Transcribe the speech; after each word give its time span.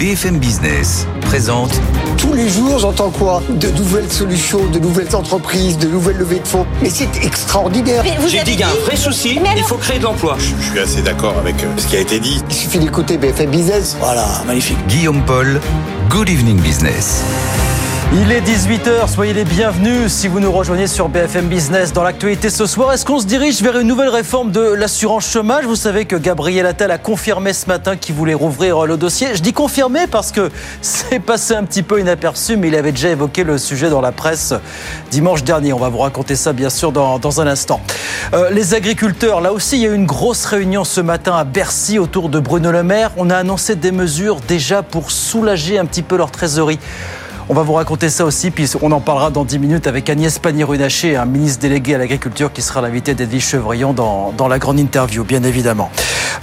BFM 0.00 0.38
Business 0.38 1.06
présente 1.20 1.78
Tous 2.16 2.32
les 2.32 2.48
jours, 2.48 2.78
j'entends 2.78 3.10
quoi? 3.10 3.42
De 3.50 3.68
nouvelles 3.68 4.10
solutions, 4.10 4.66
de 4.68 4.78
nouvelles 4.78 5.14
entreprises, 5.14 5.76
de 5.76 5.88
nouvelles 5.88 6.16
levées 6.16 6.38
de 6.38 6.48
fonds. 6.48 6.64
Mais 6.80 6.88
c'est 6.88 7.22
extraordinaire. 7.22 8.02
J'ai 8.26 8.42
dit 8.42 8.52
qu'il 8.52 8.60
y 8.60 8.62
a 8.62 8.70
un 8.70 8.84
vrai 8.86 8.96
souci, 8.96 9.38
il 9.56 9.62
faut 9.62 9.76
créer 9.76 9.98
de 9.98 10.04
l'emploi. 10.04 10.38
Je 10.38 10.70
suis 10.70 10.78
assez 10.78 11.02
d'accord 11.02 11.36
avec 11.36 11.62
euh, 11.62 11.66
ce 11.76 11.86
qui 11.86 11.96
a 11.96 12.00
été 12.00 12.18
dit. 12.18 12.42
Il 12.48 12.54
suffit 12.56 12.78
d'écouter 12.78 13.18
BFM 13.18 13.50
Business. 13.50 13.94
Voilà, 14.00 14.26
magnifique. 14.46 14.78
Guillaume 14.88 15.22
Paul, 15.26 15.60
Good 16.08 16.30
Evening 16.30 16.58
Business. 16.60 17.22
Il 18.12 18.32
est 18.32 18.40
18h, 18.40 19.06
soyez 19.06 19.32
les 19.32 19.44
bienvenus 19.44 20.12
si 20.12 20.26
vous 20.26 20.40
nous 20.40 20.50
rejoignez 20.50 20.88
sur 20.88 21.08
BFM 21.08 21.46
Business. 21.46 21.92
Dans 21.92 22.02
l'actualité 22.02 22.50
ce 22.50 22.66
soir, 22.66 22.92
est-ce 22.92 23.06
qu'on 23.06 23.20
se 23.20 23.26
dirige 23.26 23.62
vers 23.62 23.78
une 23.78 23.86
nouvelle 23.86 24.08
réforme 24.08 24.50
de 24.50 24.60
l'assurance 24.60 25.30
chômage? 25.30 25.64
Vous 25.64 25.76
savez 25.76 26.06
que 26.06 26.16
Gabriel 26.16 26.66
Attal 26.66 26.90
a 26.90 26.98
confirmé 26.98 27.52
ce 27.52 27.68
matin 27.68 27.94
qu'il 27.94 28.16
voulait 28.16 28.34
rouvrir 28.34 28.84
le 28.84 28.96
dossier. 28.96 29.28
Je 29.34 29.40
dis 29.40 29.52
confirmé 29.52 30.08
parce 30.08 30.32
que 30.32 30.50
c'est 30.82 31.20
passé 31.20 31.54
un 31.54 31.62
petit 31.62 31.84
peu 31.84 32.00
inaperçu, 32.00 32.56
mais 32.56 32.66
il 32.66 32.74
avait 32.74 32.90
déjà 32.90 33.10
évoqué 33.10 33.44
le 33.44 33.58
sujet 33.58 33.90
dans 33.90 34.00
la 34.00 34.10
presse 34.10 34.54
dimanche 35.12 35.44
dernier. 35.44 35.72
On 35.72 35.78
va 35.78 35.88
vous 35.88 35.98
raconter 35.98 36.34
ça 36.34 36.52
bien 36.52 36.68
sûr 36.68 36.90
dans, 36.90 37.20
dans 37.20 37.40
un 37.40 37.46
instant. 37.46 37.80
Euh, 38.34 38.50
les 38.50 38.74
agriculteurs, 38.74 39.40
là 39.40 39.52
aussi, 39.52 39.76
il 39.76 39.82
y 39.82 39.86
a 39.86 39.90
eu 39.90 39.94
une 39.94 40.06
grosse 40.06 40.46
réunion 40.46 40.82
ce 40.82 41.00
matin 41.00 41.36
à 41.36 41.44
Bercy 41.44 42.00
autour 42.00 42.28
de 42.28 42.40
Bruno 42.40 42.72
Le 42.72 42.82
Maire. 42.82 43.12
On 43.18 43.30
a 43.30 43.36
annoncé 43.36 43.76
des 43.76 43.92
mesures 43.92 44.40
déjà 44.48 44.82
pour 44.82 45.12
soulager 45.12 45.78
un 45.78 45.84
petit 45.84 46.02
peu 46.02 46.16
leur 46.16 46.32
trésorerie. 46.32 46.80
On 47.50 47.52
va 47.52 47.62
vous 47.62 47.72
raconter 47.72 48.10
ça 48.10 48.24
aussi, 48.24 48.52
puis 48.52 48.70
on 48.80 48.92
en 48.92 49.00
parlera 49.00 49.30
dans 49.30 49.44
10 49.44 49.58
minutes 49.58 49.88
avec 49.88 50.08
Agnès 50.08 50.38
Pannier-Runacher, 50.38 51.16
un 51.16 51.24
ministre 51.24 51.58
délégué 51.58 51.96
à 51.96 51.98
l'agriculture 51.98 52.52
qui 52.52 52.62
sera 52.62 52.80
l'invité 52.80 53.14
d'Edwige 53.14 53.44
Chevrillon 53.44 53.92
dans, 53.92 54.30
dans, 54.30 54.46
la 54.46 54.60
grande 54.60 54.78
interview, 54.78 55.24
bien 55.24 55.42
évidemment. 55.42 55.90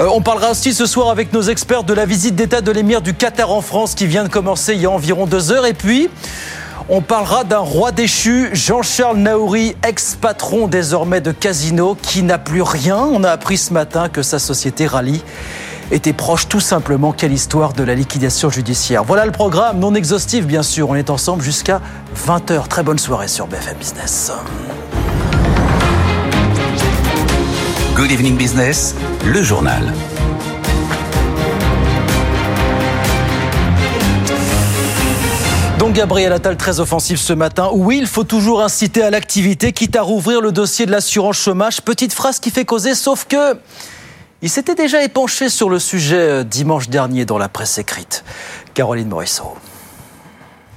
Euh, 0.01 0.09
on 0.11 0.19
parlera 0.19 0.51
aussi 0.51 0.73
ce 0.73 0.85
soir 0.85 1.09
avec 1.09 1.31
nos 1.31 1.43
experts 1.43 1.85
de 1.85 1.93
la 1.93 2.05
visite 2.05 2.35
d'État 2.35 2.59
de 2.59 2.69
l'émir 2.73 3.01
du 3.01 3.13
Qatar 3.13 3.53
en 3.53 3.61
France 3.61 3.95
qui 3.95 4.05
vient 4.05 4.25
de 4.25 4.27
commencer 4.27 4.73
il 4.73 4.81
y 4.81 4.85
a 4.85 4.91
environ 4.91 5.27
deux 5.27 5.53
heures. 5.53 5.65
Et 5.65 5.73
puis, 5.73 6.09
on 6.89 6.99
parlera 6.99 7.45
d'un 7.45 7.59
roi 7.59 7.93
déchu, 7.93 8.49
Jean-Charles 8.51 9.19
Naouri, 9.19 9.77
ex-patron 9.87 10.67
désormais 10.67 11.21
de 11.21 11.31
Casino, 11.31 11.95
qui 12.01 12.21
n'a 12.21 12.37
plus 12.37 12.63
rien. 12.63 12.97
On 12.97 13.23
a 13.23 13.31
appris 13.31 13.57
ce 13.57 13.71
matin 13.71 14.09
que 14.09 14.23
sa 14.23 14.39
société 14.39 14.87
rallie 14.87 15.23
était 15.91 16.13
proche 16.13 16.47
tout 16.47 16.59
simplement 16.59 17.11
quelle 17.11 17.33
histoire 17.33 17.73
de 17.73 17.83
la 17.83 17.95
liquidation 17.95 18.49
judiciaire. 18.49 19.03
Voilà 19.03 19.25
le 19.25 19.31
programme, 19.31 19.79
non 19.79 19.95
exhaustif 19.95 20.45
bien 20.45 20.63
sûr. 20.63 20.89
On 20.89 20.95
est 20.95 21.09
ensemble 21.09 21.43
jusqu'à 21.43 21.81
20h. 22.27 22.67
Très 22.67 22.83
bonne 22.83 22.99
soirée 22.99 23.27
sur 23.27 23.47
BFM 23.47 23.77
Business. 23.77 24.31
Good 27.95 28.11
Evening 28.11 28.37
Business, 28.37 28.95
le 29.25 29.41
journal. 29.41 29.93
Donc 35.79 35.93
Gabriel 35.93 36.33
Attal 36.33 36.57
très 36.57 36.79
offensif 36.79 37.19
ce 37.19 37.33
matin. 37.33 37.69
Oui, 37.71 37.97
il 37.99 38.07
faut 38.07 38.23
toujours 38.23 38.61
inciter 38.61 39.03
à 39.03 39.09
l'activité, 39.09 39.73
quitte 39.73 39.95
à 39.95 40.01
rouvrir 40.01 40.41
le 40.41 40.51
dossier 40.51 40.85
de 40.85 40.91
l'assurance 40.91 41.37
chômage. 41.37 41.81
Petite 41.81 42.13
phrase 42.13 42.39
qui 42.39 42.49
fait 42.49 42.65
causer, 42.65 42.93
sauf 42.93 43.25
que 43.29 43.57
il 44.41 44.49
s'était 44.49 44.75
déjà 44.75 45.03
épanché 45.03 45.49
sur 45.49 45.69
le 45.69 45.79
sujet 45.79 46.45
dimanche 46.45 46.89
dernier 46.89 47.25
dans 47.25 47.37
la 47.37 47.49
presse 47.49 47.77
écrite. 47.77 48.23
Caroline 48.73 49.07
Morisseau. 49.07 49.55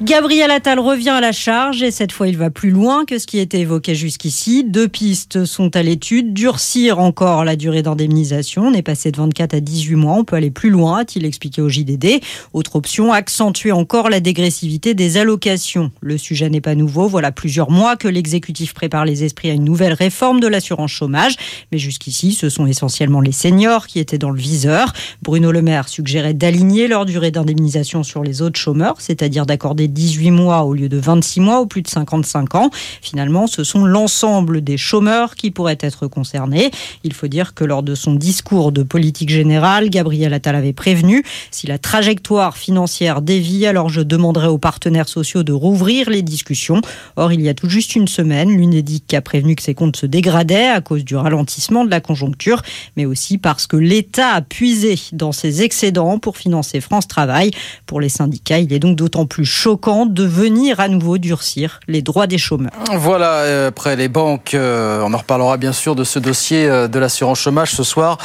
Gabriel 0.03 0.51
Attal 0.51 0.79
revient 0.79 1.11
à 1.11 1.21
la 1.21 1.31
charge 1.31 1.83
et 1.83 1.91
cette 1.91 2.11
fois 2.11 2.27
il 2.27 2.39
va 2.39 2.49
plus 2.49 2.71
loin 2.71 3.05
que 3.05 3.19
ce 3.19 3.27
qui 3.27 3.39
était 3.39 3.61
évoqué 3.61 3.95
jusqu'ici. 3.95 4.65
Deux 4.65 4.89
pistes 4.89 5.45
sont 5.45 5.77
à 5.77 5.83
l'étude. 5.83 6.33
Durcir 6.33 7.01
encore 7.01 7.45
la 7.45 7.55
durée 7.55 7.83
d'indemnisation. 7.83 8.63
On 8.63 8.73
est 8.73 8.81
passé 8.81 9.13
de 9.13 9.19
24 9.19 9.53
à 9.53 9.61
18 9.61 9.97
mois. 9.97 10.15
On 10.15 10.25
peut 10.25 10.37
aller 10.37 10.51
plus 10.51 10.71
loin, 10.71 11.01
a-t-il 11.01 11.27
expliqué 11.27 11.61
au 11.61 11.69
JDD. 11.69 12.23
Autre 12.55 12.77
option, 12.77 13.13
accentuer 13.13 13.73
encore 13.73 14.09
la 14.09 14.21
dégressivité 14.21 14.95
des 14.95 15.19
allocations. 15.19 15.93
Le 16.01 16.17
sujet 16.17 16.49
n'est 16.49 16.63
pas 16.63 16.75
nouveau. 16.75 17.07
Voilà 17.07 17.31
plusieurs 17.31 17.71
mois 17.71 17.97
que 17.97 18.09
l'exécutif 18.09 18.73
prépare 18.73 19.05
les 19.05 19.23
esprits 19.23 19.51
à 19.51 19.53
une 19.53 19.65
nouvelle 19.65 19.93
réforme 19.93 20.41
de 20.41 20.47
l'assurance 20.47 20.93
chômage. 20.93 21.37
Mais 21.73 21.79
jusqu'ici, 21.79 22.33
ce 22.33 22.49
sont 22.49 22.65
essentiellement 22.65 23.21
les 23.21 23.33
seniors 23.33 23.87
qui 23.87 23.99
étaient 23.99 24.17
dans 24.17 24.31
le 24.31 24.41
viseur. 24.41 24.95
Bruno 25.21 25.53
Le 25.53 25.61
Maire 25.61 25.91
suggérait 25.91 26.33
d'aligner 26.33 26.89
leur 26.89 27.05
durée 27.05 27.33
d'indemnisation 27.33 28.03
sur 28.03 28.23
les 28.23 28.41
autres 28.41 28.59
chômeurs, 28.59 28.97
c'est-à-dire 28.99 29.45
d'accorder 29.45 29.90
18 29.91 30.31
mois 30.31 30.63
au 30.63 30.75
lieu 30.75 30.89
de 30.89 30.99
26 30.99 31.41
mois 31.41 31.61
ou 31.61 31.67
plus 31.67 31.83
de 31.83 31.89
55 31.89 32.55
ans. 32.55 32.71
Finalement, 33.03 33.47
ce 33.47 33.65
sont 33.65 33.85
l'ensemble 33.85 34.63
des 34.63 34.77
chômeurs 34.77 35.35
qui 35.35 35.51
pourraient 35.51 35.79
être 35.81 36.07
concernés. 36.07 36.71
Il 37.05 37.13
faut 37.13 37.29
dire 37.29 37.55
que 37.55 37.65
lors 37.65 37.83
de 37.83 37.95
son 37.95 38.15
discours 38.15 38.73
de 38.73 38.83
politique 38.83 39.31
générale, 39.31 39.91
Gabriel 39.91 40.33
Attal 40.33 40.55
avait 40.55 40.73
prévenu 40.73 41.25
si 41.51 41.67
la 41.67 41.79
trajectoire 41.79 42.57
financière 42.57 43.23
dévie, 43.23 43.67
alors 43.67 43.89
je 43.89 44.01
demanderai 44.01 44.47
aux 44.47 44.59
partenaires 44.59 45.09
sociaux 45.09 45.43
de 45.43 45.53
rouvrir 45.53 46.09
les 46.11 46.23
discussions. 46.23 46.81
Or, 47.17 47.33
il 47.33 47.41
y 47.41 47.49
a 47.49 47.55
tout 47.55 47.69
juste 47.69 47.97
une 47.97 48.09
semaine, 48.09 48.51
l'UNEDIC 48.51 49.13
a 49.15 49.21
prévenu 49.21 49.57
que 49.57 49.63
ses 49.63 49.75
comptes 49.75 49.97
se 49.97 50.07
dégradaient 50.07 50.69
à 50.69 50.81
cause 50.81 51.05
du 51.05 51.17
ralentissement 51.17 51.85
de 51.85 51.91
la 51.91 52.01
conjoncture, 52.01 52.63
mais 52.97 53.07
aussi 53.07 53.39
parce 53.39 53.67
que 53.67 53.77
l'État 53.77 54.35
a 54.35 54.43
puisé 54.43 54.99
dans 55.13 55.33
ses 55.33 55.63
excédents 55.63 56.19
pour 56.19 56.37
financer 56.37 56.81
France 56.81 57.09
Travail. 57.09 57.51
Pour 57.87 58.01
les 58.01 58.09
syndicats, 58.09 58.59
il 58.59 58.73
est 58.73 58.79
donc 58.79 58.97
d'autant 58.97 59.27
plus 59.27 59.45
choquant 59.45 59.80
de 59.81 60.25
venir 60.25 60.79
à 60.79 60.89
nouveau 60.89 61.17
durcir 61.19 61.81
les 61.89 62.03
droits 62.03 62.27
des 62.27 62.39
chômeurs. 62.39 62.73
Voilà, 62.93 63.33
euh, 63.45 63.69
après 63.69 63.97
les 63.97 64.09
banques, 64.09 64.55
euh, 64.55 65.03
on 65.03 65.15
en 65.15 65.17
reparlera 65.17 65.57
bien 65.57 65.73
sûr 65.73 65.95
de 65.95 66.05
ce 66.05 66.19
dossier 66.19 66.69
euh, 66.69 66.87
de 66.87 66.99
l'assurance 66.99 67.41
chômage 67.41 67.73
ce 67.73 67.83
soir 67.83 68.19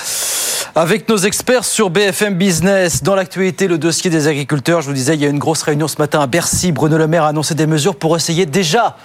avec 0.75 1.07
nos 1.07 1.17
experts 1.17 1.63
sur 1.63 1.89
BFM 1.89 2.35
Business. 2.35 3.03
Dans 3.03 3.15
l'actualité, 3.15 3.67
le 3.67 3.77
dossier 3.77 4.09
des 4.09 4.27
agriculteurs, 4.27 4.81
je 4.81 4.87
vous 4.87 4.93
disais, 4.93 5.13
il 5.15 5.21
y 5.21 5.25
a 5.25 5.29
une 5.29 5.39
grosse 5.39 5.61
réunion 5.61 5.87
ce 5.87 5.95
matin 5.97 6.19
à 6.19 6.27
Bercy. 6.27 6.73
Bruno 6.73 6.97
Le 6.97 7.07
Maire 7.07 7.23
a 7.23 7.29
annoncé 7.29 7.55
des 7.55 7.67
mesures 7.67 7.95
pour 7.95 8.17
essayer 8.17 8.45
déjà, 8.45 8.97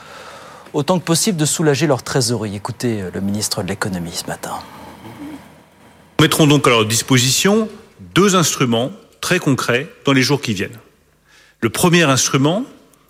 autant 0.72 0.98
que 0.98 1.04
possible, 1.04 1.38
de 1.38 1.44
soulager 1.44 1.86
leur 1.86 2.02
trésorerie. 2.02 2.56
Écoutez 2.56 3.04
le 3.14 3.20
ministre 3.20 3.62
de 3.62 3.68
l'économie 3.68 4.12
ce 4.12 4.26
matin. 4.26 4.54
Nous 6.18 6.24
mettrons 6.24 6.48
donc 6.48 6.66
à 6.66 6.70
leur 6.70 6.84
disposition 6.84 7.68
deux 8.14 8.34
instruments 8.34 8.90
très 9.20 9.38
concrets 9.38 9.88
dans 10.04 10.12
les 10.12 10.22
jours 10.22 10.40
qui 10.40 10.54
viennent. 10.54 10.78
Le 11.60 11.70
premier 11.70 12.02
instrument, 12.02 12.64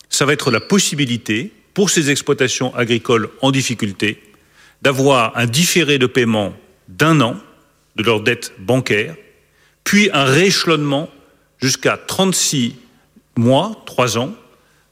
ça 0.08 0.24
va 0.24 0.32
être 0.32 0.50
la 0.50 0.60
possibilité 0.60 1.52
pour 1.74 1.90
ces 1.90 2.10
exploitations 2.10 2.74
agricoles 2.74 3.30
en 3.42 3.50
difficulté 3.50 4.22
d'avoir 4.82 5.36
un 5.36 5.46
différé 5.46 5.98
de 5.98 6.06
paiement 6.06 6.54
d'un 6.88 7.20
an 7.20 7.36
de 7.96 8.02
leur 8.02 8.22
dette 8.22 8.52
bancaire, 8.58 9.14
puis 9.84 10.10
un 10.12 10.24
rééchelonnement 10.24 11.10
jusqu'à 11.58 11.96
36 11.96 12.76
mois, 13.36 13.82
3 13.86 14.18
ans, 14.18 14.34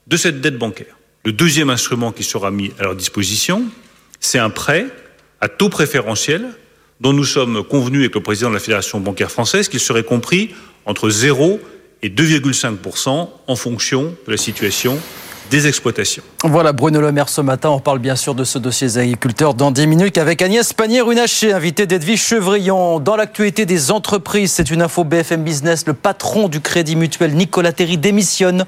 de 0.06 0.16
cette 0.16 0.40
dette 0.40 0.58
bancaire. 0.58 0.96
Le 1.24 1.32
deuxième 1.32 1.70
instrument 1.70 2.12
qui 2.12 2.24
sera 2.24 2.50
mis 2.50 2.72
à 2.78 2.84
leur 2.84 2.96
disposition, 2.96 3.64
c'est 4.20 4.38
un 4.38 4.50
prêt 4.50 4.86
à 5.40 5.48
taux 5.48 5.68
préférentiel 5.68 6.46
dont 7.00 7.12
nous 7.12 7.24
sommes 7.24 7.62
convenus 7.64 8.00
avec 8.00 8.14
le 8.14 8.22
président 8.22 8.48
de 8.48 8.54
la 8.54 8.60
Fédération 8.60 9.00
bancaire 9.00 9.30
française 9.30 9.68
qu'il 9.68 9.80
serait 9.80 10.04
compris 10.04 10.54
entre 10.84 11.10
0 11.10 11.60
et 12.02 12.08
2,5% 12.08 13.28
en 13.46 13.56
fonction 13.56 14.14
de 14.26 14.30
la 14.30 14.36
situation 14.36 14.98
des 15.50 15.66
exploitations. 15.66 16.22
Voilà 16.44 16.72
Bruno 16.72 17.00
Le 17.00 17.10
Maire 17.10 17.28
ce 17.28 17.40
matin. 17.40 17.70
On 17.70 17.80
parle 17.80 17.98
bien 17.98 18.16
sûr 18.16 18.34
de 18.34 18.44
ce 18.44 18.58
dossier 18.58 18.86
des 18.86 18.98
agriculteurs 18.98 19.54
dans 19.54 19.70
10 19.70 19.86
minutes 19.86 20.18
avec 20.18 20.42
Agnès 20.42 20.72
Pannier-Runacher, 20.72 21.52
invitée 21.52 21.86
d'Edwige 21.86 22.22
Chevrillon. 22.22 23.00
Dans 23.00 23.16
l'actualité 23.16 23.64
des 23.64 23.90
entreprises, 23.90 24.52
c'est 24.52 24.70
une 24.70 24.82
info 24.82 25.04
BFM 25.04 25.42
Business. 25.42 25.86
Le 25.86 25.94
patron 25.94 26.48
du 26.48 26.60
Crédit 26.60 26.96
Mutuel, 26.96 27.34
Nicolas 27.34 27.72
Terry, 27.72 27.96
démissionne. 27.96 28.66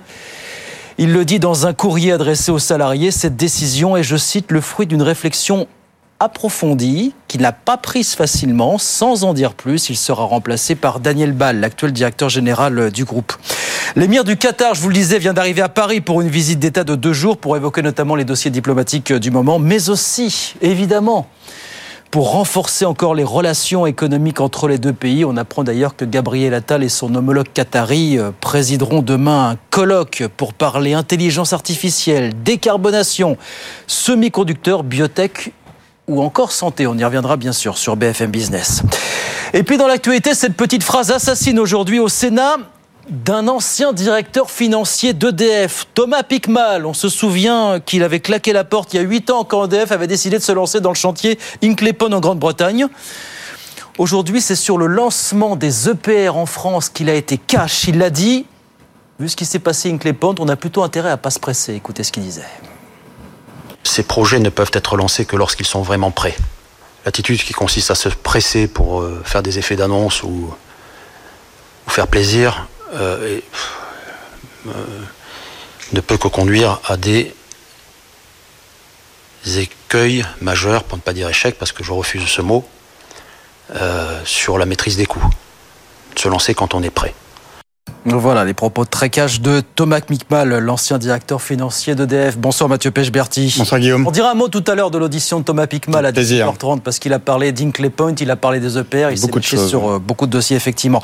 Il 0.99 1.13
le 1.13 1.25
dit 1.25 1.39
dans 1.39 1.67
un 1.67 1.73
courrier 1.73 2.13
adressé 2.13 2.51
aux 2.51 2.59
salariés. 2.59 3.11
Cette 3.11 3.37
décision 3.37 3.97
est, 3.97 4.03
je 4.03 4.17
cite, 4.17 4.51
le 4.51 4.61
fruit 4.61 4.87
d'une 4.87 5.03
réflexion 5.03 5.67
approfondie, 6.21 7.15
qu'il 7.27 7.41
n'a 7.41 7.53
pas 7.53 7.77
prise 7.79 8.15
facilement. 8.15 8.79
Sans 8.79 9.25
en 9.25 9.35
dire 9.35 9.55
plus, 9.55 9.89
il 9.89 9.97
sera 9.97 10.25
remplacé 10.25 10.75
par 10.75 11.01
Daniel 11.01 11.33
Ball, 11.33 11.59
l'actuel 11.59 11.93
directeur 11.93 12.29
général 12.29 12.91
du 12.91 13.05
groupe. 13.05 13.33
L'émir 13.97 14.23
du 14.23 14.37
Qatar, 14.37 14.75
je 14.75 14.83
vous 14.83 14.89
le 14.89 14.95
disais, 14.95 15.19
vient 15.19 15.33
d'arriver 15.33 15.63
à 15.63 15.69
Paris 15.69 16.01
pour 16.01 16.21
une 16.21 16.29
visite 16.29 16.61
d'État 16.61 16.85
de 16.85 16.95
deux 16.95 17.13
jours 17.13 17.39
pour 17.39 17.57
évoquer 17.57 17.83
notamment 17.83 18.15
les 18.15 18.25
dossiers 18.25 18.51
diplomatiques 18.51 19.13
du 19.13 19.31
moment, 19.31 19.59
mais 19.59 19.89
aussi, 19.89 20.55
évidemment, 20.61 21.27
pour 22.11 22.33
renforcer 22.33 22.85
encore 22.85 23.15
les 23.15 23.25
relations 23.25 23.87
économiques 23.87 24.41
entre 24.41 24.67
les 24.67 24.79
deux 24.79 24.93
pays. 24.93 25.25
On 25.25 25.37
apprend 25.37 25.63
d'ailleurs 25.63 25.95
que 25.95 26.05
Gabriel 26.05 26.55
Attal 26.55 26.83
et 26.83 26.89
son 26.89 27.15
homologue 27.15 27.47
qatari 27.55 28.19
présideront 28.41 29.01
demain 29.01 29.51
un 29.51 29.57
colloque 29.71 30.25
pour 30.37 30.53
parler 30.53 30.93
intelligence 30.93 31.53
artificielle, 31.53 32.33
décarbonation, 32.43 33.37
semi-conducteurs, 33.87 34.83
biotech 34.83 35.53
ou 36.11 36.23
encore 36.23 36.53
santé. 36.53 36.87
On 36.87 36.99
y 36.99 37.05
reviendra 37.05 37.37
bien 37.37 37.53
sûr 37.53 37.79
sur 37.79 37.97
BFM 37.97 38.31
Business. 38.31 38.83
Et 39.55 39.63
puis 39.63 39.79
dans 39.79 39.87
l'actualité, 39.87 40.35
cette 40.35 40.57
petite 40.57 40.83
phrase 40.83 41.11
assassine 41.11 41.59
aujourd'hui 41.59 42.01
au 42.01 42.09
Sénat 42.09 42.57
d'un 43.09 43.49
ancien 43.49 43.93
directeur 43.93 44.51
financier 44.51 45.13
d'EDF, 45.13 45.87
Thomas 45.95 46.23
Picmal. 46.23 46.87
On 46.87 46.95
se 46.95 47.09
souvient 47.09 47.81
qu'il 47.81 48.03
avait 48.03 48.21
claqué 48.21 48.53
la 48.53 48.65
porte 48.65 48.93
il 48.93 48.97
y 48.97 49.01
a 49.01 49.03
8 49.03 49.31
ans 49.31 49.45
quand 49.45 49.65
EDF 49.65 49.91
avait 49.93 50.07
décidé 50.07 50.39
de 50.39 50.43
se 50.43 50.53
lancer 50.53 50.81
dans 50.81 50.91
le 50.91 50.97
chantier 50.97 51.39
Inclepon 51.63 52.13
en 52.13 52.21
Grande-Bretagne. 52.21 52.87
Aujourd'hui, 53.99 54.41
c'est 54.41 54.57
sur 54.57 54.79
le 54.79 54.87
lancement 54.87 55.57
des 55.57 55.89
EPR 55.89 56.37
en 56.37 56.47
France 56.47 56.89
qu'il 56.89 57.09
a 57.11 57.15
été 57.15 57.37
cash. 57.37 57.89
Il 57.89 57.99
l'a 57.99 58.11
dit, 58.11 58.47
vu 59.19 59.29
ce 59.29 59.37
qui 59.37 59.45
s'est 59.45 59.59
passé 59.59 59.89
avec 59.89 60.05
les 60.05 60.13
Pont, 60.13 60.35
on 60.39 60.49
a 60.49 60.57
plutôt 60.57 60.83
intérêt 60.83 61.11
à 61.11 61.17
pas 61.17 61.31
se 61.31 61.41
presser. 61.41 61.75
Écoutez 61.75 62.05
ce 62.05 62.13
qu'il 62.13 62.23
disait. 62.23 62.47
Ces 64.01 64.07
projets 64.07 64.39
ne 64.39 64.49
peuvent 64.49 64.71
être 64.73 64.97
lancés 64.97 65.27
que 65.27 65.37
lorsqu'ils 65.37 65.67
sont 65.67 65.83
vraiment 65.83 66.11
prêts. 66.11 66.35
L'attitude 67.05 67.43
qui 67.43 67.53
consiste 67.53 67.91
à 67.91 67.95
se 67.95 68.09
presser 68.09 68.67
pour 68.67 69.03
euh, 69.03 69.21
faire 69.27 69.43
des 69.43 69.59
effets 69.59 69.77
d'annonce 69.77 70.23
ou, 70.23 70.55
faire 71.87 72.07
plaisir 72.07 72.67
euh, 72.95 73.37
et, 73.37 73.45
euh, 74.69 74.71
ne 75.93 76.01
peut 76.01 76.17
que 76.17 76.29
conduire 76.29 76.81
à 76.87 76.97
des 76.97 77.35
écueils 79.45 80.25
majeurs, 80.41 80.85
pour 80.85 80.97
ne 80.97 81.03
pas 81.03 81.13
dire 81.13 81.29
échec, 81.29 81.59
parce 81.59 81.73
que 81.73 81.85
je 81.85 81.93
refuse 81.93 82.27
ce 82.27 82.41
mot, 82.41 82.67
euh, 83.75 84.19
sur 84.25 84.57
la 84.57 84.65
maîtrise 84.65 84.97
des 84.97 85.05
coûts. 85.05 85.29
Se 86.17 86.27
lancer 86.27 86.55
quand 86.55 86.73
on 86.73 86.83
est 86.83 86.89
prêt. 86.89 87.15
Voilà 88.05 88.45
les 88.45 88.55
propos 88.55 88.85
très 88.85 89.11
cash 89.11 89.41
de 89.41 89.63
Thomas 89.75 90.01
Micmal, 90.09 90.59
l'ancien 90.59 90.99
directeur 90.99 91.43
financier 91.43 91.95
d'EDF. 91.95 92.39
Bonsoir 92.39 92.69
Mathieu 92.69 92.91
Pechberti. 92.91 93.55
Bonsoir 93.59 93.81
Guillaume. 93.81 94.07
On 94.07 94.11
dira 94.11 94.31
un 94.31 94.35
mot 94.35 94.49
tout 94.49 94.65
à 94.67 94.75
l'heure 94.75 94.91
de 94.91 94.99
l'audition 94.99 95.41
de 95.41 95.45
Thomas 95.45 95.67
Picmal 95.67 96.07
à 96.07 96.13
10h30 96.13 96.81
parce 96.81 96.99
qu'il 96.99 97.13
a 97.13 97.19
parlé 97.19 97.53
d'Inkley 97.53 97.91
Point, 97.91 98.15
il 98.21 98.31
a 98.31 98.37
parlé 98.37 98.61
des 98.61 98.79
EPR, 98.79 99.09
il 99.11 99.19
s'est 99.19 99.29
penché 99.29 99.57
sur 99.57 99.89
euh, 99.89 99.99
beaucoup 99.99 100.27
de 100.27 100.33
dossiers 100.33 100.57
effectivement. 100.57 101.03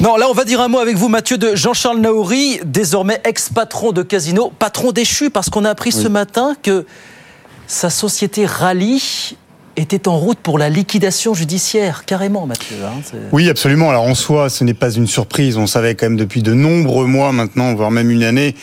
Non, 0.00 0.16
là 0.16 0.26
on 0.30 0.34
va 0.34 0.44
dire 0.44 0.60
un 0.60 0.68
mot 0.68 0.78
avec 0.78 0.96
vous 0.96 1.08
Mathieu 1.08 1.38
de 1.38 1.54
Jean-Charles 1.54 1.98
Naouri, 1.98 2.60
désormais 2.64 3.20
ex-patron 3.24 3.92
de 3.92 4.02
Casino, 4.02 4.52
patron 4.58 4.92
déchu 4.92 5.30
parce 5.30 5.50
qu'on 5.50 5.64
a 5.64 5.70
appris 5.70 5.90
oui. 5.94 6.02
ce 6.02 6.08
matin 6.08 6.54
que 6.62 6.86
sa 7.66 7.90
société 7.90 8.46
Rally 8.46 9.36
était 9.78 10.08
en 10.08 10.18
route 10.18 10.38
pour 10.38 10.58
la 10.58 10.68
liquidation 10.68 11.34
judiciaire, 11.34 12.04
carrément, 12.04 12.46
Mathieu. 12.46 12.76
Hein, 12.84 13.00
oui, 13.32 13.48
absolument. 13.48 13.90
Alors 13.90 14.04
en 14.04 14.14
soi, 14.14 14.50
ce 14.50 14.64
n'est 14.64 14.74
pas 14.74 14.90
une 14.90 15.06
surprise. 15.06 15.56
On 15.56 15.66
savait 15.66 15.94
quand 15.94 16.06
même 16.06 16.16
depuis 16.16 16.42
de 16.42 16.52
nombreux 16.52 17.06
mois 17.06 17.32
maintenant, 17.32 17.74
voire 17.74 17.90
même 17.90 18.10
une 18.10 18.24
année, 18.24 18.54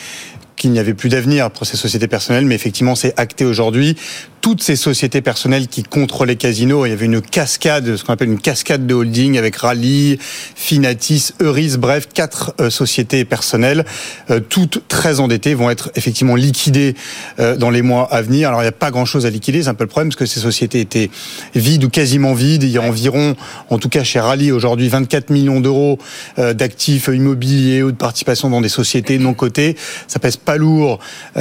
qu'il 0.55 0.71
n'y 0.71 0.79
avait 0.79 0.93
plus 0.93 1.09
d'avenir 1.09 1.51
pour 1.51 1.65
ces 1.65 1.77
sociétés 1.77 2.07
personnelles, 2.07 2.45
mais 2.45 2.55
effectivement, 2.55 2.95
c'est 2.95 3.17
acté 3.19 3.45
aujourd'hui. 3.45 3.97
Toutes 4.45 4.61
ces 4.61 4.75
sociétés 4.75 5.23
personnelles 5.23 5.67
qui 5.67 5.81
contrôlent 5.81 6.27
les 6.27 6.35
casinos, 6.35 6.85
il 6.85 6.89
y 6.89 6.93
avait 6.93 7.07
une 7.07 7.19
cascade, 7.19 7.95
ce 7.95 8.03
qu'on 8.03 8.13
appelle 8.13 8.29
une 8.29 8.39
cascade 8.39 8.85
de 8.85 8.93
holding 8.93 9.39
avec 9.39 9.55
Rally, 9.55 10.19
Finatis, 10.21 11.31
Euris, 11.41 11.77
bref, 11.79 12.07
quatre 12.13 12.53
euh, 12.61 12.69
sociétés 12.69 13.25
personnelles, 13.25 13.85
euh, 14.29 14.39
toutes 14.39 14.87
très 14.87 15.19
endettées, 15.19 15.55
vont 15.55 15.71
être 15.71 15.89
effectivement 15.95 16.35
liquidées 16.35 16.93
euh, 17.39 17.55
dans 17.55 17.71
les 17.71 17.81
mois 17.81 18.07
à 18.13 18.21
venir. 18.21 18.49
Alors, 18.49 18.61
il 18.61 18.65
n'y 18.65 18.69
a 18.69 18.71
pas 18.71 18.91
grand-chose 18.91 19.25
à 19.25 19.31
liquider, 19.31 19.63
c'est 19.63 19.69
un 19.69 19.73
peu 19.73 19.85
le 19.85 19.89
problème, 19.89 20.09
parce 20.09 20.19
que 20.19 20.27
ces 20.27 20.41
sociétés 20.41 20.79
étaient 20.79 21.09
vides 21.55 21.83
ou 21.83 21.89
quasiment 21.89 22.35
vides. 22.35 22.61
Il 22.61 22.69
y 22.69 22.77
a 22.77 22.83
environ, 22.83 23.35
en 23.71 23.79
tout 23.79 23.89
cas 23.89 24.03
chez 24.03 24.19
Rally, 24.19 24.51
aujourd'hui, 24.51 24.89
24 24.89 25.31
millions 25.31 25.59
d'euros 25.59 25.97
d'actifs 26.37 27.07
immobiliers 27.07 27.81
ou 27.81 27.91
de 27.91 27.97
participation 27.97 28.51
dans 28.51 28.61
des 28.61 28.69
sociétés 28.69 29.17
non 29.17 29.33
cotées. 29.33 29.75
Ça 30.07 30.19
pèse 30.19 30.37
pas 30.37 30.57
lourd 30.57 30.99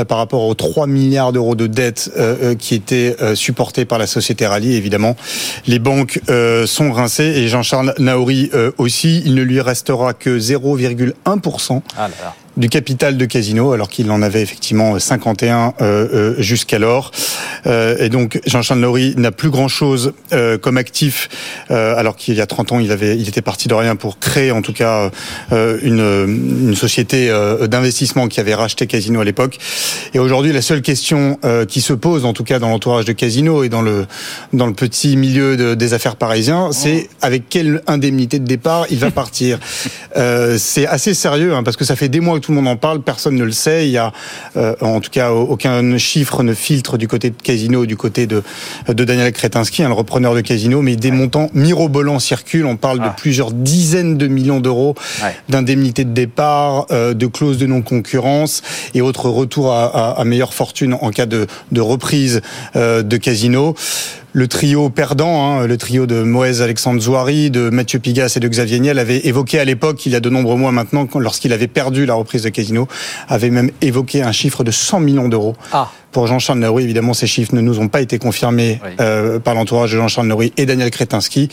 par 0.09 0.17
rapport 0.17 0.45
aux 0.45 0.55
3 0.55 0.87
milliards 0.87 1.33
d'euros 1.35 1.55
de 1.55 1.67
dettes 1.67 2.11
qui 2.59 2.75
étaient 2.75 2.94
euh, 2.95 3.35
supportées 3.35 3.85
par 3.85 3.99
la 3.99 4.07
société 4.07 4.47
Rallye. 4.47 4.75
Évidemment, 4.75 5.17
les 5.67 5.79
banques 5.79 6.21
euh, 6.29 6.67
sont 6.67 6.93
rincées 6.93 7.25
et 7.25 7.49
Jean-Charles 7.49 7.95
Naouri 7.99 8.51
aussi. 8.79 9.23
Il 9.25 9.35
ne 9.35 9.43
lui 9.43 9.61
restera 9.61 10.15
que 10.15 10.39
0,1%. 10.39 11.83
Ah 11.97 12.09
du 12.57 12.69
capital 12.69 13.17
de 13.17 13.25
Casino, 13.25 13.73
alors 13.73 13.89
qu'il 13.89 14.11
en 14.11 14.23
avait 14.23 14.43
effectivement 14.43 14.99
51 14.99 15.75
euh, 15.81 16.09
euh, 16.13 16.35
jusqu'alors. 16.39 17.11
Euh, 17.67 17.97
et 17.99 18.09
donc 18.09 18.41
Jean-Charles 18.47 18.81
Laurie 18.81 19.15
n'a 19.17 19.33
plus 19.33 19.51
grand-chose 19.51 20.13
euh, 20.33 20.59
comme 20.59 20.77
actif, 20.77 21.29
euh, 21.71 21.97
alors 21.97 22.17
qu'il 22.17 22.35
y 22.35 22.41
a 22.41 22.47
30 22.47 22.73
ans, 22.73 22.79
il 22.79 22.93
avait, 22.93 23.17
il 23.17 23.29
était 23.29 23.43
parti 23.43 23.69
de 23.69 23.75
rien 23.75 23.97
pour 23.97 24.19
créer 24.19 24.53
en 24.53 24.63
tout 24.63 24.73
cas 24.73 25.11
euh, 25.53 25.79
une, 25.83 26.69
une 26.69 26.77
société 26.77 27.31
d'investissement 27.69 28.29
qui 28.29 28.41
avait 28.41 28.55
racheté 28.55 28.87
Casino 28.87 29.21
à 29.21 29.25
l'époque. 29.25 29.59
Et 30.13 30.19
aujourd'hui, 30.19 30.53
la 30.53 30.63
seule 30.63 30.83
question 30.83 31.39
qui 31.69 31.81
se 31.81 31.93
pose, 31.93 32.25
en 32.25 32.33
tout 32.33 32.45
cas 32.45 32.59
dans 32.59 32.69
l'entourage 32.69 33.05
de 33.05 33.13
Casino 33.13 33.65
et 33.65 33.69
dans 33.69 33.83
le 33.83 34.07
dans 34.53 34.67
le 34.67 34.73
petit 34.73 35.17
milieu 35.17 35.57
de, 35.57 35.75
des 35.75 35.95
affaires 35.95 36.17
parisiens, 36.17 36.71
c'est 36.73 37.09
avec 37.23 37.49
quelle 37.49 37.83
indemnité 37.87 38.39
de 38.39 38.47
départ 38.47 38.87
il 38.91 38.99
va 38.99 39.11
partir. 39.11 39.59
c'est 40.59 40.87
assez 40.87 41.15
sérieux 41.15 41.55
hein, 41.55 41.63
parce 41.63 41.77
que 41.77 41.85
ça 41.85 41.97
fait 41.97 42.09
des 42.09 42.21
mois 42.21 42.39
que 42.41 42.44
tout 42.45 42.53
le 42.53 42.57
monde 42.57 42.69
en 42.69 42.77
parle, 42.77 43.01
personne 43.01 43.37
ne 43.37 43.45
le 43.45 43.53
sait. 43.53 43.87
Il 43.87 43.93
y 43.93 43.99
a, 43.99 44.13
euh, 44.57 44.75
en 44.83 45.01
tout 45.01 45.11
cas, 45.11 45.31
aucun 45.31 45.97
chiffre 45.97 46.43
ne 46.43 46.53
filtre 46.53 46.99
du 46.99 47.09
côté 47.09 47.31
de 47.31 47.41
Casino, 47.43 47.87
du 47.87 47.97
côté 47.97 48.27
de, 48.27 48.43
de 48.89 49.05
Daniel 49.05 49.33
Kretinsky, 49.33 49.83
hein, 49.83 49.89
le 49.89 49.95
repreneur 49.95 50.35
de 50.35 50.43
Casino, 50.43 50.83
mais 50.83 50.97
des 50.97 51.11
ouais. 51.11 51.17
montants 51.17 51.49
mirobolants 51.55 52.19
circulent. 52.19 52.67
On 52.67 52.77
parle 52.77 53.01
ah. 53.03 53.09
de 53.09 53.15
plusieurs 53.15 53.53
dizaines 53.53 54.19
de 54.19 54.27
millions 54.27 54.61
d'euros 54.61 54.95
ouais. 55.23 55.35
d'indemnités 55.49 56.05
de 56.05 56.13
départ, 56.13 56.87
euh, 56.91 57.15
de 57.15 57.27
clauses 57.27 57.57
de 57.57 57.67
non-concurrence 57.67 58.63
et 58.93 59.01
autres 59.01 59.31
retours 59.31 59.73
à, 59.73 59.87
à, 59.87 60.21
à, 60.21 60.25
meilleure 60.25 60.53
fortune 60.53 60.97
en 61.01 61.11
cas 61.11 61.27
de, 61.27 61.47
de 61.73 61.81
reprise 61.81 62.43
euh, 62.77 63.03
de 63.03 63.17
Casino 63.17 63.75
le 64.35 64.49
trio 64.49 64.91
perdant, 64.91 65.61
hein, 65.61 65.67
le 65.67 65.79
trio 65.79 66.07
de 66.07 66.25
Moïse 66.25 66.61
Alexandre 66.61 67.01
Zouari, 67.01 67.53
de 67.53 67.71
Mathieu 67.71 68.01
Pigas 68.01 68.33
et 68.37 68.41
de 68.41 68.49
Xavier 68.49 68.81
Niel 68.81 68.99
avait 68.99 69.25
évoqué 69.29 69.61
à 69.61 69.65
l'époque, 69.65 70.05
il 70.07 70.13
y 70.13 70.17
a 70.17 70.21
de 70.21 70.29
nombreux 70.29 70.57
mois 70.57 70.73
maintenant, 70.73 71.07
lorsqu'il 71.15 71.53
avait 71.53 71.69
perdu 71.69 72.05
la 72.05 72.15
reprise 72.15 72.43
de 72.43 72.49
Casino, 72.49 72.89
avait 73.29 73.51
même 73.51 73.71
évoqué 73.81 74.23
un 74.23 74.33
chiffre 74.33 74.65
de 74.65 74.73
100 74.73 74.99
millions 75.01 75.29
d'euros. 75.29 75.55
Ah. 75.73 75.93
Pour 76.15 76.29
Jean-Charles 76.29 76.61
Naouri, 76.61 76.85
évidemment, 76.85 77.13
ces 77.13 77.27
chiffres 77.27 77.57
ne 77.57 77.61
nous 77.61 77.81
ont 77.81 77.89
pas 77.89 78.01
été 78.01 78.21
confirmés 78.21 78.81
oui. 78.85 78.91
euh, 79.01 79.41
par 79.41 79.55
l'entourage 79.55 79.91
de 79.91 79.97
Jean-Charles 79.97 80.29
Naouri 80.29 80.53
et 80.57 80.65
Daniel 80.65 80.89
Kretinsky, 80.93 81.49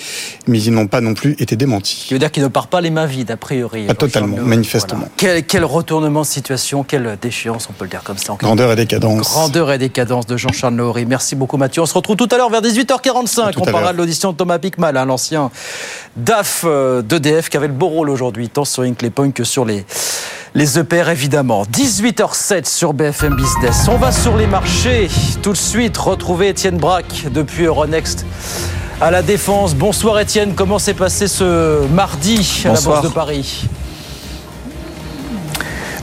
mais 0.48 0.62
ils 0.62 0.72
n'ont 0.72 0.86
pas 0.86 1.02
non 1.02 1.16
plus 1.16 1.36
été 1.40 1.56
démentis. 1.56 2.06
Ce 2.10 2.14
veut 2.14 2.20
dire 2.20 2.30
qu'il 2.30 2.44
ne 2.44 2.48
part 2.48 2.68
pas 2.68 2.80
les 2.80 2.92
mains 2.92 3.08
vides, 3.08 3.32
a 3.32 3.38
priori. 3.38 3.88
Pas 3.88 3.96
totalement, 3.96 4.38
manifestement. 4.38 5.00
Voilà. 5.00 5.14
Quel, 5.18 5.46
quel, 5.48 5.66
retournement 5.66 6.22
de 6.22 6.28
situation, 6.28 6.84
quelle 6.84 7.18
déchéance, 7.20 7.70
on 7.72 7.74
peut 7.74 7.86
le 7.86 7.90
dire 7.90 8.04
comme 8.04 8.20
ça. 8.20 8.34
En 8.34 8.36
Grandeur 8.36 8.72
et 8.72 8.76
décadence. 8.76 9.32
Grandeur 9.32 9.72
et 9.72 9.80
décadence 9.80 10.28
de 10.28 10.38
Jean-Charles 10.38 10.76
Naouri. 10.76 11.08
Merci 11.08 11.36
beaucoup, 11.36 11.58
Mathieu. 11.58 11.82
On 11.82 11.88
se 11.88 11.96
retrouve 11.96 12.16
tout 12.16 12.30
à 12.32 12.38
l'heure 12.38 12.52
vers 12.52 12.62
18h45. 12.62 13.54
On 13.58 13.66
parlera 13.66 13.94
de 13.94 13.98
l'audition 13.98 14.32
de 14.32 14.38
Thomas 14.38 14.60
Pickmal, 14.60 14.96
hein, 14.96 15.06
l'ancien 15.06 15.50
DAF 16.18 16.66
euh, 16.66 17.02
d'EDF, 17.02 17.50
qui 17.50 17.58
avait 17.58 17.66
le 17.68 17.74
beau 17.74 17.88
rôle 17.88 18.12
aujourd'hui, 18.12 18.48
tant 18.48 18.66
sur 18.66 18.84
Inclay 18.84 19.10
Point 19.10 19.32
que 19.32 19.44
sur 19.44 19.66
les 19.66 19.86
les 20.54 20.80
EPR 20.80 21.10
évidemment. 21.10 21.64
18h07 21.64 22.66
sur 22.70 22.94
BFM 22.94 23.36
Business. 23.36 23.88
On 23.90 23.98
va 23.98 24.12
sur 24.12 24.36
les 24.38 24.48
marchés. 24.48 25.08
Tout 25.42 25.54
de 25.54 25.58
suite, 25.58 25.98
retrouver 25.98 26.50
Étienne 26.50 26.78
Braque 26.78 27.28
depuis 27.32 27.66
Euronext 27.66 28.26
à 29.00 29.12
la 29.12 29.22
Défense. 29.22 29.76
Bonsoir 29.76 30.20
Étienne, 30.20 30.54
comment 30.54 30.80
s'est 30.80 30.94
passé 30.94 31.28
ce 31.28 31.86
mardi 31.88 32.62
à 32.66 32.70
Bonsoir. 32.70 32.96
la 32.96 33.02
Bourse 33.02 33.02
de 33.02 33.14
Paris? 33.14 33.66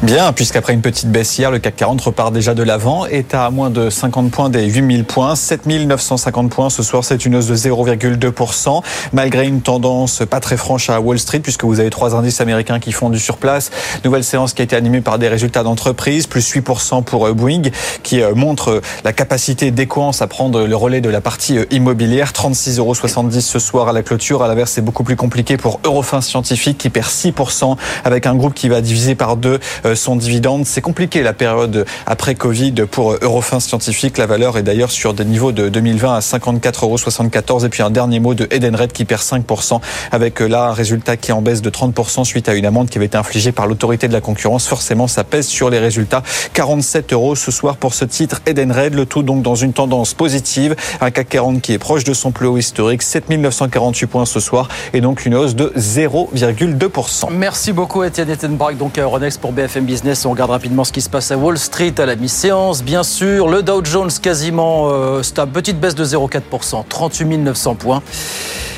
Bien, 0.00 0.32
puisqu'après 0.32 0.74
une 0.74 0.80
petite 0.80 1.10
baisse 1.10 1.36
hier, 1.36 1.50
le 1.50 1.58
CAC 1.58 1.74
40 1.74 2.00
repart 2.00 2.32
déjà 2.32 2.54
de 2.54 2.62
l'avant, 2.62 3.04
est 3.06 3.34
à 3.34 3.50
moins 3.50 3.68
de 3.68 3.90
50 3.90 4.30
points 4.30 4.48
des 4.48 4.64
8000 4.64 5.04
points, 5.04 5.34
7950 5.34 6.50
points 6.50 6.70
ce 6.70 6.84
soir, 6.84 7.02
c'est 7.02 7.26
une 7.26 7.34
hausse 7.34 7.48
de 7.48 7.56
0,2%, 7.56 8.80
malgré 9.12 9.48
une 9.48 9.60
tendance 9.60 10.22
pas 10.24 10.38
très 10.38 10.56
franche 10.56 10.88
à 10.88 11.00
Wall 11.00 11.18
Street, 11.18 11.40
puisque 11.40 11.64
vous 11.64 11.80
avez 11.80 11.90
trois 11.90 12.14
indices 12.14 12.40
américains 12.40 12.78
qui 12.78 12.92
font 12.92 13.10
du 13.10 13.18
surplace. 13.18 13.72
Nouvelle 14.04 14.22
séance 14.22 14.52
qui 14.52 14.62
a 14.62 14.64
été 14.64 14.76
animée 14.76 15.00
par 15.00 15.18
des 15.18 15.26
résultats 15.26 15.64
d'entreprise, 15.64 16.28
plus 16.28 16.48
8% 16.48 17.02
pour 17.02 17.34
Boeing, 17.34 17.62
qui 18.04 18.20
montre 18.36 18.80
la 19.02 19.12
capacité 19.12 19.72
d'Equance 19.72 20.22
à 20.22 20.28
prendre 20.28 20.64
le 20.64 20.76
relais 20.76 21.00
de 21.00 21.10
la 21.10 21.20
partie 21.20 21.58
immobilière, 21.72 22.30
36,70 22.30 22.78
euros 22.78 22.94
ce 22.94 23.58
soir 23.58 23.88
à 23.88 23.92
la 23.92 24.04
clôture. 24.04 24.44
À 24.44 24.48
l'inverse, 24.48 24.70
c'est 24.70 24.80
beaucoup 24.80 25.02
plus 25.02 25.16
compliqué 25.16 25.56
pour 25.56 25.80
Eurofin 25.82 26.20
Scientifique, 26.20 26.78
qui 26.78 26.88
perd 26.88 27.08
6%, 27.08 27.76
avec 28.04 28.26
un 28.26 28.36
groupe 28.36 28.54
qui 28.54 28.68
va 28.68 28.80
diviser 28.80 29.16
par 29.16 29.36
deux 29.36 29.58
son 29.94 30.16
dividende. 30.16 30.66
C'est 30.66 30.80
compliqué 30.80 31.22
la 31.22 31.32
période 31.32 31.86
après 32.06 32.34
Covid 32.34 32.72
pour 32.90 33.16
Eurofin 33.20 33.60
Scientifique. 33.60 34.18
La 34.18 34.26
valeur 34.26 34.58
est 34.58 34.62
d'ailleurs 34.62 34.90
sur 34.90 35.14
des 35.14 35.24
niveaux 35.24 35.52
de 35.52 35.68
2020 35.68 36.14
à 36.14 36.20
54,74 36.20 37.52
euros. 37.52 37.64
Et 37.64 37.68
puis 37.68 37.82
un 37.82 37.90
dernier 37.90 38.20
mot 38.20 38.34
de 38.34 38.46
Edenred 38.50 38.92
qui 38.92 39.04
perd 39.04 39.22
5% 39.22 39.80
avec 40.12 40.40
là 40.40 40.68
un 40.68 40.72
résultat 40.72 41.16
qui 41.16 41.30
est 41.30 41.34
en 41.34 41.42
baisse 41.42 41.62
de 41.62 41.70
30% 41.70 42.24
suite 42.24 42.48
à 42.48 42.54
une 42.54 42.66
amende 42.66 42.88
qui 42.90 42.98
avait 42.98 43.06
été 43.06 43.16
infligée 43.16 43.52
par 43.52 43.66
l'autorité 43.66 44.08
de 44.08 44.12
la 44.12 44.20
concurrence. 44.20 44.66
Forcément, 44.66 45.06
ça 45.06 45.24
pèse 45.24 45.46
sur 45.46 45.70
les 45.70 45.78
résultats. 45.78 46.22
47 46.54 47.12
euros 47.12 47.34
ce 47.34 47.50
soir 47.50 47.76
pour 47.76 47.94
ce 47.94 48.04
titre 48.04 48.40
Edenred. 48.46 48.94
Le 48.94 49.06
tout 49.06 49.22
donc 49.22 49.42
dans 49.42 49.54
une 49.54 49.72
tendance 49.72 50.14
positive. 50.14 50.76
Un 51.00 51.10
CAC 51.10 51.28
40 51.28 51.62
qui 51.62 51.72
est 51.72 51.78
proche 51.78 52.04
de 52.04 52.14
son 52.14 52.30
plus 52.30 52.46
haut 52.46 52.58
historique. 52.58 53.02
7948 53.02 54.06
points 54.06 54.26
ce 54.26 54.40
soir 54.40 54.68
et 54.92 55.00
donc 55.00 55.26
une 55.26 55.34
hausse 55.34 55.54
de 55.54 55.72
0,2%. 55.76 57.28
Merci 57.30 57.72
beaucoup 57.72 58.02
Étienne 58.02 58.30
Ettenbach 58.30 58.76
donc 58.76 58.98
à 58.98 59.02
Euronext 59.02 59.40
pour 59.40 59.52
BFM 59.52 59.77
Business. 59.84 60.24
On 60.26 60.30
regarde 60.30 60.50
rapidement 60.50 60.84
ce 60.84 60.92
qui 60.92 61.00
se 61.00 61.08
passe 61.08 61.30
à 61.30 61.36
Wall 61.36 61.58
Street 61.58 61.94
à 61.98 62.06
la 62.06 62.16
mi-séance. 62.16 62.82
Bien 62.82 63.02
sûr, 63.02 63.48
le 63.48 63.62
Dow 63.62 63.84
Jones 63.84 64.10
quasiment 64.22 64.88
euh, 64.90 65.22
stable, 65.22 65.52
petite 65.52 65.78
baisse 65.80 65.94
de 65.94 66.04
0,4%, 66.04 66.84
38 66.88 67.38
900 67.38 67.74
points. 67.74 68.02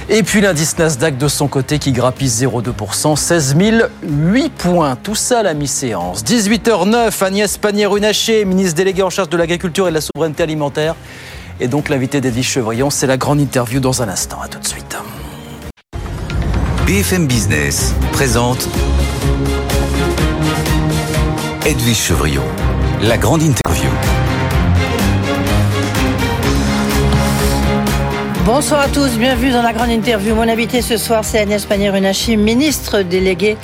Et 0.09 0.23
puis 0.23 0.41
l'indice 0.41 0.77
Nasdaq 0.77 1.19
de 1.19 1.29
son 1.29 1.47
côté 1.47 1.79
qui 1.79 1.93
grappille 1.93 2.29
0,2%, 2.29 3.17
16 3.17 3.57
008 4.03 4.53
points. 4.55 4.97
Tout 4.97 5.15
ça 5.15 5.39
à 5.39 5.43
la 5.43 5.55
mi-séance. 5.55 6.25
18h09, 6.25 7.25
Agnès 7.25 7.57
Pannier-Runacher, 7.59 8.45
ministre 8.45 8.77
déléguée 8.77 9.03
en 9.03 9.11
charge 9.11 9.29
de 9.29 9.37
l'agriculture 9.37 9.87
et 9.87 9.91
de 9.91 9.95
la 9.95 10.01
souveraineté 10.01 10.43
alimentaire. 10.43 10.97
Et 11.61 11.69
donc 11.69 11.89
l'invité 11.89 12.21
d'Edwige 12.21 12.49
Chevrillon, 12.49 12.91
c'est 12.91 13.07
la 13.07 13.17
grande 13.17 13.41
interview 13.41 13.81
dans 13.81 14.03
un 14.03 14.09
instant. 14.09 14.41
À 14.43 14.49
tout 14.49 14.59
de 14.59 14.67
suite. 14.67 14.97
BFM 16.87 17.29
Business 17.29 17.95
présente 18.11 18.69
Edwige 21.67 21.95
Chevrillon, 21.95 22.43
la 23.03 23.19
grande 23.19 23.43
interview. 23.43 23.90
Bonsoir 28.53 28.81
à 28.81 28.89
tous, 28.89 29.17
bienvenue 29.17 29.53
dans 29.53 29.63
la 29.63 29.73
grande 29.73 29.91
interview. 29.91 30.35
Mon 30.35 30.43
invité 30.43 30.83
ce 30.83 30.97
soir, 30.97 31.25
c'est 31.25 31.39
Agnès 31.39 31.65
Pannier-Runacher, 31.67 32.35
ministre 32.35 33.03
déléguée 33.03 33.57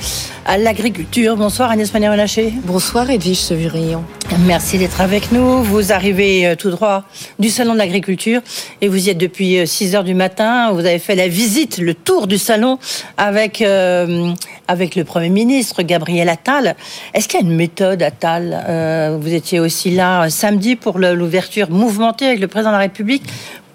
à 0.47 0.59
l'agriculture. 0.59 1.37
Bonsoir 1.37 1.73
Agnès 1.73 1.91
Pannier-Runacher. 1.91 2.53
Bonsoir 2.63 3.11
Edwige 3.11 3.49
Chevrillon. 3.49 4.05
Merci 4.47 4.79
d'être 4.79 5.01
avec 5.01 5.33
nous. 5.33 5.65
Vous 5.65 5.93
arrivez 5.93 6.47
euh, 6.47 6.55
tout 6.55 6.71
droit 6.71 7.03
du 7.41 7.51
salon 7.51 7.73
de 7.73 7.79
l'agriculture 7.79 8.43
et 8.81 8.87
vous 8.87 9.09
y 9.09 9.11
êtes 9.11 9.19
depuis 9.19 9.67
6 9.67 9.93
euh, 9.93 9.99
heures 9.99 10.05
du 10.05 10.15
matin. 10.15 10.71
Vous 10.71 10.87
avez 10.87 11.01
fait 11.01 11.17
la 11.17 11.27
visite, 11.27 11.79
le 11.79 11.93
tour 11.93 12.29
du 12.29 12.39
salon 12.39 12.79
avec 13.17 13.63
euh, 13.63 14.33
avec 14.69 14.97
le 14.97 15.05
Premier 15.05 15.31
ministre 15.31 15.83
Gabriel 15.83 16.29
Attal. 16.29 16.77
Est-ce 17.15 17.29
qu'il 17.29 17.41
y 17.41 17.43
a 17.43 17.47
une 17.47 17.55
méthode 17.55 18.03
Attal 18.03 18.65
euh, 18.69 19.19
Vous 19.21 19.33
étiez 19.33 19.61
aussi 19.61 19.91
là 19.91 20.29
samedi 20.31 20.77
pour 20.77 20.99
l'ouverture 20.99 21.71
mouvementée 21.71 22.27
avec 22.27 22.41
le 22.41 22.49
président 22.49 22.71
de 22.71 22.77
la 22.77 22.81
République. 22.81 23.25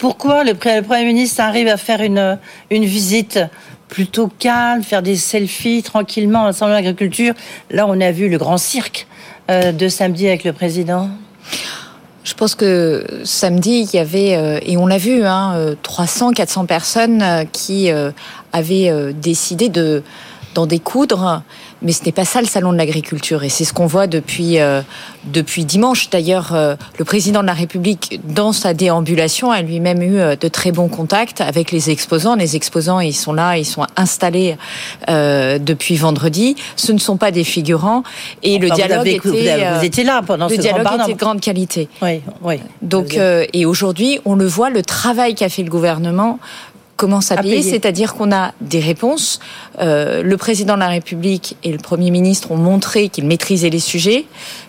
Pourquoi 0.02 0.44
le, 0.44 0.56
Premier 0.56 1.06
ministre 1.06 1.42
arrive 1.42 1.68
à 1.68 1.78
faire 1.78 2.02
une, 2.02 2.40
une 2.72 2.86
visite 2.86 3.40
plutôt 3.88 4.32
calme, 4.40 4.82
faire 4.82 5.04
des 5.04 5.16
selfies 5.16 5.84
tranquillement 5.84 6.48
au 6.48 6.52
salon 6.54 6.72
de 6.72 6.76
l'agriculture? 6.78 7.36
Là, 7.70 7.86
on 7.88 8.02
a 8.02 8.12
vu 8.12 8.28
le 8.28 8.40
grand 8.40 8.58
cirque 8.58 9.06
euh, 9.52 9.72
de 9.72 9.88
samedi 9.90 10.28
avec 10.28 10.44
le 10.44 10.54
président. 10.54 11.08
Je 12.24 12.34
pense 12.34 12.56
que 12.56 13.06
samedi, 13.26 13.88
il 13.88 13.96
y 13.96 14.00
avait, 14.00 14.36
euh, 14.36 14.60
et 14.64 14.76
on 14.76 14.88
l'a 14.88 14.98
vu, 14.98 15.24
hein, 15.24 15.76
300, 15.84 16.32
400 16.32 16.66
personnes 16.66 17.22
euh, 17.22 17.44
qui 17.44 17.92
euh, 17.92 18.10
avaient 18.54 18.90
euh, 18.90 19.12
décidé 19.14 19.70
de 19.70 20.02
d'en 20.54 20.66
découdre, 20.66 21.42
mais 21.82 21.92
ce 21.94 22.04
n'est 22.06 22.12
pas 22.12 22.26
ça 22.26 22.42
le 22.42 22.48
salon 22.48 22.72
de 22.74 22.78
l'agriculture, 22.78 23.44
et 23.44 23.50
c'est 23.50 23.64
ce 23.66 23.74
qu'on 23.74 23.86
voit 23.88 24.08
depuis 24.08 24.60
euh, 24.60 24.82
depuis 25.26 25.66
dimanche. 25.66 26.10
D'ailleurs, 26.10 26.54
euh, 26.54 26.76
le 27.00 27.06
président 27.06 27.42
de 27.42 27.48
la 27.48 27.54
République, 27.54 28.20
dans 28.28 28.52
sa 28.52 28.74
déambulation, 28.74 29.52
a 29.52 29.62
lui-même 29.62 30.02
eu 30.02 30.20
euh, 30.20 30.36
de 30.36 30.48
très 30.48 30.72
bons 30.72 30.90
contacts 30.90 31.42
avec 31.42 31.72
les 31.72 31.90
exposants. 31.90 32.36
Les 32.36 32.56
exposants, 32.56 33.00
ils 33.00 33.14
sont 33.16 33.34
là, 33.34 33.58
ils 33.58 33.66
sont 33.66 33.86
installés 33.96 34.58
euh, 35.10 35.58
depuis 35.60 35.96
vendredi. 35.96 36.56
Ce 36.76 36.92
ne 36.92 36.98
sont 37.00 37.18
pas 37.18 37.32
des 37.32 37.44
figurants, 37.44 38.04
et 38.44 38.58
le 38.60 38.68
Enfin, 38.68 38.76
vous 38.76 38.88
dialogue 38.88 39.00
avez- 39.08 39.16
était 39.16 39.30
vous 39.30 39.36
avez- 39.36 39.58
vous 39.74 39.80
euh, 39.80 39.82
étiez 39.82 40.04
là 40.04 40.22
pendant 40.26 40.48
le 40.48 40.56
ce 40.56 40.60
dialogue 40.62 40.84
grand 40.84 41.04
était 41.04 41.14
de 41.14 41.18
grande 41.20 41.40
qualité. 41.42 41.88
Oui, 42.02 42.22
oui. 42.42 42.60
Donc, 42.82 43.16
euh, 43.16 43.46
et 43.54 43.66
aujourd'hui, 43.66 44.20
on 44.26 44.36
le 44.36 44.46
voit, 44.46 44.70
le 44.70 44.82
travail 44.84 45.36
qu'a 45.36 45.50
fait 45.50 45.64
le 45.64 45.70
gouvernement 45.70 46.40
commence 47.02 47.32
à, 47.32 47.36
À 47.36 47.42
payer, 47.42 47.58
payer. 47.58 47.72
c'est-à-dire 47.72 48.14
qu'on 48.14 48.32
a 48.32 48.54
des 48.62 48.80
réponses. 48.80 49.40
Euh, 49.80 50.22
le 50.22 50.38
président 50.38 50.76
de 50.76 50.82
la 50.82 50.88
République 50.88 51.58
et 51.64 51.72
le 51.72 51.80
Premier 51.80 52.12
ministre 52.12 52.52
ont 52.52 52.58
montré 52.58 53.10
qu'ils 53.10 53.26
maîtrisaient 53.26 53.72
les 53.72 53.80
sujets, 53.80 54.26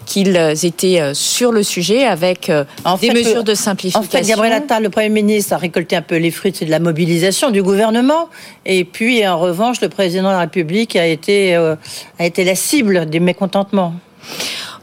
qu'ils 0.06 0.34
euh, 0.38 0.54
étaient 0.54 0.98
euh, 0.98 1.12
sur 1.12 1.52
le 1.52 1.62
sujet 1.62 2.06
avec 2.06 2.50
En 2.86 2.96
des 2.96 3.08
fait, 3.08 3.14
mesures 3.14 3.44
de 3.44 3.54
simplification. 3.54 4.00
En 4.00 4.22
fait, 4.22 4.26
Gabriel 4.26 4.54
Attal, 4.54 4.82
le 4.82 4.88
Premier 4.88 5.10
ministre, 5.10 5.52
a 5.52 5.58
récolté 5.58 5.94
un 5.94 6.00
peu 6.00 6.16
les 6.16 6.30
fruits 6.30 6.52
de 6.52 6.70
la 6.70 6.80
mobilisation 6.80 7.50
du 7.50 7.62
gouvernement. 7.62 8.30
Et 8.64 8.84
puis, 8.84 9.26
en 9.28 9.38
revanche, 9.38 9.82
le 9.82 9.90
président 9.90 10.28
de 10.28 10.32
la 10.32 10.40
République 10.40 10.96
a 10.96 11.06
été, 11.06 11.54
euh, 11.54 11.76
a 12.18 12.24
été 12.24 12.44
la 12.44 12.54
cible 12.54 13.10
des 13.10 13.20
mécontentements. 13.20 13.94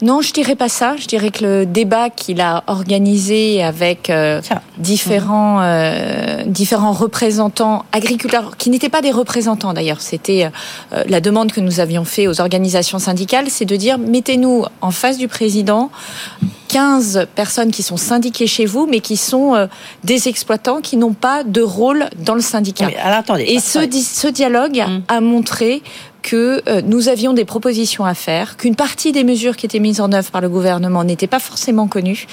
Non, 0.01 0.21
je 0.21 0.31
dirais 0.31 0.55
pas 0.55 0.69
ça. 0.69 0.95
Je 0.97 1.07
dirais 1.07 1.29
que 1.29 1.43
le 1.43 1.65
débat 1.65 2.09
qu'il 2.09 2.39
a 2.41 2.63
organisé 2.67 3.63
avec 3.63 4.09
euh, 4.09 4.41
différents 4.77 5.59
euh, 5.61 6.43
différents 6.45 6.93
représentants 6.93 7.83
agriculteurs, 7.91 8.55
qui 8.57 8.69
n'étaient 8.69 8.89
pas 8.89 9.01
des 9.01 9.11
représentants 9.11 9.73
d'ailleurs, 9.73 10.01
c'était 10.01 10.49
euh, 10.93 11.03
la 11.07 11.19
demande 11.21 11.51
que 11.51 11.59
nous 11.59 11.79
avions 11.79 12.05
fait 12.05 12.27
aux 12.27 12.39
organisations 12.41 12.99
syndicales, 12.99 13.45
c'est 13.49 13.65
de 13.65 13.75
dire 13.75 13.97
mettez-nous 13.97 14.65
en 14.81 14.91
face 14.91 15.17
du 15.17 15.27
président 15.27 15.89
15 16.69 17.27
personnes 17.33 17.71
qui 17.71 17.81
sont 17.81 17.97
syndiquées 17.97 18.45
chez 18.47 18.65
vous, 18.67 18.85
mais 18.87 18.99
qui 18.99 19.17
sont 19.17 19.55
euh, 19.55 19.65
des 20.03 20.27
exploitants 20.27 20.81
qui 20.81 20.97
n'ont 20.97 21.13
pas 21.13 21.43
de 21.43 21.61
rôle 21.61 22.05
dans 22.23 22.35
le 22.35 22.41
syndicat. 22.41 22.89
Alors, 23.03 23.17
attendez, 23.19 23.43
Et 23.47 23.59
ce, 23.59 23.79
di- 23.79 24.03
ce 24.03 24.27
dialogue 24.27 24.83
a 25.07 25.19
montré 25.19 25.81
que 26.21 26.61
euh, 26.67 26.81
nous 26.81 27.07
avions 27.09 27.33
des 27.33 27.45
propositions 27.45 28.05
à 28.05 28.13
faire, 28.13 28.57
qu'une 28.57 28.75
partie 28.75 29.11
des 29.11 29.23
mesures 29.23 29.55
qui 29.55 29.65
étaient 29.65 29.79
mises 29.79 30.01
en 30.01 30.11
œuvre 30.11 30.31
par 30.31 30.41
le 30.41 30.49
gouvernement 30.49 31.03
n'étaient 31.03 31.27
pas 31.27 31.39
forcément 31.39 31.87
connues, 31.87 32.27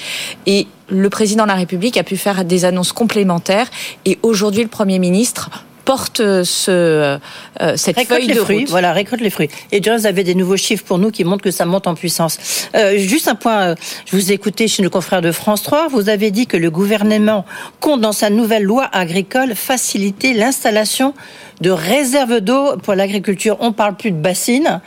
et 0.45 0.67
le 0.89 1.09
président 1.09 1.43
de 1.43 1.49
la 1.49 1.55
République 1.55 1.97
a 1.97 2.03
pu 2.03 2.17
faire 2.17 2.45
des 2.45 2.65
annonces 2.65 2.93
complémentaires, 2.93 3.69
et 4.05 4.19
aujourd'hui 4.23 4.63
le 4.63 4.69
Premier 4.69 4.99
ministre 4.99 5.49
porte 5.87 6.17
ce, 6.17 6.69
euh, 6.69 7.17
euh, 7.61 7.77
cette 7.77 7.95
récolte 7.95 8.19
feuille 8.19 8.27
les 8.27 8.33
de 8.33 8.39
fruits, 8.41 8.57
route. 8.59 8.69
voilà, 8.69 8.91
récolte 8.91 9.21
les 9.21 9.29
fruits. 9.29 9.47
Et 9.71 9.79
vous 9.79 10.05
avez 10.05 10.25
des 10.25 10.35
nouveaux 10.35 10.57
chiffres 10.57 10.83
pour 10.83 10.97
nous 10.97 11.11
qui 11.11 11.23
montrent 11.23 11.45
que 11.45 11.49
ça 11.49 11.65
monte 11.65 11.87
en 11.87 11.95
puissance. 11.95 12.67
Euh, 12.75 12.97
juste 12.97 13.29
un 13.29 13.35
point, 13.35 13.73
je 14.05 14.17
vous 14.17 14.29
ai 14.29 14.33
écouté 14.33 14.67
chez 14.67 14.83
nos 14.83 14.89
confrères 14.89 15.21
de 15.21 15.31
France 15.31 15.63
3, 15.63 15.87
vous 15.87 16.09
avez 16.09 16.29
dit 16.29 16.45
que 16.45 16.57
le 16.57 16.69
gouvernement 16.69 17.45
compte 17.79 18.01
dans 18.01 18.11
sa 18.11 18.29
nouvelle 18.29 18.63
loi 18.63 18.89
agricole 18.91 19.55
faciliter 19.55 20.33
l'installation 20.33 21.13
de 21.61 21.69
réserves 21.69 22.41
d'eau 22.41 22.75
pour 22.83 22.93
l'agriculture. 22.93 23.55
On 23.61 23.71
parle 23.71 23.95
plus 23.95 24.11
de 24.11 24.17
bassines. 24.17 24.81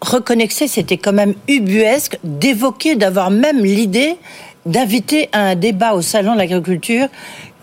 Reconnexer, 0.00 0.66
c'était 0.66 0.96
quand 0.96 1.12
même 1.12 1.34
ubuesque 1.46 2.18
d'évoquer, 2.24 2.96
d'avoir 2.96 3.30
même 3.30 3.62
l'idée 3.62 4.16
d'inviter 4.64 5.28
à 5.32 5.40
un 5.40 5.54
débat 5.56 5.92
au 5.92 6.00
salon 6.00 6.32
de 6.32 6.38
l'agriculture 6.38 7.08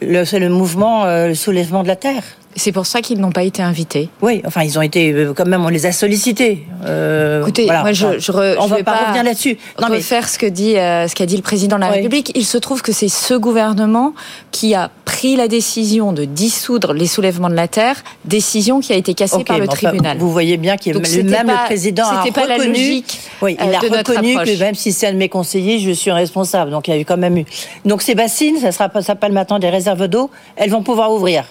le, 0.01 0.49
mouvement, 0.49 1.05
euh, 1.05 1.29
le 1.29 1.35
soulèvement 1.35 1.83
de 1.83 1.87
la 1.87 1.95
terre. 1.95 2.23
C'est 2.55 2.71
pour 2.71 2.85
ça 2.85 3.01
qu'ils 3.01 3.19
n'ont 3.19 3.31
pas 3.31 3.43
été 3.43 3.61
invités. 3.61 4.09
Oui, 4.21 4.41
enfin, 4.45 4.63
ils 4.63 4.77
ont 4.77 4.81
été 4.81 5.11
euh, 5.11 5.33
quand 5.35 5.45
même, 5.45 5.63
on 5.65 5.69
les 5.69 5.85
a 5.85 5.91
sollicités. 5.91 6.65
Euh, 6.85 7.41
Écoutez, 7.41 7.65
voilà, 7.65 7.81
moi, 7.81 7.93
je, 7.93 8.19
je, 8.19 8.31
re- 8.31 8.55
on 8.59 8.63
je 8.65 8.69
va 8.69 8.75
vais 8.77 8.83
pas, 8.83 8.97
revenir 9.05 9.23
là-dessus. 9.23 9.57
Non, 9.81 9.87
mais 9.89 9.97
refaire 9.97 10.29
ce 10.29 10.37
que 10.37 10.45
dit 10.45 10.77
euh, 10.77 11.07
ce 11.07 11.15
qu'a 11.15 11.25
dit 11.25 11.35
le 11.35 11.41
président 11.41 11.77
de 11.77 11.81
la 11.81 11.89
Oui. 11.89 11.95
République. 11.97 12.31
Il 12.35 12.45
se 12.45 12.57
trouve 12.57 12.81
que 12.81 12.91
c'est 12.91 13.07
ce 13.09 13.33
gouvernement 13.33 14.13
qui 14.51 14.75
a 14.75 14.91
pris 15.05 15.35
la 15.35 15.47
décision 15.47 16.11
de 16.13 16.25
dissoudre 16.25 16.93
les 16.93 17.07
soulèvements 17.07 17.49
de 17.49 17.55
la 17.55 17.67
terre, 17.67 18.03
décision 18.25 18.79
qui 18.79 18.93
a 18.93 18.95
été 18.95 19.13
cassée 19.13 19.43
par 19.43 19.57
le 19.57 19.63
mais 19.63 19.69
enfin, 19.69 19.87
tribunal. 19.89 20.17
vous 20.17 20.31
voyez 20.31 20.57
bien 20.57 20.77
qu'il 20.77 20.93
même, 20.97 21.45
pas- 21.47 21.53
le 21.61 21.65
président 21.65 22.03
a 22.07 22.23
c'était 22.23 22.39
pas 22.39 22.47
la 22.47 22.55
reconnu. 22.55 22.71
logique, 22.73 23.19
oui, 23.41 23.57
il 23.59 23.75
a 23.75 23.79
de 23.79 23.97
reconnu 23.97 24.35
que 24.35 24.59
même 24.59 24.75
si 24.75 24.91
c'est 24.91 25.07
un 25.07 25.13
de 25.13 25.17
mes 25.17 25.29
conseillers, 25.29 25.79
je 25.79 25.91
suis 25.91 26.11
responsable. 26.11 26.71
Donc 26.71 26.87
il 26.87 26.91
y 26.93 26.97
a 26.97 26.99
eu 26.99 27.05
quand 27.05 27.17
même 27.17 27.37
eu. 27.37 27.45
Donc 27.85 28.01
ces 28.01 28.15
bassines, 28.15 28.57
ça 28.59 28.71
sera, 28.71 28.89
ça 28.93 29.01
s'appelle 29.01 29.31
maintenant 29.31 29.59
des 29.59 29.69
réserves 29.69 30.07
d'eau. 30.07 30.29
Elles 30.55 30.69
vont 30.69 30.83
pouvoir 30.83 31.11
ouvrir. 31.11 31.45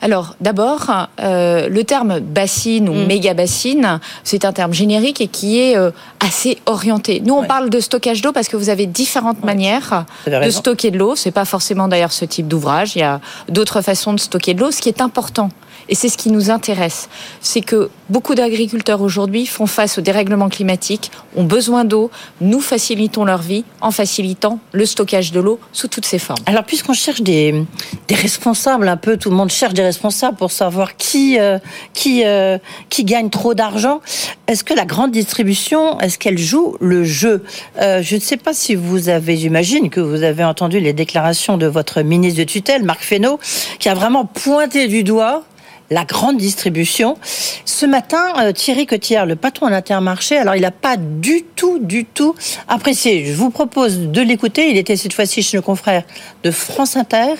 Alors, 0.00 0.36
d'abord, 0.46 1.08
euh, 1.18 1.68
le 1.68 1.82
terme 1.82 2.20
bassine 2.20 2.88
ou 2.88 2.92
Mm. 2.94 3.06
méga 3.06 3.34
bassine, 3.34 3.98
c'est 4.22 4.44
un 4.44 4.52
terme 4.52 4.72
générique 4.72 5.20
et 5.20 5.26
qui 5.26 5.58
est 5.58 5.76
euh, 5.76 5.90
assez 6.24 6.58
orienté. 6.66 7.20
Nous, 7.24 7.34
on 7.34 7.42
parle 7.42 7.68
de 7.68 7.80
stockage 7.80 8.22
d'eau 8.22 8.30
parce 8.30 8.46
que 8.46 8.56
vous 8.56 8.68
avez 8.68 8.86
différentes 8.86 9.42
manières 9.42 10.04
de 10.28 10.50
stocker 10.50 10.92
de 10.92 10.98
l'eau. 10.98 11.16
C'est 11.16 11.32
pas 11.32 11.44
forcément 11.44 11.88
d'ailleurs 11.88 12.12
ce 12.12 12.24
type 12.24 12.46
d'ouvrage. 12.46 12.94
Il 12.94 13.00
y 13.00 13.02
a 13.02 13.20
d'autres 13.48 13.80
façons 13.80 14.12
de 14.12 14.20
stocker 14.20 14.54
de 14.54 14.60
l'eau. 14.60 14.70
Ce 14.70 14.80
qui 14.80 14.88
est 14.88 15.00
important, 15.00 15.48
et 15.88 15.94
c'est 15.94 16.08
ce 16.08 16.16
qui 16.16 16.30
nous 16.30 16.50
intéresse, 16.50 17.08
c'est 17.40 17.60
que 17.60 17.90
beaucoup 18.10 18.34
d'agriculteurs 18.34 19.00
aujourd'hui 19.00 19.46
font 19.46 19.66
face 19.66 19.98
au 19.98 20.00
dérèglement 20.00 20.48
climatique, 20.48 21.10
ont 21.36 21.44
besoin 21.44 21.84
d'eau. 21.84 22.10
Nous 22.40 22.60
facilitons 22.60 23.24
leur 23.24 23.42
vie 23.42 23.64
en 23.80 23.90
facilitant 23.90 24.58
le 24.72 24.86
stockage 24.86 25.32
de 25.32 25.40
l'eau 25.40 25.60
sous 25.72 25.88
toutes 25.88 26.06
ses 26.06 26.18
formes. 26.18 26.42
Alors, 26.46 26.64
puisqu'on 26.64 26.92
cherche 26.92 27.20
des, 27.22 27.64
responsables, 28.10 28.88
un 28.88 28.96
peu, 28.96 29.16
tout 29.16 29.30
le 29.30 29.36
monde 29.36 29.50
cherche 29.50 29.74
des 29.74 29.82
responsables 29.82 30.36
pour 30.36 30.50
savoir 30.50 30.96
qui, 30.96 31.38
euh, 31.38 31.58
qui, 31.92 32.24
euh, 32.24 32.58
qui 32.88 33.04
gagne 33.04 33.30
trop 33.30 33.54
d'argent, 33.54 34.00
est-ce 34.48 34.64
que 34.64 34.74
la 34.74 34.84
grande 34.84 35.12
distribution, 35.12 36.00
est-ce 36.00 36.18
qu'elle 36.18 36.38
joue 36.38 36.76
le 36.80 37.04
jeu? 37.04 37.44
Euh, 37.80 38.02
Je 38.02 38.16
ne 38.16 38.20
sais 38.20 38.36
pas 38.36 38.54
si 38.54 38.74
vous 38.74 39.08
avez, 39.08 39.36
j'imagine 39.36 39.90
que 39.90 40.00
vous 40.00 40.22
avez 40.22 40.44
entendu 40.44 40.80
les 40.80 40.92
déclarations 40.92 41.58
de 41.58 41.66
votre 41.66 42.02
ministre 42.02 42.38
de 42.38 42.44
tutelle, 42.44 42.82
Marc 42.82 43.02
Fesneau, 43.02 43.38
qui 43.78 43.88
a 43.88 43.94
vraiment 43.94 44.24
pointé 44.24 44.88
du 44.88 45.04
doigt 45.04 45.44
la 45.90 46.04
grande 46.04 46.36
distribution. 46.36 47.16
Ce 47.64 47.86
matin, 47.86 48.32
euh, 48.38 48.52
Thierry 48.52 48.86
Cotillard, 48.86 49.26
le 49.26 49.36
patron 49.36 49.68
d'Intermarché, 49.68 50.36
alors 50.36 50.56
il 50.56 50.62
n'a 50.62 50.70
pas 50.70 50.96
du 50.96 51.44
tout, 51.54 51.78
du 51.78 52.04
tout 52.04 52.34
apprécié. 52.68 53.24
Je 53.26 53.32
vous 53.32 53.50
propose 53.50 53.98
de 53.98 54.20
l'écouter. 54.20 54.70
Il 54.70 54.76
était 54.76 54.96
cette 54.96 55.12
fois-ci 55.12 55.42
chez 55.42 55.56
nos 55.56 55.62
confrères 55.62 56.04
de 56.42 56.50
France 56.50 56.96
Inter. 56.96 57.34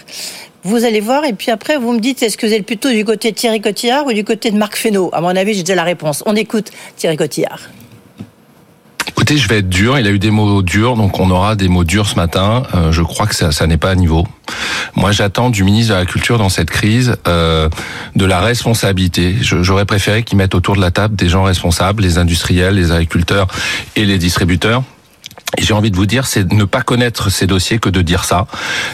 Vous 0.62 0.84
allez 0.84 1.00
voir, 1.00 1.24
et 1.24 1.32
puis 1.32 1.50
après, 1.52 1.76
vous 1.76 1.92
me 1.92 2.00
dites, 2.00 2.22
est-ce 2.22 2.36
que 2.36 2.46
vous 2.46 2.52
êtes 2.52 2.66
plutôt 2.66 2.90
du 2.90 3.04
côté 3.04 3.30
de 3.30 3.36
Thierry 3.36 3.60
Cotillard 3.60 4.06
ou 4.06 4.12
du 4.12 4.24
côté 4.24 4.50
de 4.50 4.56
Marc 4.56 4.76
Fesneau? 4.76 5.10
À 5.12 5.20
mon 5.20 5.28
avis, 5.28 5.54
j'ai 5.54 5.62
déjà 5.62 5.76
la 5.76 5.84
réponse. 5.84 6.24
On 6.26 6.34
écoute 6.34 6.72
Thierry 6.96 7.16
Cotillard. 7.16 7.70
Écoutez, 9.16 9.38
je 9.38 9.49
vais 9.49 9.61
être 9.61 9.70
dur. 9.70 9.99
Il 9.99 10.06
a 10.06 10.11
eu 10.11 10.18
des 10.18 10.30
mots 10.30 10.61
durs, 10.61 10.94
donc 10.94 11.18
on 11.18 11.30
aura 11.30 11.56
des 11.56 11.68
mots 11.68 11.85
durs 11.85 12.06
ce 12.06 12.16
matin. 12.16 12.64
Euh, 12.75 12.92
je 12.92 13.00
crois 13.00 13.26
que 13.26 13.35
ça, 13.35 13.66
n'est 13.66 13.78
pas 13.78 13.88
à 13.88 13.94
niveau. 13.94 14.28
Moi, 14.94 15.11
j'attends 15.11 15.49
du 15.49 15.64
ministre 15.64 15.94
de 15.94 15.99
la 15.99 16.04
Culture 16.04 16.37
dans 16.37 16.50
cette 16.50 16.68
crise 16.68 17.16
euh, 17.26 17.70
de 18.14 18.25
la 18.26 18.40
responsabilité. 18.40 19.35
J'aurais 19.40 19.87
préféré 19.87 20.23
qu'il 20.23 20.37
mette 20.37 20.54
autour 20.54 20.76
de 20.76 20.82
la 20.82 20.90
table 20.90 21.16
des 21.16 21.30
gens 21.30 21.44
responsables, 21.44 22.02
les 22.02 22.18
industriels, 22.18 22.75
les 22.75 22.92
agriculteurs 22.92 23.46
et 23.96 24.04
les 24.04 24.18
distributeurs. 24.18 24.82
J'ai 25.58 25.72
envie 25.72 25.90
de 25.90 25.96
vous 25.96 26.06
dire, 26.06 26.26
c'est 26.26 26.52
ne 26.52 26.64
pas 26.64 26.82
connaître 26.82 27.30
ces 27.30 27.46
dossiers 27.46 27.78
que 27.78 27.88
de 27.88 28.02
dire 28.02 28.24
ça. 28.24 28.46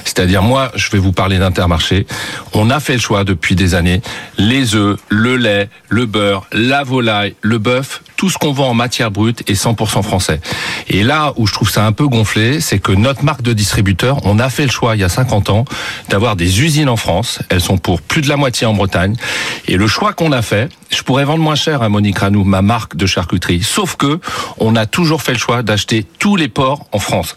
C'est-à-dire, 0.04 0.42
moi, 0.42 0.70
je 0.74 0.90
vais 0.90 0.98
vous 0.98 1.12
parler 1.12 1.38
d'Intermarché. 1.38 2.06
On 2.52 2.70
a 2.70 2.78
fait 2.78 2.92
le 2.92 3.00
choix 3.00 3.24
depuis 3.24 3.56
des 3.56 3.74
années. 3.74 4.00
Les 4.38 4.74
œufs, 4.74 4.98
le 5.08 5.36
lait, 5.36 5.70
le 5.88 6.06
beurre, 6.06 6.46
la 6.52 6.84
volaille, 6.84 7.34
le 7.40 7.58
bœuf, 7.58 8.02
tout 8.16 8.30
ce 8.30 8.38
qu'on 8.38 8.52
vend 8.52 8.68
en 8.68 8.74
matière 8.74 9.10
brute 9.10 9.42
est 9.50 9.60
100% 9.60 10.02
français. 10.02 10.40
Et 10.88 11.02
là 11.02 11.32
où 11.36 11.46
je 11.46 11.52
trouve 11.52 11.70
ça 11.70 11.84
un 11.84 11.92
peu 11.92 12.06
gonflé, 12.06 12.60
c'est 12.60 12.78
que 12.78 12.92
notre 12.92 13.24
marque 13.24 13.42
de 13.42 13.52
distributeur, 13.52 14.24
on 14.24 14.38
a 14.38 14.48
fait 14.48 14.64
le 14.64 14.70
choix 14.70 14.94
il 14.94 15.00
y 15.00 15.04
a 15.04 15.08
50 15.08 15.50
ans 15.50 15.64
d'avoir 16.08 16.36
des 16.36 16.62
usines 16.62 16.88
en 16.88 16.96
France. 16.96 17.40
Elles 17.48 17.60
sont 17.60 17.78
pour 17.78 18.00
plus 18.00 18.20
de 18.20 18.28
la 18.28 18.36
moitié 18.36 18.66
en 18.66 18.74
Bretagne. 18.74 19.16
Et 19.66 19.76
le 19.76 19.86
choix 19.88 20.12
qu'on 20.12 20.30
a 20.30 20.42
fait, 20.42 20.68
je 20.92 21.02
pourrais 21.02 21.24
vendre 21.24 21.42
moins 21.42 21.54
cher 21.54 21.82
à 21.82 21.88
Monique 21.88 22.18
Ranou, 22.18 22.44
ma 22.44 22.62
marque 22.62 22.96
de 22.96 23.06
charcuterie. 23.06 23.62
Sauf 23.62 23.96
que 23.96 24.20
on 24.58 24.76
a 24.76 24.86
toujours 24.86 25.22
fait 25.22 25.32
le 25.32 25.38
choix 25.38 25.62
d'acheter 25.62 26.04
tous 26.18 26.36
les 26.36 26.48
ports 26.48 26.86
en 26.92 26.98
France. 26.98 27.34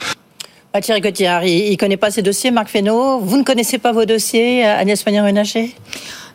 Ah, 0.74 0.82
Thierry 0.82 1.00
Cotillard, 1.00 1.46
il 1.46 1.72
ne 1.72 1.78
connaît 1.78 1.96
pas 1.96 2.12
ses 2.12 2.22
dossiers, 2.22 2.52
Marc 2.52 2.68
Fesneau. 2.68 3.20
Vous 3.20 3.38
ne 3.38 3.44
connaissez 3.44 3.78
pas 3.78 3.94
vos 3.94 4.04
dossiers, 4.04 4.66
Agnès 4.66 5.02
Pannier-Runacher? 5.02 5.74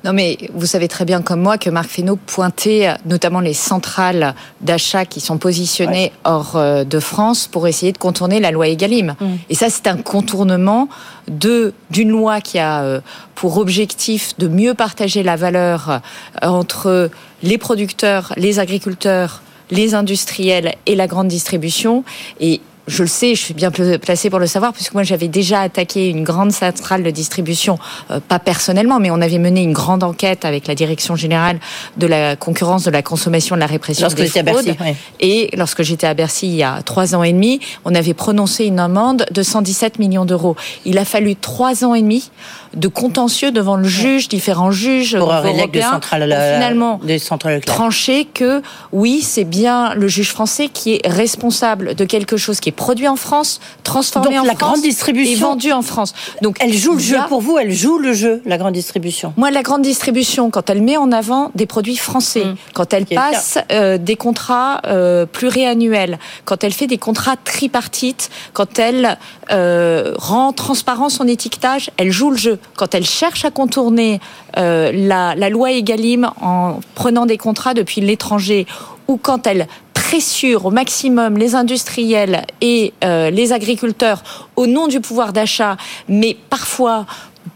Non, 0.04 0.14
mais 0.14 0.38
vous 0.54 0.66
savez 0.66 0.88
très 0.88 1.04
bien 1.04 1.20
comme 1.20 1.42
moi 1.42 1.58
que 1.58 1.68
Marc 1.68 1.90
Fesneau 1.90 2.16
pointait 2.16 2.88
notamment 3.04 3.40
les 3.40 3.52
centrales 3.52 4.34
d'achat 4.62 5.04
qui 5.04 5.20
sont 5.20 5.36
positionnées 5.36 6.12
hors 6.24 6.56
euh, 6.56 6.84
de 6.84 7.00
France 7.00 7.46
pour 7.46 7.68
essayer 7.68 7.92
de 7.92 7.98
contourner 7.98 8.40
la 8.40 8.50
loi 8.50 8.68
Egalim. 8.68 9.14
Mm. 9.20 9.26
Et 9.50 9.54
ça, 9.54 9.68
c'est 9.68 9.86
un 9.86 9.98
contournement 9.98 10.88
de 11.28 11.74
d'une 11.90 12.10
loi 12.10 12.40
qui 12.40 12.58
a 12.58 12.82
euh, 12.82 13.00
pour 13.34 13.58
objectif 13.58 14.36
de 14.38 14.48
mieux 14.48 14.74
partager 14.74 15.22
la 15.22 15.36
valeur 15.36 15.90
euh, 15.90 15.98
entre 16.46 17.10
les 17.42 17.58
producteurs, 17.58 18.32
les 18.36 18.58
agriculteurs, 18.58 19.42
les 19.70 19.94
industriels 19.94 20.74
et 20.86 20.94
la 20.94 21.06
grande 21.06 21.28
distribution. 21.28 22.04
Et 22.40 22.60
je 22.90 23.02
le 23.02 23.08
sais, 23.08 23.34
je 23.34 23.40
suis 23.40 23.54
bien 23.54 23.70
placée 23.70 24.30
pour 24.30 24.38
le 24.38 24.46
savoir, 24.46 24.72
puisque 24.72 24.94
moi 24.94 25.02
j'avais 25.02 25.28
déjà 25.28 25.60
attaqué 25.60 26.08
une 26.08 26.24
grande 26.24 26.52
centrale 26.52 27.02
de 27.02 27.10
distribution, 27.10 27.78
euh, 28.10 28.20
pas 28.20 28.38
personnellement, 28.38 28.98
mais 28.98 29.10
on 29.10 29.20
avait 29.20 29.38
mené 29.38 29.62
une 29.62 29.72
grande 29.72 30.02
enquête 30.02 30.44
avec 30.44 30.66
la 30.66 30.74
direction 30.74 31.16
générale 31.16 31.60
de 31.96 32.06
la 32.06 32.36
concurrence, 32.36 32.84
de 32.84 32.90
la 32.90 33.02
consommation, 33.02 33.54
de 33.54 33.60
la 33.60 33.66
répression 33.66 34.04
lorsque 34.04 34.18
des 34.18 34.28
fraudes. 34.28 34.68
À 34.68 34.72
Bercy, 34.72 34.96
Et 35.20 35.50
lorsque 35.56 35.82
j'étais 35.82 36.06
à 36.06 36.14
Bercy 36.14 36.48
il 36.48 36.56
y 36.56 36.62
a 36.62 36.82
trois 36.82 37.14
ans 37.14 37.22
et 37.22 37.32
demi, 37.32 37.60
on 37.84 37.94
avait 37.94 38.14
prononcé 38.14 38.66
une 38.66 38.80
amende 38.80 39.24
de 39.30 39.42
117 39.42 39.98
millions 39.98 40.24
d'euros. 40.24 40.56
Il 40.84 40.98
a 40.98 41.04
fallu 41.04 41.36
trois 41.36 41.84
ans 41.84 41.94
et 41.94 42.02
demi 42.02 42.30
de 42.74 42.88
contentieux 42.88 43.50
devant 43.50 43.76
le 43.76 43.88
juge, 43.88 44.28
différents 44.28 44.70
juges 44.70 45.18
pour 45.18 45.32
européens, 45.32 45.90
centrale, 45.90 46.28
pour 46.28 46.38
finalement 46.38 47.00
des 47.02 47.20
trancher 47.66 48.26
que 48.26 48.62
oui, 48.92 49.22
c'est 49.22 49.44
bien 49.44 49.94
le 49.94 50.08
juge 50.08 50.30
français 50.30 50.68
qui 50.68 50.94
est 50.94 51.06
responsable 51.06 51.94
de 51.94 52.04
quelque 52.04 52.36
chose 52.36 52.60
qui 52.60 52.68
est 52.68 52.72
produit 52.72 53.08
en 53.08 53.16
France, 53.16 53.60
transformé 53.82 54.36
Donc, 54.36 54.44
en 54.44 54.44
la 54.44 54.54
France 54.54 54.72
grande 54.72 54.82
distribution, 54.82 55.32
et 55.32 55.36
vendu 55.36 55.72
en 55.72 55.82
France. 55.82 56.14
Donc 56.42 56.56
elle 56.60 56.72
joue 56.72 56.94
le 56.94 57.00
jeu 57.00 57.18
pour 57.28 57.40
vous, 57.40 57.58
elle 57.58 57.72
joue 57.72 57.98
le 57.98 58.12
jeu, 58.12 58.42
la 58.46 58.58
grande 58.58 58.74
distribution? 58.74 59.32
Moi, 59.36 59.50
la 59.50 59.62
grande 59.62 59.82
distribution, 59.82 60.50
quand 60.50 60.70
elle 60.70 60.82
met 60.82 60.96
en 60.96 61.12
avant 61.12 61.50
des 61.54 61.66
produits 61.66 61.96
français, 61.96 62.44
mmh. 62.44 62.56
quand 62.74 62.94
elle 62.94 63.06
passe 63.06 63.58
euh, 63.72 63.98
des 63.98 64.16
contrats 64.16 64.80
euh, 64.86 65.26
pluriannuels, 65.26 66.18
quand 66.44 66.62
elle 66.64 66.72
fait 66.72 66.86
des 66.86 66.98
contrats 66.98 67.36
tripartites, 67.36 68.30
quand 68.52 68.78
elle 68.78 69.18
euh, 69.50 70.14
rend 70.16 70.52
transparent 70.52 71.08
son 71.08 71.26
étiquetage, 71.26 71.90
elle 71.96 72.10
joue 72.10 72.30
le 72.30 72.36
jeu. 72.36 72.59
Quand 72.76 72.94
elle 72.94 73.04
cherche 73.04 73.44
à 73.44 73.50
contourner 73.50 74.20
euh, 74.56 74.90
la, 74.92 75.50
loi 75.50 75.72
Egalim 75.72 76.30
en 76.40 76.80
prenant 76.94 77.26
des 77.26 77.36
contrats 77.36 77.74
depuis 77.74 78.00
l'étranger 78.00 78.66
ou 79.08 79.16
quand 79.16 79.46
elle 79.46 79.66
pressure 79.92 80.66
au 80.66 80.70
maximum 80.70 81.36
les 81.36 81.54
industriels 81.54 82.44
et 82.60 82.92
euh, 83.04 83.30
les 83.30 83.52
agriculteurs 83.52 84.22
au 84.56 84.66
nom 84.66 84.88
du 84.88 85.00
pouvoir 85.00 85.32
d'achat, 85.32 85.76
mais 86.08 86.36
parfois 86.48 87.06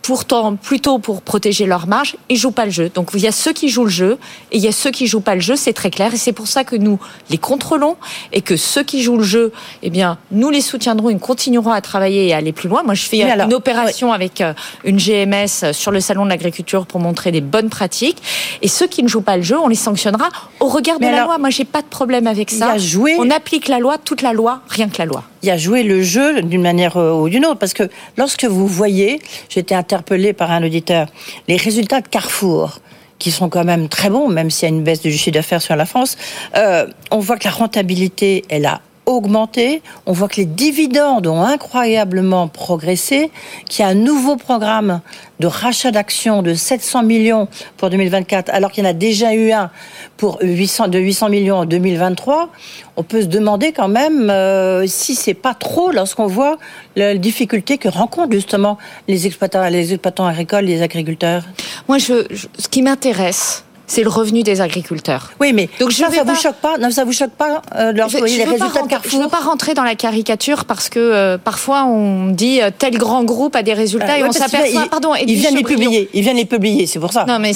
pourtant 0.02 0.56
plutôt 0.56 0.98
pour 0.98 1.22
protéger 1.22 1.66
leur 1.66 1.86
marge, 1.86 2.16
ils 2.28 2.36
jouent 2.36 2.50
pas 2.50 2.64
le 2.64 2.70
jeu. 2.70 2.90
Donc 2.94 3.10
il 3.14 3.20
y 3.20 3.26
a 3.26 3.32
ceux 3.32 3.52
qui 3.52 3.68
jouent 3.68 3.84
le 3.84 3.90
jeu 3.90 4.18
et 4.52 4.58
il 4.58 4.62
y 4.62 4.68
a 4.68 4.72
ceux 4.72 4.90
qui 4.90 5.06
jouent 5.06 5.20
pas 5.20 5.34
le 5.34 5.40
jeu, 5.40 5.56
c'est 5.56 5.72
très 5.72 5.90
clair 5.90 6.12
et 6.14 6.16
c'est 6.16 6.32
pour 6.32 6.46
ça 6.46 6.64
que 6.64 6.76
nous 6.76 6.98
les 7.30 7.38
contrôlons 7.38 7.96
et 8.32 8.40
que 8.40 8.56
ceux 8.56 8.82
qui 8.82 9.02
jouent 9.02 9.18
le 9.18 9.24
jeu, 9.24 9.52
eh 9.82 9.90
bien 9.90 10.18
nous 10.30 10.50
les 10.50 10.60
soutiendrons 10.60 11.10
et 11.10 11.14
nous 11.14 11.20
continuerons 11.20 11.70
à 11.70 11.80
travailler 11.80 12.28
et 12.28 12.34
à 12.34 12.38
aller 12.38 12.52
plus 12.52 12.68
loin. 12.68 12.82
Moi 12.82 12.94
je 12.94 13.04
fais 13.04 13.22
une 13.22 13.54
opération 13.54 14.12
avec 14.12 14.40
euh, 14.40 14.52
une 14.84 14.96
GMS 14.96 15.72
sur 15.72 15.90
le 15.90 16.00
salon 16.00 16.24
de 16.24 16.30
l'agriculture 16.30 16.86
pour 16.86 17.00
montrer 17.00 17.32
des 17.32 17.40
bonnes 17.40 17.70
pratiques 17.70 18.22
et 18.62 18.68
ceux 18.68 18.86
qui 18.86 19.02
ne 19.02 19.08
jouent 19.08 19.20
pas 19.22 19.36
le 19.36 19.42
jeu, 19.42 19.58
on 19.58 19.68
les 19.68 19.74
sanctionnera 19.74 20.28
au 20.60 20.68
regard 20.68 20.98
de 20.98 21.06
la 21.06 21.24
loi. 21.24 21.38
Moi 21.38 21.50
j'ai 21.50 21.64
pas 21.64 21.82
de 21.82 21.86
problème 21.86 22.26
avec 22.26 22.50
ça. 22.50 22.76
On 23.18 23.30
applique 23.30 23.68
la 23.68 23.78
loi, 23.78 23.98
toute 23.98 24.22
la 24.22 24.32
loi, 24.32 24.60
rien 24.68 24.88
que 24.88 24.98
la 24.98 25.06
loi. 25.06 25.24
Il 25.44 25.48
y 25.48 25.50
a 25.50 25.58
joué 25.58 25.82
le 25.82 26.02
jeu 26.02 26.40
d'une 26.40 26.62
manière 26.62 26.96
euh, 26.96 27.12
ou 27.12 27.28
d'une 27.28 27.44
autre. 27.44 27.58
Parce 27.58 27.74
que 27.74 27.82
lorsque 28.16 28.46
vous 28.46 28.66
voyez, 28.66 29.20
j'étais 29.50 29.74
interpellé 29.74 30.32
par 30.32 30.50
un 30.50 30.64
auditeur, 30.64 31.06
les 31.48 31.58
résultats 31.58 32.00
de 32.00 32.08
Carrefour 32.08 32.78
qui 33.18 33.30
sont 33.30 33.50
quand 33.50 33.64
même 33.64 33.90
très 33.90 34.08
bons, 34.08 34.30
même 34.30 34.48
s'il 34.48 34.70
y 34.70 34.72
a 34.72 34.74
une 34.74 34.82
baisse 34.82 35.02
du 35.02 35.12
chiffre 35.12 35.32
d'affaires 35.32 35.60
sur 35.60 35.76
la 35.76 35.84
France, 35.84 36.16
euh, 36.56 36.86
on 37.10 37.18
voit 37.18 37.36
que 37.36 37.44
la 37.44 37.50
rentabilité, 37.50 38.42
elle 38.48 38.64
a 38.64 38.80
augmenté. 39.06 39.82
On 40.06 40.12
voit 40.12 40.28
que 40.28 40.36
les 40.36 40.46
dividendes 40.46 41.26
ont 41.26 41.42
incroyablement 41.42 42.48
progressé, 42.48 43.30
qu'il 43.68 43.84
y 43.84 43.86
a 43.86 43.90
un 43.90 43.94
nouveau 43.94 44.36
programme 44.36 45.00
de 45.40 45.46
rachat 45.46 45.90
d'actions 45.90 46.42
de 46.42 46.54
700 46.54 47.02
millions 47.02 47.48
pour 47.76 47.90
2024, 47.90 48.50
alors 48.52 48.70
qu'il 48.70 48.84
y 48.84 48.86
en 48.86 48.90
a 48.90 48.94
déjà 48.94 49.34
eu 49.34 49.52
un 49.52 49.70
pour 50.16 50.38
800, 50.40 50.88
de 50.88 50.98
800 50.98 51.28
millions 51.28 51.58
en 51.58 51.64
2023. 51.64 52.50
On 52.96 53.02
peut 53.02 53.22
se 53.22 53.26
demander 53.26 53.72
quand 53.72 53.88
même 53.88 54.30
euh, 54.30 54.86
si 54.86 55.14
c'est 55.14 55.34
pas 55.34 55.54
trop 55.54 55.90
lorsqu'on 55.90 56.26
voit 56.26 56.58
la 56.94 57.16
difficulté 57.16 57.78
que 57.78 57.88
rencontrent 57.88 58.32
justement 58.32 58.78
les 59.08 59.26
exploitants, 59.26 59.68
les 59.68 59.92
exploitants 59.92 60.26
agricoles, 60.26 60.64
les 60.64 60.82
agriculteurs. 60.82 61.42
Moi, 61.88 61.98
ce 61.98 62.68
qui 62.70 62.82
m'intéresse, 62.82 63.63
c'est 63.86 64.02
le 64.02 64.08
revenu 64.08 64.42
des 64.42 64.60
agriculteurs. 64.60 65.30
Oui, 65.40 65.52
mais 65.52 65.68
donc 65.78 65.92
ça, 65.92 66.10
ça 66.10 66.24
vous 66.24 66.34
choque 66.34 66.56
pas 66.56 66.78
Non, 66.78 66.90
ça 66.90 67.04
vous 67.04 67.12
choque 67.12 67.32
pas 67.32 67.62
euh, 67.76 67.92
les 67.92 68.02
résultats 68.44 68.82
de 68.82 68.88
Carrefour 68.88 69.10
Je 69.10 69.16
ne 69.18 69.22
veux 69.24 69.28
pas 69.28 69.40
rentrer 69.40 69.74
dans 69.74 69.82
la 69.82 69.94
caricature 69.94 70.64
parce 70.64 70.88
que 70.88 70.98
euh, 70.98 71.38
parfois 71.38 71.84
on 71.84 72.28
dit 72.28 72.60
euh, 72.60 72.70
tel 72.76 72.96
grand 72.96 73.24
groupe 73.24 73.56
a 73.56 73.62
des 73.62 73.74
résultats 73.74 74.14
euh, 74.14 74.18
et 74.18 74.22
ouais, 74.22 74.28
on 74.28 74.32
s'aperçoit. 74.32 74.86
Pardon, 74.90 75.14
il 75.14 75.34
vient 75.34 75.50
les 75.50 75.62
publier. 75.62 76.08
Il 76.14 76.22
vient 76.22 76.32
les 76.32 76.44
publier, 76.44 76.86
c'est 76.86 76.98
pour 76.98 77.12
ça. 77.12 77.24
Non, 77.26 77.38
mais 77.38 77.52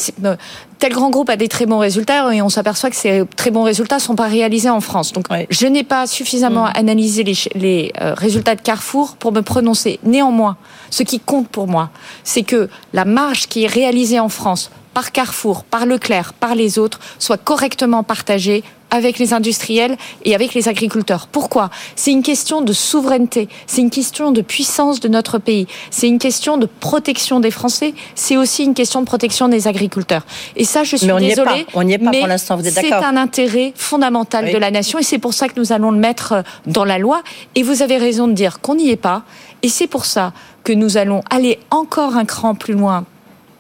tel 0.79 0.93
grand 0.93 1.11
groupe 1.11 1.31
a 1.31 1.37
des 1.37 1.49
très 1.49 1.67
bons 1.67 1.79
résultats 1.79 2.33
et 2.33 2.43
on 2.43 2.49
s'aperçoit 2.49 2.91
que 2.91 2.97
ces 2.97 3.25
très 3.37 3.51
bons 3.51 3.63
résultats 3.65 3.99
sont 3.99 4.15
pas 4.15 4.29
réalisés 4.29 4.71
en 4.71 4.81
France. 4.81 5.13
Donc, 5.13 5.27
ouais. 5.31 5.47
je 5.51 5.67
n'ai 5.67 5.83
pas 5.83 6.07
suffisamment 6.07 6.65
mmh. 6.65 6.73
analysé 6.75 7.25
les, 7.25 7.35
les 7.55 7.93
résultats 7.99 8.55
de 8.55 8.61
Carrefour 8.61 9.17
pour 9.17 9.33
me 9.33 9.41
prononcer. 9.41 9.99
Néanmoins, 10.05 10.57
ce 10.91 11.03
qui 11.03 11.21
compte 11.21 11.49
pour 11.49 11.67
moi, 11.67 11.91
c'est 12.23 12.43
que 12.43 12.69
la 12.93 13.05
marge 13.05 13.49
qui 13.49 13.65
est 13.65 13.69
réalisée 13.69 14.21
en 14.21 14.29
France 14.29 14.71
par 14.95 15.13
Carrefour, 15.13 15.65
par 15.65 15.87
Leclerc, 15.87 16.33
par 16.33 16.55
les 16.55 16.79
autres, 16.79 17.01
soit 17.19 17.39
correctement 17.39 18.03
partagée 18.03 18.63
avec 18.91 19.19
les 19.19 19.35
industriels 19.35 19.97
et 20.25 20.35
avec 20.35 20.55
les 20.55 20.69
agriculteurs. 20.69 21.27
Pourquoi? 21.27 21.71
C'est 21.97 22.11
une 22.11 22.23
question 22.23 22.63
de 22.63 22.73
souveraineté, 22.73 23.49
c'est 23.67 23.83
une 23.83 23.91
question 23.91 24.31
de 24.33 24.41
puissance 24.41 25.01
de 25.01 25.09
notre 25.09 25.39
pays, 25.39 25.67
c'est 25.91 26.09
une 26.09 26.19
question 26.19 26.57
de 26.57 26.67
protection 26.67 27.41
des 27.41 27.51
Français, 27.51 27.95
c'est 28.15 28.37
aussi 28.37 28.65
une 28.65 28.75
question 28.75 29.01
de 29.01 29.07
protection 29.07 29.49
des 29.49 29.69
agriculteurs. 29.69 30.25
Et 30.57 30.65
ça, 30.65 30.85
je 30.85 30.97
suis 30.97 31.07
mais 31.07 31.13
on 31.13 31.19
désolée, 31.19 31.61
est 31.61 31.65
pas, 31.65 31.71
on 31.75 31.83
n'y 31.83 31.93
est 31.95 31.99
pas 31.99 32.11
pour 32.11 32.27
l'instant, 32.27 32.57
vous 32.57 32.67
êtes 32.67 32.75
C'est 32.75 32.93
un 32.93 33.17
intérêt 33.17 33.73
fondamental 33.77 34.47
oui. 34.47 34.53
de 34.53 34.59
la 34.59 34.71
nation 34.71 34.99
et 34.99 35.03
c'est 35.03 35.19
pour 35.19 35.35
ça 35.35 35.49
que 35.49 35.59
nous 35.59 35.73
allons 35.73 35.91
le 35.91 35.99
mettre 35.99 36.43
dans 36.67 36.85
la 36.85 36.99
loi. 36.99 37.23
Et 37.55 37.63
vous 37.63 37.83
avez 37.83 37.99
raison 37.99 38.27
de 38.29 38.33
dire 38.33 38.61
qu'on 38.61 38.75
n'y 38.75 38.91
est 38.91 38.97
pas. 38.97 39.23
Et 39.63 39.69
c'est 39.69 39.87
pour 39.87 40.05
ça 40.05 40.33
que 40.65 40.73
nous 40.73 40.97
allons 40.97 41.23
aller 41.31 41.59
encore 41.71 42.17
un 42.17 42.25
cran 42.25 42.55
plus 42.55 42.75
loin 42.75 43.05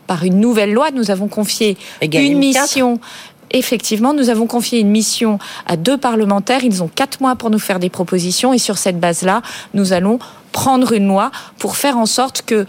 par 0.09 0.25
une 0.25 0.41
nouvelle 0.41 0.73
loi. 0.73 0.91
Nous 0.91 1.13
avons 1.13 1.29
confié 1.29 1.77
une 2.03 2.39
mission. 2.39 2.97
4. 2.97 3.07
Effectivement, 3.51 4.13
nous 4.13 4.29
avons 4.29 4.47
confié 4.47 4.81
une 4.81 4.91
mission 4.91 5.39
à 5.67 5.77
deux 5.77 5.97
parlementaires. 5.97 6.65
Ils 6.65 6.83
ont 6.83 6.89
quatre 6.89 7.21
mois 7.21 7.37
pour 7.37 7.51
nous 7.51 7.59
faire 7.59 7.79
des 7.79 7.89
propositions 7.89 8.53
et 8.53 8.59
sur 8.59 8.77
cette 8.77 9.01
base-là, 9.01 9.43
nous 9.73 9.93
allons 9.93 10.19
prendre 10.53 10.93
une 10.93 11.07
loi 11.07 11.31
pour 11.59 11.77
faire 11.77 11.97
en 11.97 12.07
sorte 12.07 12.43
que 12.43 12.67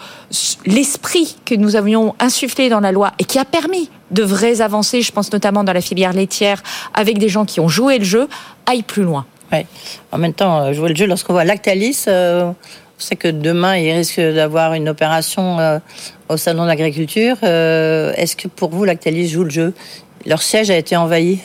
l'esprit 0.66 1.36
que 1.46 1.56
nous 1.56 1.76
avions 1.76 2.16
insufflé 2.20 2.70
dans 2.70 2.80
la 2.80 2.92
loi 2.92 3.12
et 3.20 3.26
qui 3.26 3.40
a 3.40 3.46
permis 3.46 3.90
de 4.12 4.24
vraies 4.24 4.62
avancées, 4.62 5.02
je 5.02 5.12
pense 5.12 5.32
notamment 5.34 5.64
dans 5.64 5.74
la 5.74 5.82
filière 5.82 6.14
laitière, 6.14 6.62
avec 6.94 7.18
des 7.18 7.30
gens 7.30 7.46
qui 7.46 7.60
ont 7.60 7.68
joué 7.68 8.00
le 8.00 8.06
jeu, 8.06 8.28
aille 8.66 8.84
plus 8.84 9.04
loin. 9.04 9.26
Ouais. 9.52 9.66
En 10.12 10.18
même 10.18 10.34
temps, 10.34 10.72
jouer 10.74 10.90
le 10.90 10.96
jeu, 10.96 11.08
lorsqu'on 11.08 11.34
voit 11.34 11.44
Lactalis, 11.44 12.06
euh, 12.08 12.52
sait 13.00 13.16
que 13.16 13.28
demain, 13.28 13.78
il 13.78 13.92
risque 13.92 14.20
d'avoir 14.20 14.74
une 14.74 14.90
opération 14.90 15.60
euh, 15.60 15.80
au 16.28 16.38
salon 16.38 16.64
de 16.64 16.68
l'agriculture. 16.68 17.38
Euh, 17.44 18.14
Est-ce 18.16 18.36
que 18.36 18.48
pour 18.48 18.70
vous, 18.70 18.86
Lactalis 18.86 19.30
joue 19.30 19.44
le 19.44 19.50
jeu? 19.50 19.74
Leur 20.26 20.42
siège 20.42 20.70
a 20.70 20.78
été 20.78 20.96
envahi 20.96 21.40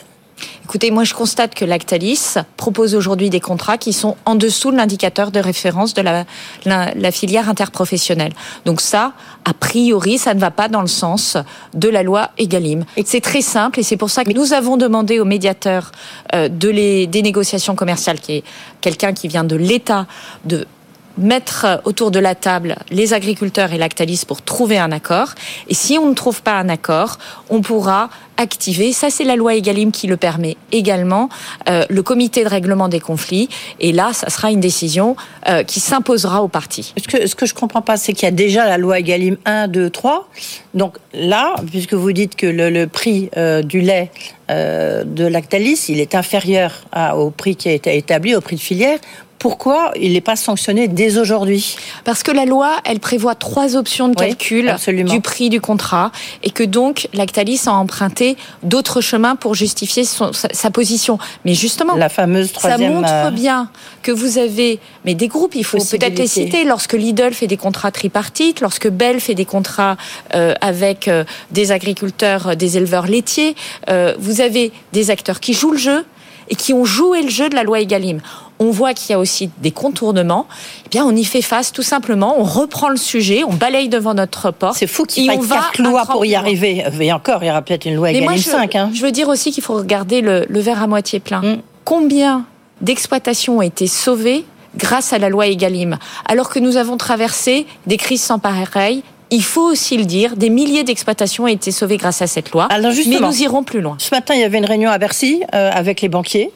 Écoutez, 0.65 0.91
moi 0.91 1.03
je 1.03 1.13
constate 1.13 1.53
que 1.53 1.63
Lactalis 1.63 2.35
propose 2.57 2.95
aujourd'hui 2.95 3.29
des 3.29 3.39
contrats 3.39 3.77
qui 3.77 3.93
sont 3.93 4.17
en 4.25 4.35
dessous 4.35 4.71
de 4.71 4.75
l'indicateur 4.75 5.31
de 5.31 5.39
référence 5.39 5.93
de 5.93 6.01
la, 6.01 6.25
la, 6.65 6.93
la, 6.93 7.11
filière 7.11 7.49
interprofessionnelle. 7.49 8.33
Donc 8.65 8.81
ça, 8.81 9.13
a 9.45 9.53
priori, 9.53 10.17
ça 10.17 10.33
ne 10.33 10.39
va 10.39 10.51
pas 10.51 10.67
dans 10.67 10.81
le 10.81 10.87
sens 10.87 11.37
de 11.73 11.87
la 11.87 12.03
loi 12.03 12.31
Egalim. 12.37 12.83
C'est 13.05 13.21
très 13.21 13.41
simple 13.41 13.79
et 13.79 13.83
c'est 13.83 13.95
pour 13.95 14.09
ça 14.09 14.23
que 14.23 14.33
nous 14.33 14.53
avons 14.53 14.75
demandé 14.75 15.19
au 15.19 15.25
médiateur 15.25 15.91
euh, 16.33 16.49
de 16.49 16.69
les, 16.69 17.07
des 17.07 17.21
négociations 17.21 17.75
commerciales, 17.75 18.19
qui 18.19 18.37
est 18.37 18.43
quelqu'un 18.81 19.13
qui 19.13 19.27
vient 19.27 19.43
de 19.43 19.55
l'État, 19.55 20.07
de 20.45 20.67
mettre 21.17 21.81
autour 21.85 22.11
de 22.11 22.19
la 22.19 22.35
table 22.35 22.75
les 22.91 23.13
agriculteurs 23.13 23.73
et 23.73 23.77
Lactalis 23.77 24.23
pour 24.27 24.41
trouver 24.41 24.77
un 24.77 24.91
accord. 24.91 25.29
Et 25.67 25.73
si 25.73 25.97
on 25.97 26.09
ne 26.09 26.13
trouve 26.13 26.41
pas 26.41 26.53
un 26.53 26.69
accord, 26.69 27.17
on 27.49 27.61
pourra 27.61 28.09
activer, 28.37 28.91
ça 28.91 29.09
c'est 29.09 29.23
la 29.23 29.35
loi 29.35 29.55
Egalim 29.55 29.91
qui 29.91 30.07
le 30.07 30.17
permet 30.17 30.57
également, 30.71 31.29
euh, 31.69 31.85
le 31.89 32.03
comité 32.03 32.43
de 32.43 32.49
règlement 32.49 32.89
des 32.89 32.99
conflits. 32.99 33.49
Et 33.79 33.91
là, 33.91 34.11
ça 34.13 34.29
sera 34.29 34.51
une 34.51 34.59
décision 34.59 35.15
euh, 35.47 35.63
qui 35.63 35.79
s'imposera 35.79 36.43
aux 36.43 36.47
partis. 36.47 36.93
Ce 36.97 37.07
que, 37.07 37.27
ce 37.27 37.35
que 37.35 37.45
je 37.45 37.53
comprends 37.53 37.81
pas, 37.81 37.97
c'est 37.97 38.13
qu'il 38.13 38.23
y 38.23 38.27
a 38.27 38.31
déjà 38.31 38.65
la 38.65 38.77
loi 38.77 38.99
Egalim 38.99 39.37
1, 39.45 39.67
2, 39.69 39.89
3. 39.89 40.29
Donc 40.73 40.97
là, 41.13 41.55
puisque 41.71 41.93
vous 41.93 42.11
dites 42.11 42.35
que 42.35 42.47
le, 42.47 42.87
prix 42.87 43.29
euh, 43.37 43.61
du 43.61 43.81
lait 43.81 44.11
de 44.47 45.25
Lactalis, 45.25 45.85
il 45.89 45.99
est 45.99 46.13
inférieur 46.13 46.85
au 47.15 47.31
prix 47.31 47.55
qui 47.55 47.67
a 47.67 47.71
été 47.71 47.97
établi, 47.97 48.35
au 48.35 48.41
prix 48.41 48.57
de 48.57 48.61
filière, 48.61 48.99
pourquoi 49.45 49.91
il 49.95 50.13
n'est 50.13 50.21
pas 50.21 50.35
sanctionné 50.35 50.87
dès 50.87 51.19
aujourd'hui 51.19 51.75
Parce 52.03 52.23
que 52.23 52.31
la 52.31 52.45
loi, 52.45 52.77
elle 52.83 52.99
prévoit 52.99 53.35
trois 53.35 53.75
options 53.75 54.07
de 54.07 54.15
calcul 54.15 54.75
oui, 54.87 55.03
du 55.03 55.21
prix 55.21 55.51
du 55.51 55.61
contrat 55.61 56.11
et 56.41 56.49
que 56.49 56.63
donc 56.63 57.07
Lactalis 57.13 57.61
a 57.67 57.73
emprunté 57.73 58.37
d'autres 58.63 59.01
chemins 59.01 59.35
pour 59.35 59.53
justifier 59.53 60.03
son, 60.03 60.33
sa, 60.33 60.47
sa, 60.51 60.71
position. 60.71 61.19
Mais 61.45 61.53
justement, 61.53 61.95
la 61.95 62.09
fameuse 62.09 62.53
troisième, 62.53 62.89
ça 62.89 62.89
montre 62.89 63.13
euh... 63.13 63.29
bien 63.29 63.69
que 64.01 64.11
vous 64.11 64.39
avez 64.39 64.79
mais 65.03 65.13
des 65.13 65.27
groupes, 65.27 65.53
il 65.53 65.63
faut 65.63 65.77
peut-être 65.77 66.17
les 66.17 66.25
citer. 66.25 66.63
Lorsque 66.63 66.93
Lidl 66.93 67.31
fait 67.31 67.45
des 67.45 67.55
contrats 67.55 67.91
tripartites, 67.91 68.61
lorsque 68.61 68.89
Bell 68.89 69.19
fait 69.19 69.35
des 69.35 69.45
contrats 69.45 69.95
euh, 70.33 70.55
avec 70.59 71.07
euh, 71.07 71.23
des 71.51 71.71
agriculteurs, 71.71 72.55
des 72.55 72.77
éleveurs 72.77 73.05
laitiers, 73.05 73.55
euh, 73.91 74.15
vous 74.17 74.41
avez 74.41 74.71
des 74.91 75.11
acteurs 75.11 75.39
qui 75.39 75.53
jouent 75.53 75.73
le 75.73 75.77
jeu 75.77 76.03
et 76.49 76.55
qui 76.55 76.73
ont 76.73 76.85
joué 76.85 77.21
le 77.21 77.29
jeu 77.29 77.47
de 77.47 77.55
la 77.55 77.61
loi 77.61 77.79
Egalim 77.79 78.21
on 78.59 78.71
voit 78.71 78.93
qu'il 78.93 79.11
y 79.11 79.13
a 79.13 79.19
aussi 79.19 79.49
des 79.61 79.71
contournements, 79.71 80.47
eh 80.85 80.89
bien 80.89 81.05
on 81.05 81.15
y 81.15 81.23
fait 81.23 81.41
face 81.41 81.71
tout 81.71 81.83
simplement, 81.83 82.35
on 82.37 82.43
reprend 82.43 82.89
le 82.89 82.97
sujet, 82.97 83.43
on 83.43 83.53
balaye 83.53 83.89
devant 83.89 84.13
notre 84.13 84.51
porte. 84.51 84.77
C'est 84.77 84.87
fou 84.87 85.05
qu'il 85.05 85.29
faille 85.29 85.39
quatre 85.47 85.81
lois 85.81 86.05
pour 86.05 86.25
y 86.25 86.35
arriver. 86.35 86.83
Et 86.99 87.13
encore, 87.13 87.43
il 87.43 87.47
y 87.47 87.49
aura 87.49 87.61
peut-être 87.61 87.85
une 87.85 87.95
loi 87.95 88.11
Egalim 88.11 88.37
5. 88.37 88.75
Hein. 88.75 88.89
Je 88.93 89.01
veux 89.01 89.11
dire 89.11 89.27
aussi 89.27 89.51
qu'il 89.51 89.63
faut 89.63 89.75
regarder 89.75 90.21
le, 90.21 90.45
le, 90.47 90.59
verre 90.59 90.81
à 90.81 90.87
moitié 90.87 91.19
plein. 91.19 91.41
Mm. 91.41 91.61
Combien 91.83 92.45
d'exploitations 92.81 93.57
ont 93.57 93.61
été 93.61 93.87
sauvées 93.87 94.45
grâce 94.77 95.13
à 95.13 95.17
la 95.17 95.29
loi 95.29 95.47
Egalim, 95.47 95.97
alors 96.27 96.49
que 96.49 96.59
nous 96.59 96.77
avons 96.77 96.97
traversé 96.97 97.65
des 97.87 97.97
crises 97.97 98.21
sans 98.21 98.39
pareil, 98.39 99.03
il 99.35 99.43
faut 99.43 99.69
aussi 99.69 99.97
le 99.97 100.05
dire, 100.05 100.37
des 100.37 100.49
milliers 100.49 100.83
d'exploitations 100.83 101.43
ont 101.43 101.47
été 101.47 101.71
sauvées 101.71 101.97
grâce 101.97 102.21
à 102.21 102.27
cette 102.27 102.51
loi. 102.51 102.67
Alors 102.71 102.93
mais 103.07 103.19
nous 103.19 103.41
irons 103.41 103.63
plus 103.63 103.81
loin. 103.81 103.95
Ce 103.99 104.13
matin, 104.13 104.33
il 104.33 104.41
y 104.41 104.43
avait 104.43 104.57
une 104.57 104.65
réunion 104.65 104.89
à 104.89 104.97
Bercy 104.97 105.43
euh, 105.53 105.69
avec 105.73 106.01
les 106.01 106.09
banquiers. 106.09 106.51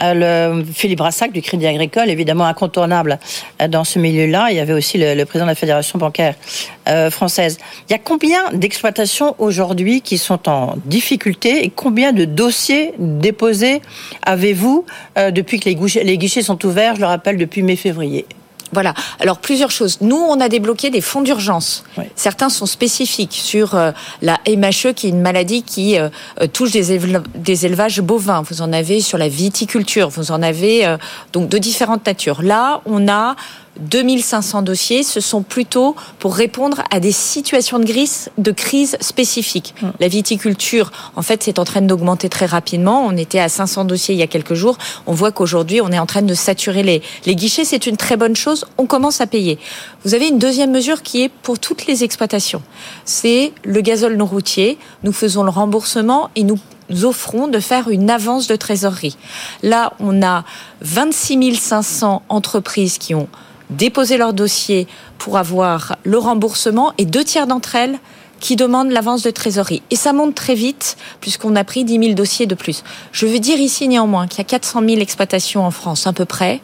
Euh, 0.00 0.54
le 0.54 0.64
Philippe 0.64 0.98
Brassac 0.98 1.32
du 1.32 1.42
Crédit 1.42 1.66
Agricole, 1.66 2.08
évidemment 2.08 2.46
incontournable 2.46 3.18
euh, 3.60 3.68
dans 3.68 3.84
ce 3.84 3.98
milieu-là. 3.98 4.48
Il 4.50 4.56
y 4.56 4.60
avait 4.60 4.72
aussi 4.72 4.98
le, 4.98 5.14
le, 5.14 5.24
président 5.24 5.46
de 5.46 5.50
la 5.50 5.54
Fédération 5.54 5.98
bancaire 5.98 6.34
euh, 6.88 7.10
française. 7.10 7.58
Il 7.88 7.92
y 7.92 7.94
a 7.96 7.98
combien 7.98 8.50
d'exploitations 8.52 9.34
aujourd'hui 9.38 10.00
qui 10.00 10.18
sont 10.18 10.48
en 10.48 10.76
difficulté 10.84 11.64
et 11.64 11.70
combien 11.70 12.12
de 12.12 12.24
dossiers 12.24 12.94
déposés 12.98 13.82
avez-vous 14.24 14.84
depuis 15.16 15.60
que 15.60 15.66
les 15.66 15.74
guichets, 15.74 16.04
les 16.04 16.18
guichets 16.18 16.42
sont 16.42 16.64
ouverts, 16.64 16.96
je 16.96 17.00
le 17.00 17.06
rappelle, 17.06 17.36
depuis 17.36 17.62
mai-février? 17.62 18.26
Voilà. 18.72 18.94
Alors 19.20 19.38
plusieurs 19.38 19.70
choses. 19.70 19.98
Nous, 20.00 20.16
on 20.16 20.40
a 20.40 20.48
débloqué 20.48 20.90
des 20.90 21.00
fonds 21.00 21.20
d'urgence. 21.20 21.84
Oui. 21.98 22.04
Certains 22.16 22.48
sont 22.48 22.66
spécifiques 22.66 23.34
sur 23.34 23.74
euh, 23.74 23.92
la 24.22 24.40
MHE, 24.48 24.94
qui 24.94 25.06
est 25.06 25.10
une 25.10 25.20
maladie 25.20 25.62
qui 25.62 25.98
euh, 25.98 26.08
touche 26.52 26.72
des, 26.72 26.92
éle 26.92 27.22
des, 27.34 27.66
élevages 27.66 28.00
bovins. 28.00 28.42
Vous 28.42 28.62
en 28.62 28.72
avez 28.72 29.00
sur 29.00 29.18
la 29.18 29.28
viticulture. 29.28 30.08
Vous 30.08 30.32
en 30.32 30.42
avez 30.42 30.86
euh, 30.86 30.96
donc 31.32 31.48
de 31.48 31.58
différentes 31.58 32.06
natures. 32.06 32.42
Là, 32.42 32.80
on 32.86 33.08
a 33.08 33.36
2500 33.80 34.62
dossiers, 34.62 35.02
ce 35.02 35.20
sont 35.20 35.42
plutôt 35.42 35.96
pour 36.18 36.34
répondre 36.34 36.82
à 36.90 37.00
des 37.00 37.12
situations 37.12 37.78
de 37.78 37.84
crise, 37.84 38.30
de 38.38 38.50
crise 38.50 38.96
spécifiques. 39.00 39.74
Mmh. 39.80 39.86
La 39.98 40.08
viticulture, 40.08 40.92
en 41.16 41.22
fait, 41.22 41.42
c'est 41.42 41.58
en 41.58 41.64
train 41.64 41.80
d'augmenter 41.80 42.28
très 42.28 42.46
rapidement. 42.46 43.04
On 43.06 43.16
était 43.16 43.38
à 43.38 43.48
500 43.48 43.84
dossiers 43.84 44.14
il 44.14 44.18
y 44.18 44.22
a 44.22 44.26
quelques 44.26 44.54
jours. 44.54 44.76
On 45.06 45.14
voit 45.14 45.32
qu'aujourd'hui, 45.32 45.80
on 45.80 45.90
est 45.90 45.98
en 45.98 46.06
train 46.06 46.22
de 46.22 46.34
saturer 46.34 46.82
les, 46.82 47.02
les 47.24 47.34
guichets. 47.34 47.64
C'est 47.64 47.86
une 47.86 47.96
très 47.96 48.16
bonne 48.16 48.36
chose. 48.36 48.66
On 48.78 48.86
commence 48.86 49.20
à 49.20 49.26
payer. 49.26 49.58
Vous 50.04 50.14
avez 50.14 50.28
une 50.28 50.38
deuxième 50.38 50.70
mesure 50.70 51.02
qui 51.02 51.22
est 51.22 51.28
pour 51.28 51.58
toutes 51.58 51.86
les 51.86 52.04
exploitations. 52.04 52.62
C'est 53.04 53.52
le 53.64 53.80
gazole 53.80 54.16
non 54.16 54.26
routier. 54.26 54.78
Nous 55.02 55.12
faisons 55.12 55.44
le 55.44 55.50
remboursement 55.50 56.30
et 56.36 56.44
nous 56.44 56.58
nous 56.90 57.04
offrons 57.06 57.48
de 57.48 57.58
faire 57.58 57.88
une 57.88 58.10
avance 58.10 58.46
de 58.48 58.56
trésorerie. 58.56 59.16
Là, 59.62 59.94
on 59.98 60.22
a 60.22 60.44
26 60.82 61.54
500 61.54 62.22
entreprises 62.28 62.98
qui 62.98 63.14
ont 63.14 63.28
déposer 63.72 64.16
leur 64.16 64.32
dossier 64.32 64.86
pour 65.18 65.36
avoir 65.36 65.96
le 66.04 66.18
remboursement 66.18 66.92
et 66.98 67.04
deux 67.04 67.24
tiers 67.24 67.46
d'entre 67.46 67.74
elles 67.74 67.98
qui 68.40 68.56
demandent 68.56 68.90
l'avance 68.90 69.22
de 69.22 69.30
trésorerie. 69.30 69.82
Et 69.90 69.96
ça 69.96 70.12
monte 70.12 70.34
très 70.34 70.54
vite 70.54 70.96
puisqu'on 71.20 71.54
a 71.54 71.64
pris 71.64 71.84
10 71.84 71.98
000 71.98 72.14
dossiers 72.14 72.46
de 72.46 72.54
plus. 72.54 72.82
Je 73.12 73.26
veux 73.26 73.38
dire 73.38 73.58
ici 73.58 73.86
néanmoins 73.88 74.26
qu'il 74.26 74.38
y 74.38 74.40
a 74.42 74.44
400 74.44 74.80
000 74.86 75.00
exploitations 75.00 75.64
en 75.64 75.70
France 75.70 76.06
à 76.06 76.12
peu 76.12 76.24
près. 76.24 76.60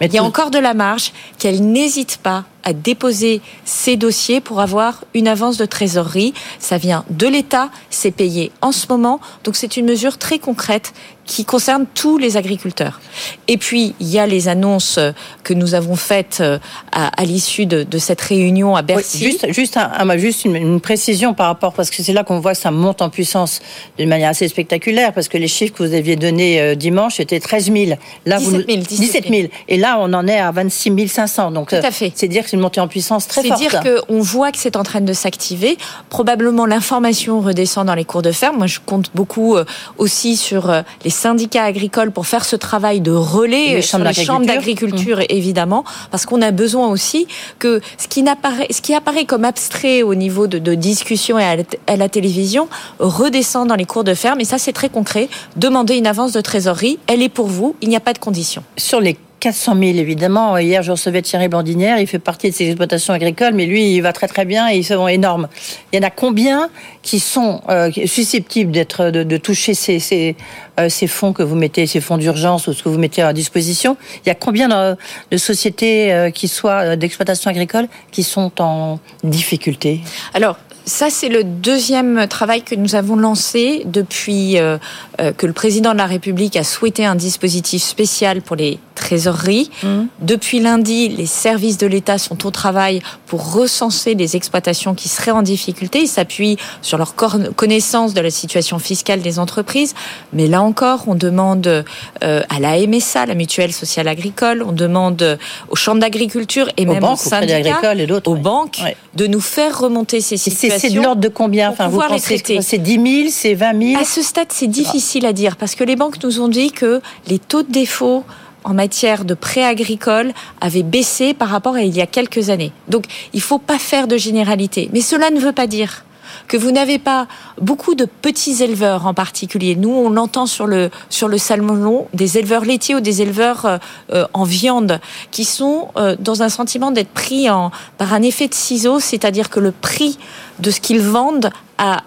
Mais 0.00 0.06
il 0.06 0.14
y 0.14 0.18
a 0.18 0.24
encore 0.24 0.50
de 0.50 0.58
la 0.58 0.74
marge 0.74 1.12
qu'elles 1.38 1.62
n'hésitent 1.62 2.20
pas 2.22 2.44
à 2.64 2.72
déposer 2.72 3.40
ces 3.64 3.96
dossiers 3.96 4.40
pour 4.40 4.60
avoir 4.60 5.04
une 5.14 5.28
avance 5.28 5.56
de 5.56 5.66
trésorerie. 5.66 6.34
Ça 6.58 6.78
vient 6.78 7.04
de 7.10 7.26
l'État, 7.26 7.70
c'est 7.90 8.10
payé 8.10 8.52
en 8.60 8.72
ce 8.72 8.86
moment. 8.88 9.20
Donc 9.44 9.56
c'est 9.56 9.76
une 9.76 9.86
mesure 9.86 10.18
très 10.18 10.38
concrète 10.38 10.92
qui 11.30 11.44
concerne 11.44 11.86
tous 11.94 12.18
les 12.18 12.36
agriculteurs. 12.36 13.00
Et 13.46 13.56
puis, 13.56 13.94
il 14.00 14.08
y 14.08 14.18
a 14.18 14.26
les 14.26 14.48
annonces 14.48 14.98
que 15.44 15.54
nous 15.54 15.74
avons 15.74 15.94
faites 15.94 16.42
à, 16.90 17.06
à 17.06 17.24
l'issue 17.24 17.66
de, 17.66 17.84
de, 17.84 17.98
cette 17.98 18.20
réunion 18.20 18.74
à 18.74 18.82
Bercy. 18.82 19.18
Oui, 19.24 19.30
juste, 19.30 19.52
juste, 19.52 19.76
un, 19.76 20.16
juste 20.16 20.44
une, 20.44 20.56
une, 20.56 20.80
précision 20.80 21.32
par 21.32 21.46
rapport, 21.46 21.72
parce 21.72 21.88
que 21.88 22.02
c'est 22.02 22.12
là 22.12 22.24
qu'on 22.24 22.40
voit 22.40 22.54
que 22.54 22.58
ça 22.58 22.72
monte 22.72 23.00
en 23.00 23.10
puissance 23.10 23.60
d'une 23.96 24.08
manière 24.08 24.30
assez 24.30 24.48
spectaculaire, 24.48 25.12
parce 25.12 25.28
que 25.28 25.38
les 25.38 25.46
chiffres 25.46 25.72
que 25.72 25.84
vous 25.84 25.94
aviez 25.94 26.16
donnés 26.16 26.60
euh, 26.60 26.74
dimanche 26.74 27.20
étaient 27.20 27.38
13 27.38 27.72
000. 27.72 27.92
Là, 28.26 28.38
17 28.38 28.66
000, 28.66 28.78
17 28.78 28.88
000. 28.90 29.00
17 29.00 29.28
000. 29.28 29.48
Et 29.68 29.76
là, 29.76 29.98
on 30.00 30.12
en 30.12 30.26
est 30.26 30.40
à 30.40 30.50
26 30.50 31.06
500. 31.06 31.52
Donc, 31.52 31.68
Tout 31.68 31.76
à 31.76 31.92
fait. 31.92 32.10
C'est 32.16 32.26
dire 32.26 32.48
c'est 32.50 32.56
une 32.56 32.62
montée 32.62 32.80
en 32.80 32.88
puissance 32.88 33.28
très 33.28 33.42
forte. 33.42 33.60
C'est 33.60 33.68
dire 33.68 33.80
qu'on 34.06 34.20
voit 34.20 34.50
que 34.50 34.58
c'est 34.58 34.76
en 34.76 34.82
train 34.82 35.00
de 35.00 35.12
s'activer. 35.12 35.78
Probablement, 36.08 36.66
l'information 36.66 37.40
redescend 37.40 37.86
dans 37.86 37.94
les 37.94 38.04
cours 38.04 38.22
de 38.22 38.32
ferme. 38.32 38.56
Moi, 38.56 38.66
je 38.66 38.80
compte 38.84 39.10
beaucoup 39.14 39.56
euh, 39.56 39.64
aussi 39.98 40.36
sur 40.36 40.68
euh, 40.68 40.82
les 41.04 41.10
syndicats 41.10 41.64
agricoles 41.64 42.10
pour 42.10 42.26
faire 42.26 42.44
ce 42.44 42.56
travail 42.56 43.00
de 43.00 43.12
relais 43.12 43.76
les 43.76 43.82
sur 43.82 43.98
les 43.98 44.12
chambres 44.12 44.46
d'agriculture, 44.46 45.18
mmh. 45.18 45.26
évidemment, 45.28 45.84
parce 46.10 46.26
qu'on 46.26 46.42
a 46.42 46.50
besoin 46.50 46.88
aussi 46.88 47.28
que 47.58 47.80
ce 47.98 48.08
qui, 48.08 48.24
ce 48.70 48.80
qui 48.80 48.94
apparaît 48.94 49.24
comme 49.24 49.44
abstrait 49.44 50.02
au 50.02 50.16
niveau 50.16 50.46
de, 50.48 50.58
de 50.58 50.74
discussion 50.74 51.38
et 51.38 51.44
à 51.44 51.56
la, 51.56 51.62
à 51.86 51.96
la, 51.96 52.08
télévision 52.08 52.68
redescend 52.98 53.68
dans 53.68 53.76
les 53.76 53.84
cours 53.84 54.04
de 54.04 54.14
ferme. 54.14 54.40
Et 54.40 54.44
ça, 54.44 54.58
c'est 54.58 54.72
très 54.72 54.88
concret. 54.88 55.28
Demander 55.56 55.96
une 55.96 56.06
avance 56.08 56.32
de 56.32 56.40
trésorerie, 56.40 56.98
elle 57.06 57.22
est 57.22 57.28
pour 57.28 57.46
vous. 57.46 57.76
Il 57.80 57.88
n'y 57.88 57.96
a 57.96 58.00
pas 58.00 58.12
de 58.12 58.18
condition. 58.18 58.64
Sur 58.76 59.00
les 59.00 59.16
400 59.40 59.74
000, 59.74 59.84
évidemment. 59.96 60.58
Hier, 60.58 60.82
je 60.82 60.90
recevais 60.90 61.22
Thierry 61.22 61.48
Blandinière. 61.48 61.98
Il 61.98 62.06
fait 62.06 62.18
partie 62.18 62.50
de 62.50 62.54
ces 62.54 62.66
exploitations 62.66 63.14
agricoles, 63.14 63.54
mais 63.54 63.64
lui, 63.66 63.94
il 63.94 64.00
va 64.02 64.12
très 64.12 64.28
très 64.28 64.44
bien 64.44 64.70
et 64.70 64.76
ils 64.76 64.84
sont 64.84 65.08
énormes. 65.08 65.48
Il 65.92 65.96
y 65.96 65.98
en 65.98 66.06
a 66.06 66.10
combien 66.10 66.68
qui 67.02 67.18
sont 67.18 67.62
euh, 67.70 67.90
susceptibles 68.06 68.70
d'être 68.70 69.06
de, 69.06 69.22
de, 69.22 69.36
toucher 69.38 69.72
ces, 69.72 69.98
ces, 69.98 70.36
euh, 70.78 70.90
ces, 70.90 71.06
fonds 71.06 71.32
que 71.32 71.42
vous 71.42 71.56
mettez, 71.56 71.86
ces 71.86 72.00
fonds 72.00 72.18
d'urgence 72.18 72.66
ou 72.66 72.74
ce 72.74 72.82
que 72.82 72.90
vous 72.90 72.98
mettez 72.98 73.22
à 73.22 73.32
disposition? 73.32 73.96
Il 74.24 74.28
y 74.28 74.32
a 74.32 74.34
combien 74.34 74.68
de, 74.68 74.96
de 75.30 75.36
sociétés 75.38 76.12
euh, 76.12 76.30
qui 76.30 76.46
soient 76.46 76.96
d'exploitation 76.96 77.50
agricole 77.50 77.88
qui 78.12 78.22
sont 78.22 78.52
en 78.60 79.00
difficulté? 79.24 80.00
Alors, 80.34 80.58
ça, 80.90 81.08
c'est 81.08 81.28
le 81.28 81.44
deuxième 81.44 82.26
travail 82.26 82.62
que 82.62 82.74
nous 82.74 82.96
avons 82.96 83.14
lancé 83.14 83.82
depuis 83.86 84.58
euh, 84.58 84.76
euh, 85.20 85.32
que 85.32 85.46
le 85.46 85.52
président 85.52 85.92
de 85.92 85.98
la 85.98 86.06
République 86.06 86.56
a 86.56 86.64
souhaité 86.64 87.06
un 87.06 87.14
dispositif 87.14 87.80
spécial 87.80 88.42
pour 88.42 88.56
les 88.56 88.80
trésoreries. 88.96 89.70
Mmh. 89.82 89.88
Depuis 90.20 90.58
lundi, 90.58 91.08
les 91.08 91.26
services 91.26 91.78
de 91.78 91.86
l'État 91.86 92.18
sont 92.18 92.44
au 92.44 92.50
travail 92.50 93.00
pour 93.26 93.52
recenser 93.52 94.14
les 94.14 94.34
exploitations 94.34 94.94
qui 94.94 95.08
seraient 95.08 95.30
en 95.30 95.42
difficulté. 95.42 96.00
Ils 96.00 96.08
s'appuient 96.08 96.56
sur 96.82 96.98
leur 96.98 97.14
connaissance 97.14 98.12
de 98.12 98.20
la 98.20 98.30
situation 98.30 98.80
fiscale 98.80 99.20
des 99.20 99.38
entreprises. 99.38 99.94
Mais 100.32 100.48
là 100.48 100.60
encore, 100.60 101.04
on 101.06 101.14
demande 101.14 101.66
euh, 101.68 102.42
à 102.48 102.58
la 102.58 102.76
MSA, 102.84 103.26
la 103.26 103.36
Mutuelle 103.36 103.72
Sociale 103.72 104.08
Agricole, 104.08 104.64
on 104.66 104.72
demande 104.72 105.38
aux 105.68 105.76
chambres 105.76 106.00
d'agriculture 106.00 106.68
et 106.76 106.84
aux 106.84 106.92
même 106.92 107.00
banques, 107.00 107.24
aux 107.24 107.28
syndicats, 107.28 107.94
et 107.94 108.10
aux 108.26 108.34
banques, 108.34 108.80
ouais. 108.82 108.96
de 109.14 109.28
nous 109.28 109.40
faire 109.40 109.78
remonter 109.78 110.20
ces 110.20 110.36
situations 110.36 110.79
c'est 110.80 110.90
de 110.90 111.00
l'ordre 111.00 111.20
de 111.20 111.28
combien 111.28 111.70
enfin, 111.70 111.88
vous 111.88 112.00
pensez 112.00 112.42
C'est 112.60 112.78
10 112.78 113.22
000, 113.22 113.28
c'est 113.30 113.54
20 113.54 113.88
000 113.92 114.00
À 114.00 114.04
ce 114.04 114.22
stade, 114.22 114.48
c'est 114.50 114.66
difficile 114.66 115.26
à 115.26 115.32
dire 115.32 115.56
parce 115.56 115.74
que 115.74 115.84
les 115.84 115.96
banques 115.96 116.22
nous 116.22 116.40
ont 116.40 116.48
dit 116.48 116.72
que 116.72 117.00
les 117.28 117.38
taux 117.38 117.62
de 117.62 117.70
défaut 117.70 118.24
en 118.64 118.74
matière 118.74 119.24
de 119.24 119.34
prêts 119.34 119.64
agricoles 119.64 120.32
avaient 120.60 120.82
baissé 120.82 121.34
par 121.34 121.48
rapport 121.48 121.76
à 121.76 121.82
il 121.82 121.96
y 121.96 122.00
a 122.00 122.06
quelques 122.06 122.50
années. 122.50 122.72
Donc, 122.88 123.04
il 123.32 123.38
ne 123.38 123.42
faut 123.42 123.58
pas 123.58 123.78
faire 123.78 124.06
de 124.06 124.16
généralité. 124.16 124.90
Mais 124.92 125.00
cela 125.00 125.30
ne 125.30 125.40
veut 125.40 125.52
pas 125.52 125.66
dire 125.66 126.04
que 126.50 126.56
vous 126.56 126.72
n'avez 126.72 126.98
pas 126.98 127.28
beaucoup 127.60 127.94
de 127.94 128.06
petits 128.06 128.60
éleveurs 128.60 129.06
en 129.06 129.14
particulier. 129.14 129.76
Nous, 129.76 129.88
on 129.88 130.10
l'entend 130.10 130.46
sur 130.46 130.66
le 130.66 130.90
sur 131.08 131.28
le 131.28 131.38
salmon, 131.38 132.08
des 132.12 132.38
éleveurs 132.38 132.64
laitiers 132.64 132.96
ou 132.96 133.00
des 133.00 133.22
éleveurs 133.22 133.66
euh, 133.66 133.78
euh, 134.12 134.26
en 134.32 134.42
viande 134.42 134.98
qui 135.30 135.44
sont 135.44 135.92
euh, 135.96 136.16
dans 136.18 136.42
un 136.42 136.48
sentiment 136.48 136.90
d'être 136.90 137.10
pris 137.10 137.48
en 137.48 137.70
par 137.98 138.12
un 138.14 138.22
effet 138.22 138.48
de 138.48 138.54
ciseau, 138.54 138.98
c'est-à-dire 138.98 139.48
que 139.48 139.60
le 139.60 139.70
prix 139.70 140.18
de 140.58 140.72
ce 140.72 140.80
qu'ils 140.80 141.02
vendent 141.02 141.50
a 141.78 142.02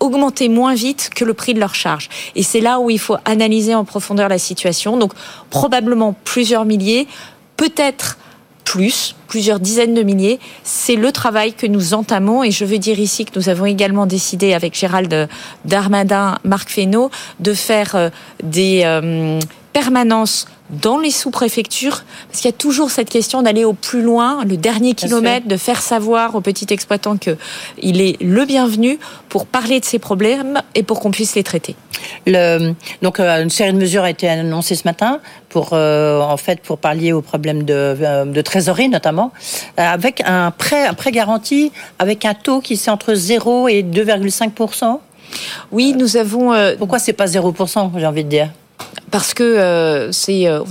augmenté 0.00 0.48
moins 0.48 0.74
vite 0.74 1.10
que 1.14 1.24
le 1.24 1.34
prix 1.34 1.54
de 1.54 1.60
leur 1.60 1.76
charge. 1.76 2.08
Et 2.34 2.42
c'est 2.42 2.60
là 2.60 2.80
où 2.80 2.90
il 2.90 2.98
faut 2.98 3.16
analyser 3.24 3.76
en 3.76 3.84
profondeur 3.84 4.28
la 4.28 4.38
situation. 4.38 4.96
Donc 4.96 5.12
probablement 5.48 6.12
plusieurs 6.24 6.64
milliers, 6.64 7.06
peut-être 7.56 8.18
plus, 8.66 9.14
plusieurs 9.28 9.60
dizaines 9.60 9.94
de 9.94 10.02
milliers. 10.02 10.38
C'est 10.64 10.96
le 10.96 11.12
travail 11.12 11.54
que 11.54 11.66
nous 11.66 11.94
entamons 11.94 12.44
et 12.44 12.50
je 12.50 12.66
veux 12.66 12.78
dire 12.78 12.98
ici 12.98 13.24
que 13.24 13.38
nous 13.38 13.48
avons 13.48 13.64
également 13.64 14.04
décidé 14.06 14.52
avec 14.52 14.78
Gérald 14.78 15.28
Darmadin, 15.64 16.38
Marc 16.44 16.68
Fesneau, 16.68 17.10
de 17.40 17.54
faire 17.54 17.94
euh, 17.94 18.10
des 18.42 18.82
euh, 18.84 19.40
permanences 19.76 20.46
dans 20.70 20.98
les 20.98 21.10
sous-préfectures, 21.10 22.02
parce 22.28 22.40
qu'il 22.40 22.50
y 22.50 22.54
a 22.54 22.56
toujours 22.56 22.90
cette 22.90 23.10
question 23.10 23.42
d'aller 23.42 23.66
au 23.66 23.74
plus 23.74 24.00
loin, 24.00 24.42
le 24.46 24.56
dernier 24.56 24.94
kilomètre, 24.94 25.46
de 25.46 25.58
faire 25.58 25.82
savoir 25.82 26.34
aux 26.34 26.40
petits 26.40 26.66
exploitants 26.70 27.18
qu'il 27.18 28.00
est 28.00 28.16
le 28.22 28.46
bienvenu 28.46 28.98
pour 29.28 29.44
parler 29.44 29.78
de 29.78 29.84
ces 29.84 29.98
problèmes 29.98 30.62
et 30.74 30.82
pour 30.82 31.00
qu'on 31.00 31.10
puisse 31.10 31.34
les 31.34 31.42
traiter. 31.42 31.76
Le, 32.26 32.72
donc 33.02 33.20
euh, 33.20 33.42
une 33.42 33.50
série 33.50 33.74
de 33.74 33.78
mesures 33.78 34.02
a 34.02 34.08
été 34.08 34.26
annoncée 34.26 34.76
ce 34.76 34.84
matin 34.88 35.20
pour 35.50 35.70
euh, 35.74 36.20
en 36.22 36.38
fait 36.38 36.60
pour 36.62 36.78
pallier 36.78 37.12
aux 37.12 37.20
problèmes 37.20 37.64
de, 37.64 37.74
euh, 37.74 38.24
de 38.24 38.40
trésorerie 38.40 38.88
notamment, 38.88 39.30
avec 39.76 40.22
un 40.24 40.52
prêt 40.52 40.86
un 40.86 40.94
prêt 40.94 41.12
garanti 41.12 41.70
avec 41.98 42.24
un 42.24 42.34
taux 42.34 42.62
qui 42.62 42.78
c'est 42.78 42.90
entre 42.90 43.12
0 43.12 43.68
et 43.68 43.82
2,5 43.82 44.98
Oui, 45.70 45.94
nous 45.96 46.16
avons. 46.16 46.54
Pourquoi 46.78 46.98
c'est 46.98 47.12
pas 47.12 47.26
0% 47.26 47.90
J'ai 47.98 48.06
envie 48.06 48.24
de 48.24 48.30
dire? 48.30 48.48
Parce 49.10 49.34
que 49.34 49.42
euh, 49.42 50.12
c'est 50.12 50.46
euh, 50.48 50.62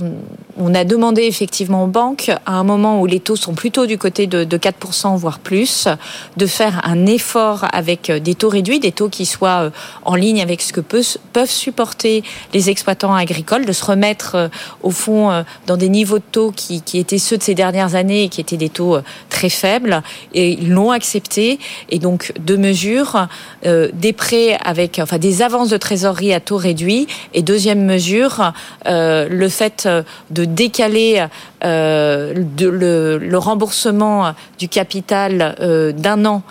on 0.58 0.74
a 0.74 0.84
demandé 0.84 1.22
effectivement 1.22 1.84
aux 1.84 1.88
banques 1.88 2.30
à 2.46 2.52
un 2.52 2.64
moment 2.64 3.00
où 3.00 3.06
les 3.06 3.20
taux 3.20 3.36
sont 3.36 3.54
plutôt 3.54 3.86
du 3.86 3.98
côté 3.98 4.26
de, 4.26 4.44
de 4.44 4.58
4% 4.58 5.16
voire 5.16 5.38
plus 5.38 5.88
de 6.36 6.46
faire 6.46 6.80
un 6.84 7.06
effort 7.06 7.66
avec 7.72 8.10
euh, 8.10 8.18
des 8.18 8.34
taux 8.34 8.48
réduits, 8.48 8.80
des 8.80 8.92
taux 8.92 9.08
qui 9.08 9.26
soient 9.26 9.70
en 10.04 10.14
ligne 10.14 10.40
avec 10.40 10.62
ce 10.62 10.72
que 10.72 10.80
peuvent 10.80 11.50
supporter 11.50 12.22
les 12.52 12.70
exploitants 12.70 13.14
agricoles, 13.14 13.64
de 13.64 13.72
se 13.72 13.84
remettre 13.84 14.50
au 14.82 14.90
fond 14.90 15.44
dans 15.66 15.76
des 15.76 15.88
niveaux 15.88 16.18
de 16.18 16.24
taux 16.30 16.52
qui, 16.52 16.82
étaient 16.94 17.18
ceux 17.18 17.36
de 17.36 17.42
ces 17.42 17.54
dernières 17.54 17.94
années 17.94 18.24
et 18.24 18.28
qui 18.28 18.40
étaient 18.40 18.56
des 18.56 18.68
taux 18.68 18.98
très 19.28 19.48
faibles. 19.48 20.02
Et 20.34 20.52
ils 20.52 20.70
l'ont 20.70 20.90
accepté. 20.90 21.58
Et 21.90 21.98
donc 21.98 22.32
deux 22.40 22.56
mesures 22.56 23.28
des 23.64 24.12
prêts 24.12 24.58
avec 24.64 24.98
enfin 25.02 25.18
des 25.18 25.42
avances 25.42 25.70
de 25.70 25.76
trésorerie 25.76 26.32
à 26.32 26.40
taux 26.40 26.56
réduit. 26.56 27.06
Et 27.34 27.42
deuxième 27.42 27.84
mesure 27.84 28.52
euh, 28.86 29.28
le 29.28 29.48
fait 29.48 29.84
euh, 29.86 30.02
de 30.30 30.44
décaler 30.46 31.26
euh, 31.64 32.34
le, 32.58 33.36
remboursement 33.36 34.34
du 34.58 34.68
capital 34.68 35.94
d'un 35.96 36.24
an 36.24 36.42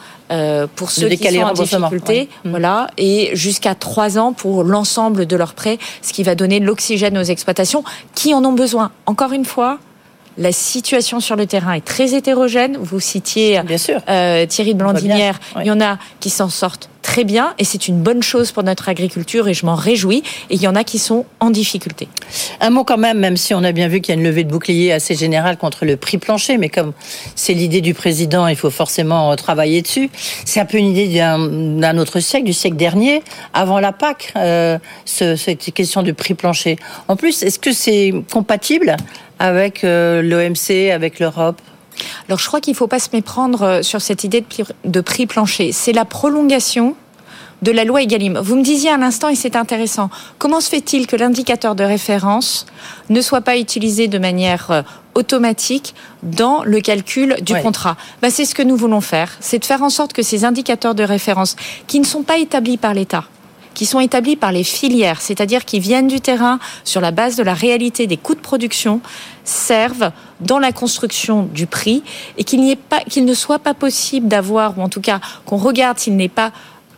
pour 0.76 0.92
ceux 0.92 1.10
qui 1.10 1.34
sont 1.34 1.42
en 1.42 1.54
difficulté, 1.54 2.30
mm. 2.44 2.50
voilà, 2.50 2.88
et 2.98 3.32
jusqu'à 3.36 3.76
trois 3.76 4.18
ans 4.18 4.34
pour 4.34 4.64
l'ensemble 4.64 5.26
de 5.26 5.36
leurs 5.36 5.54
prêts, 5.54 5.78
ce 6.02 6.14
qui 6.14 6.24
va 6.24 6.36
donner 6.36 6.60
l'oxygène 6.60 7.18
aux 7.18 7.24
exploitations 7.24 7.84
qui 8.14 8.34
en 8.34 8.44
ont 8.46 8.54
besoin. 8.54 8.92
Encore 9.06 9.34
une 9.34 9.46
fois, 9.46 9.80
la 10.38 10.52
situation 10.52 11.20
sur 11.20 11.36
le 11.36 11.46
terrain 11.46 11.74
est 11.74 11.86
très 11.86 12.14
hétérogène. 12.14 12.78
Vous 12.78 13.00
citiez 13.00 13.60
euh, 14.10 14.46
Thierry 14.46 14.74
de 14.74 14.80
Blandinière. 14.80 15.40
Il 15.60 15.66
y 15.66 15.72
en 15.72 15.82
a 15.82 15.98
qui 16.20 16.30
s'en 16.30 16.50
sortent 16.50 16.90
très 17.02 17.24
bien 17.24 17.54
et 17.60 17.64
c'est 17.64 17.88
une 17.88 18.02
bonne 18.02 18.24
chose 18.24 18.52
pour 18.52 18.64
notre 18.64 18.90
agriculture 18.90 19.48
et 19.48 19.54
je 19.54 19.66
m'en 19.66 19.76
réjouis. 19.76 20.24
Et 20.50 20.56
il 20.56 20.62
y 20.62 20.68
en 20.68 20.76
a 20.76 20.84
qui 20.84 20.98
sont 20.98 21.26
en 21.40 21.52
difficulté. 21.52 22.08
Un 22.60 22.72
mot 22.72 22.84
quand 22.84 22.98
même, 22.98 23.20
même 23.20 23.38
si 23.38 23.54
on 23.54 23.64
a 23.64 23.72
bien 23.72 23.88
vu 23.88 24.02
qu'il 24.02 24.14
y 24.14 24.18
a 24.18 24.20
une 24.20 24.26
levée 24.26 24.44
de 24.44 24.50
bouclier 24.50 24.92
assez 24.92 25.16
générale 25.16 25.58
contre 25.58 25.86
le 25.86 25.98
prix 25.98 26.18
plancher, 26.18 26.58
mais 26.58 26.70
comme 26.70 26.94
c'est 27.36 27.54
l'idée 27.54 27.82
du 27.82 27.94
président, 27.94 28.48
il 28.48 28.56
faut 28.56 28.72
forcément 28.72 29.36
travailler 29.36 29.84
dessus. 29.84 30.10
C'est 30.46 30.60
un 30.60 30.66
peu 30.66 30.78
une 30.78 30.88
idée 30.88 31.20
d'un 31.20 31.98
autre 32.00 32.20
siècle, 32.20 32.46
du 32.46 32.54
siècle 32.54 32.76
dernier, 32.76 33.24
avant 33.54 33.80
la 33.80 33.92
PAC, 33.92 34.34
euh, 34.36 34.80
cette 35.06 35.74
question 35.74 36.02
du 36.02 36.14
prix 36.14 36.34
plancher. 36.34 36.78
En 37.08 37.16
plus, 37.16 37.44
est-ce 37.44 37.60
que 37.60 37.72
c'est 37.72 38.14
compatible 38.32 38.98
avec 39.40 39.84
euh, 39.84 40.22
l'OMC, 40.22 40.92
avec 40.92 41.20
l'Europe 41.20 41.62
alors 42.28 42.40
je 42.40 42.48
crois 42.48 42.60
qu'il 42.62 42.74
ne 42.74 42.78
faut 42.78 42.88
pas 42.88 43.00
se 43.00 43.10
méprendre 43.14 43.62
euh, 43.64 43.82
sur 43.82 44.02
cette 44.02 44.24
idée 44.24 44.44
de 44.84 45.02
prix 45.02 45.28
plancher. 45.28 45.72
C'est 45.72 45.94
la 45.94 46.06
prolongation 46.06 46.96
de 47.62 47.72
la 47.72 47.86
loi 47.86 48.02
Egalim. 48.02 48.38
Vous 48.38 48.56
me 48.56 48.64
disiez 48.64 48.92
à 48.92 48.98
l'instant, 48.98 49.30
et 49.30 49.36
c'est 49.36 49.56
intéressant, 49.56 50.10
comment 50.38 50.60
se 50.60 50.70
fait-il 50.70 51.08
que 51.08 51.16
l'indicateur 51.16 51.74
de 51.74 51.84
référence 51.84 52.66
ne 53.10 53.22
soit 53.22 53.42
pas 53.42 53.58
utilisé 53.58 54.08
de 54.08 54.18
manière 54.18 54.72
euh, 54.72 54.82
automatique 55.14 55.96
dans 56.22 56.64
le 56.64 56.82
calcul 56.82 57.38
du 57.42 57.56
contrat? 57.56 57.96
Bah, 58.22 58.30
C'est 58.30 58.46
ce 58.46 58.56
que 58.56 58.62
nous 58.62 58.76
voulons 58.76 59.02
faire, 59.02 59.32
c'est 59.40 59.60
de 59.60 59.66
faire 59.66 59.84
en 59.84 59.90
sorte 59.90 60.14
que 60.14 60.22
ces 60.22 60.44
indicateurs 60.44 60.96
de 60.96 61.04
référence, 61.04 61.56
qui 61.88 62.00
ne 62.00 62.06
sont 62.06 62.24
pas 62.24 62.38
établis 62.38 62.78
par 62.78 62.94
l'État, 62.94 63.24
qui 63.76 63.86
sont 63.86 64.00
établis 64.00 64.36
par 64.36 64.52
les 64.52 64.64
filières, 64.64 65.22
c'est-à-dire 65.22 65.66
qui 65.66 65.80
viennent 65.80 66.08
du 66.08 66.22
terrain 66.22 66.60
sur 66.84 67.02
la 67.02 67.12
base 67.12 67.36
de 67.36 67.44
la 67.44 67.54
réalité 67.54 68.08
des 68.08 68.18
coûts 68.18 68.34
de 68.34 68.40
production, 68.40 69.02
servent 69.44 70.12
dans 70.40 70.58
la 70.58 70.72
construction 70.72 71.44
du 71.44 71.68
prix 71.68 72.02
et 72.38 72.44
qu'il 72.44 72.62
n'y 72.62 72.72
ait 72.72 72.76
pas, 72.76 73.02
qu'il 73.02 73.26
ne 73.26 73.34
soit 73.36 73.60
pas 73.60 73.76
possible 73.76 74.28
d'avoir, 74.28 74.80
ou 74.80 74.82
en 74.82 74.90
tout 74.90 75.02
cas 75.02 75.20
qu'on 75.46 75.58
regarde 75.58 76.00
s'il 76.00 76.16
n'est 76.16 76.28
pas 76.30 76.52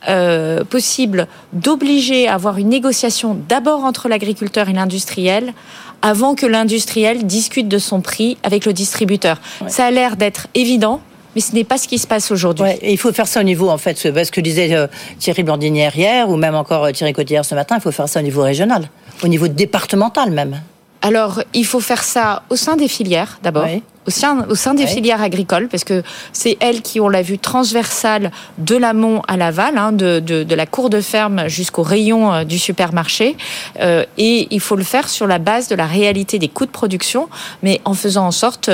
euh, 0.08 0.64
possible 0.64 1.28
d'obliger 1.52 2.28
à 2.28 2.36
avoir 2.36 2.58
une 2.58 2.70
négociation 2.70 3.38
d'abord 3.50 3.84
entre 3.84 4.08
l'agriculteur 4.08 4.70
et 4.70 4.74
l'industriel 4.74 5.54
avant 6.02 6.36
que 6.36 6.46
l'industriel 6.46 7.26
discute 7.26 7.68
de 7.68 7.80
son 7.80 8.02
prix 8.02 8.38
avec 8.44 8.66
le 8.66 8.74
distributeur. 8.74 9.42
Ça 9.68 9.86
a 9.86 9.92
l'air 9.92 10.16
d'être 10.16 10.48
évident, 10.54 11.02
mais 11.38 11.42
ce 11.42 11.54
n'est 11.54 11.64
pas 11.64 11.78
ce 11.78 11.88
qui 11.88 12.00
se 12.00 12.08
passe 12.08 12.32
aujourd'hui. 12.32 12.66
il 12.82 12.98
faut 12.98 13.14
faire 13.14 13.28
ça 13.28 13.42
au 13.42 13.44
niveau, 13.44 13.70
en 13.70 13.78
fait, 13.78 13.96
ce 13.96 14.32
que 14.32 14.42
disait 14.42 14.74
euh, 14.74 14.88
Thierry 15.20 15.44
Blandinière 15.44 15.96
hier, 15.96 16.28
ou 16.28 16.36
même 16.36 16.56
encore 16.56 16.86
euh, 16.86 16.92
Thierry 16.92 17.14
Cotillard 17.14 17.46
ce 17.46 17.54
matin, 17.54 17.76
il 17.78 17.82
faut 17.82 17.92
faire 17.92 18.10
ça 18.10 18.22
au 18.22 18.24
niveau 18.24 18.42
régional, 18.42 18.90
au 19.24 19.28
niveau 19.28 19.48
départemental 19.48 20.32
même. 20.32 20.60
Alors, 21.04 21.44
il 21.54 21.64
faut 21.64 21.80
faire 21.80 22.02
ça 22.02 22.42
au 22.50 22.56
sein 22.56 22.76
des 22.76 22.88
filières, 22.88 23.38
d'abord. 23.44 23.68
Au 24.08 24.10
sein, 24.10 24.46
au 24.50 24.56
sein, 24.56 24.74
des 24.74 24.88
filières 24.88 25.22
agricoles, 25.22 25.68
parce 25.68 25.84
que 25.84 26.02
c'est 26.32 26.58
elles 26.62 26.82
qui 26.82 27.02
ont 27.02 27.10
la 27.10 27.22
vue 27.22 27.38
transversale 27.38 28.32
de 28.58 28.78
l'amont 28.78 29.22
à 29.28 29.36
l'aval, 29.36 29.78
hein, 29.78 29.92
de, 29.92 30.20
de, 30.20 30.44
de, 30.44 30.56
la 30.56 30.66
cour 30.66 30.90
de 30.90 31.02
ferme 31.02 31.50
jusqu'au 31.50 31.84
rayon 31.84 32.34
euh, 32.34 32.44
du 32.46 32.58
supermarché. 32.58 33.36
Euh, 33.82 34.06
et 34.18 34.48
il 34.50 34.62
faut 34.62 34.78
le 34.78 34.84
faire 34.84 35.10
sur 35.10 35.28
la 35.28 35.40
base 35.40 35.68
de 35.68 35.76
la 35.76 35.86
réalité 35.86 36.40
des 36.40 36.48
coûts 36.48 36.66
de 36.66 36.72
production, 36.72 37.28
mais 37.64 37.82
en 37.84 37.94
faisant 37.94 38.28
en 38.28 38.32
sorte 38.32 38.70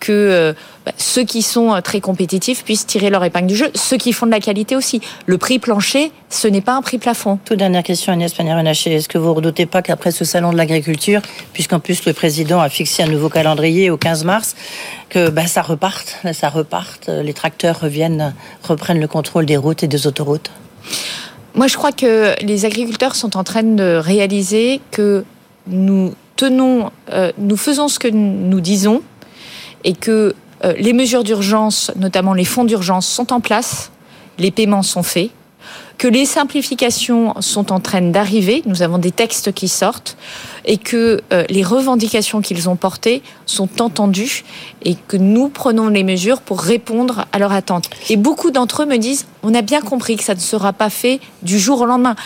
que 0.00 0.12
euh, 0.12 0.52
bah, 0.84 0.92
ceux 0.96 1.24
qui 1.24 1.42
sont 1.42 1.74
euh, 1.74 1.80
très 1.80 2.00
compétitifs 2.00 2.64
puissent 2.64 2.86
tirer 2.86 3.10
leur 3.10 3.24
épingle 3.24 3.46
du 3.46 3.56
jeu, 3.56 3.70
ceux 3.74 3.96
qui 3.96 4.12
font 4.12 4.26
de 4.26 4.30
la 4.30 4.40
qualité 4.40 4.76
aussi. 4.76 5.00
Le 5.26 5.38
prix 5.38 5.58
plancher, 5.58 6.12
ce 6.30 6.48
n'est 6.48 6.60
pas 6.60 6.74
un 6.74 6.82
prix 6.82 6.98
plafond. 6.98 7.38
Toute 7.44 7.58
dernière 7.58 7.82
question, 7.82 8.12
Agnès 8.12 8.32
Pannier-Runacher. 8.32 8.94
Est-ce 8.94 9.08
que 9.08 9.18
vous 9.18 9.34
redoutez 9.34 9.66
pas 9.66 9.82
qu'après 9.82 10.10
ce 10.10 10.24
salon 10.24 10.52
de 10.52 10.56
l'agriculture, 10.56 11.22
puisqu'en 11.52 11.80
plus 11.80 12.04
le 12.04 12.12
président 12.12 12.60
a 12.60 12.68
fixé 12.68 13.02
un 13.02 13.08
nouveau 13.08 13.28
calendrier 13.28 13.90
au 13.90 13.96
15 13.96 14.24
mars, 14.24 14.54
que 15.08 15.28
bah, 15.30 15.46
ça 15.46 15.62
reparte, 15.62 16.18
ça 16.32 16.48
reparte, 16.48 17.08
les 17.08 17.34
tracteurs 17.34 17.80
reviennent, 17.80 18.34
reprennent 18.62 19.00
le 19.00 19.08
contrôle 19.08 19.46
des 19.46 19.56
routes 19.56 19.82
et 19.82 19.88
des 19.88 20.06
autoroutes. 20.06 20.50
Moi, 21.54 21.68
je 21.68 21.76
crois 21.76 21.92
que 21.92 22.34
les 22.42 22.64
agriculteurs 22.66 23.14
sont 23.14 23.36
en 23.36 23.44
train 23.44 23.62
de 23.62 23.96
réaliser 23.96 24.80
que 24.90 25.24
nous 25.66 26.14
tenons, 26.36 26.90
euh, 27.10 27.32
nous 27.38 27.56
faisons 27.56 27.88
ce 27.88 27.98
que 27.98 28.08
nous 28.08 28.60
disons, 28.60 29.02
et 29.84 29.94
que 29.94 30.34
euh, 30.64 30.74
les 30.78 30.92
mesures 30.92 31.24
d'urgence, 31.24 31.90
notamment 31.96 32.34
les 32.34 32.44
fonds 32.44 32.64
d'urgence, 32.64 33.06
sont 33.06 33.32
en 33.32 33.40
place, 33.40 33.90
les 34.38 34.50
paiements 34.50 34.82
sont 34.82 35.02
faits, 35.02 35.30
que 35.98 36.08
les 36.08 36.26
simplifications 36.26 37.34
sont 37.40 37.72
en 37.72 37.80
train 37.80 38.02
d'arriver, 38.02 38.62
nous 38.66 38.82
avons 38.82 38.98
des 38.98 39.10
textes 39.10 39.52
qui 39.52 39.68
sortent, 39.68 40.16
et 40.64 40.76
que 40.76 41.22
euh, 41.32 41.44
les 41.48 41.62
revendications 41.62 42.40
qu'ils 42.40 42.68
ont 42.68 42.76
portées 42.76 43.22
sont 43.46 43.80
entendues, 43.80 44.44
et 44.84 44.94
que 45.08 45.16
nous 45.16 45.48
prenons 45.48 45.88
les 45.88 46.04
mesures 46.04 46.40
pour 46.40 46.60
répondre 46.60 47.24
à 47.32 47.38
leurs 47.38 47.52
attentes. 47.52 47.88
Et 48.10 48.16
beaucoup 48.16 48.50
d'entre 48.50 48.82
eux 48.82 48.86
me 48.86 48.98
disent, 48.98 49.26
on 49.42 49.54
a 49.54 49.62
bien 49.62 49.80
compris 49.80 50.16
que 50.16 50.24
ça 50.24 50.34
ne 50.34 50.40
sera 50.40 50.72
pas 50.72 50.90
fait 50.90 51.20
du 51.42 51.58
jour 51.58 51.80
au 51.80 51.86
lendemain. 51.86 52.16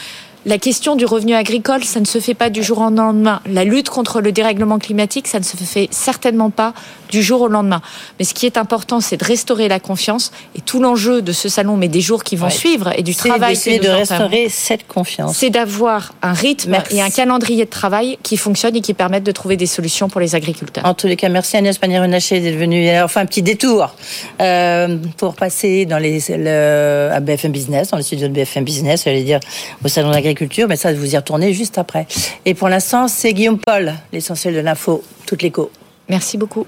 la 0.47 0.57
question 0.57 0.97
du 0.97 1.05
revenu 1.05 1.35
agricole, 1.35 1.85
ça 1.85 2.01
ne 2.01 2.07
se 2.07 2.19
fait 2.19 2.35
pas 2.35 2.49
du 2.49 2.63
jour 2.63 2.79
au 2.79 2.91
lendemain. 2.91 3.41
La 3.47 3.63
lutte 3.63 3.91
contre 3.91 4.23
le 4.23 4.33
dérèglement 4.33 4.79
climatique, 4.79 5.29
ça 5.29 5.39
ne 5.39 5.45
se 5.45 5.57
fait 5.59 5.89
certainement 5.91 6.49
pas 6.49 6.73
du 7.11 7.23
jour 7.23 7.41
au 7.43 7.49
lendemain. 7.49 7.81
Mais 8.19 8.25
ce 8.25 8.35
qui 8.35 8.47
est 8.47 8.57
important, 8.57 9.01
c'est 9.01 9.17
de 9.17 9.25
restaurer 9.25 9.69
la 9.69 9.81
confiance. 9.81 10.33
Et 10.57 10.61
tout 10.61 10.81
l'enjeu 10.81 11.23
de 11.23 11.33
ce 11.33 11.49
salon, 11.49 11.77
mais 11.77 11.89
des 11.89 12.01
jours 12.01 12.25
qui 12.25 12.37
vont 12.37 12.47
Ouais. 12.47 12.51
suivre 12.53 12.93
et 12.97 13.03
du 13.03 13.15
travail 13.15 13.59
que 13.59 13.71
nous 13.77 13.83
de 13.83 13.89
restaurer 13.89 14.49
cette 14.49 14.87
confiance. 14.89 15.37
c'est 15.37 15.51
d'avoir 15.51 16.15
un 16.23 16.33
rythme 16.33 16.71
Merci. 16.71 16.97
et 16.97 17.03
un 17.03 17.11
calendrier 17.11 17.65
de 17.65 17.71
travail 17.71 18.19
qui 18.23 18.37
fonctionne 18.37 18.77
et 18.77 18.81
qui 18.81 18.95
permettent 18.95 19.25
de 19.25 19.33
trouver 19.33 19.57
des 19.57 19.67
solutions 19.67 20.09
pour 20.09 20.21
les 20.21 20.35
agriculteurs. 20.35 20.85
En 20.87 20.95
tous 20.95 21.07
les 21.07 21.17
cas, 21.17 21.29
merci 21.29 21.57
Agnès 21.57 21.77
Pannier-Runacher 21.79 22.41
d'être 22.41 22.57
venue. 22.59 22.89
Alors, 22.89 23.05
Enfin, 23.05 23.23
un 23.23 23.27
petit 23.27 23.43
détour 23.43 23.95
euh, 24.41 24.97
pour 25.17 25.35
passer 25.35 25.85
dans 25.87 25.99
les, 25.99 26.21
le, 26.29 27.11
à 27.13 27.21
BFM 27.21 27.51
Business, 27.53 27.91
dans 27.91 27.97
les 27.97 28.03
studios 28.05 28.29
de 28.29 28.33
BFM 28.33 28.65
Business, 28.65 29.03
j'allais 29.05 29.25
dire 29.25 29.41
au 29.85 29.89
salon 29.89 30.11
d'agriculture, 30.13 30.69
mais 30.69 30.77
ça, 30.77 30.93
vous 30.93 31.13
y 31.13 31.17
retournez 31.17 31.53
juste 31.53 31.77
après. 31.79 32.07
Et 32.45 32.55
pour 32.55 32.69
l'instant, 32.69 33.09
c'est 33.09 33.33
Guillaume 33.33 33.59
Paul, 33.59 33.95
l'essentiel 34.13 34.55
de 34.55 34.61
l'info, 34.61 35.03
toute 35.27 35.43
l'écho. 35.43 35.71
Merci 36.09 36.39
beaucoup. 36.39 36.67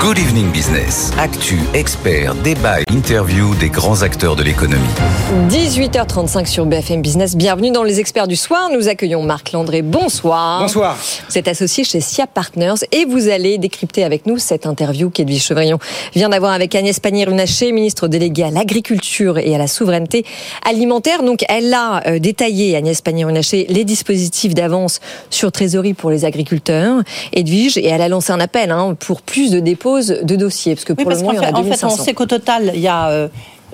Good 0.00 0.18
Evening 0.18 0.50
Business. 0.52 1.10
Actu, 1.18 1.58
experts, 1.72 2.34
débat 2.42 2.80
et 2.80 2.84
interview 2.92 3.54
des 3.54 3.70
grands 3.70 4.02
acteurs 4.02 4.36
de 4.36 4.42
l'économie. 4.42 4.82
18h35 5.48 6.46
sur 6.46 6.66
BFM 6.66 7.00
Business. 7.00 7.34
Bienvenue 7.34 7.70
dans 7.70 7.82
les 7.82 7.98
experts 7.98 8.26
du 8.26 8.36
soir. 8.36 8.68
Nous 8.72 8.88
accueillons 8.88 9.22
Marc 9.22 9.52
Landré. 9.52 9.82
Bonsoir. 9.82 10.60
Bonsoir. 10.60 10.98
Vous 11.28 11.38
êtes 11.38 11.48
associé 11.48 11.84
chez 11.84 12.00
SIA 12.00 12.26
Partners 12.26 12.74
et 12.92 13.04
vous 13.04 13.28
allez 13.28 13.58
décrypter 13.58 14.04
avec 14.04 14.26
nous 14.26 14.38
cette 14.38 14.66
interview 14.66 15.08
qu'Edwige 15.08 15.44
Chevrillon 15.44 15.78
vient 16.14 16.28
d'avoir 16.28 16.52
avec 16.52 16.74
Agnès 16.74 17.00
Pannier-Runacher, 17.00 17.72
ministre 17.72 18.06
déléguée 18.06 18.44
à 18.44 18.50
l'agriculture 18.50 19.38
et 19.38 19.54
à 19.54 19.58
la 19.58 19.66
souveraineté 19.66 20.26
alimentaire. 20.68 21.22
Donc, 21.22 21.44
elle 21.48 21.72
a 21.72 22.02
euh, 22.06 22.18
détaillé, 22.18 22.76
Agnès 22.76 23.00
Pannier-Runacher, 23.00 23.66
les 23.68 23.84
dispositifs 23.84 24.54
d'avance 24.54 25.00
sur 25.30 25.52
trésorerie 25.52 25.94
pour 25.94 26.10
les 26.10 26.24
agriculteurs. 26.24 27.02
Edwige, 27.32 27.78
et 27.78 27.86
elle 27.86 28.02
a 28.02 28.08
lancé 28.08 28.32
un 28.32 28.40
appel 28.40 28.70
hein, 28.70 28.94
pour 28.98 29.22
plus 29.22 29.50
de 29.50 29.60
de 29.94 30.36
dossiers, 30.36 30.74
parce 30.74 30.84
que 30.84 30.92
Oui, 30.92 31.04
pour 31.04 31.10
parce 31.10 31.20
le 31.20 31.26
moment, 31.26 31.32
il 31.32 31.36
y 31.36 31.38
en 31.38 31.42
fait, 31.42 31.54
a 31.54 31.58
en 31.58 31.62
fait, 31.62 31.84
on 31.84 31.88
2500. 31.88 32.04
sait 32.04 32.14
qu'au 32.14 32.26
total, 32.26 32.72
il 32.74 32.80
y 32.80 32.88
a 32.88 33.08
euh, 33.08 33.28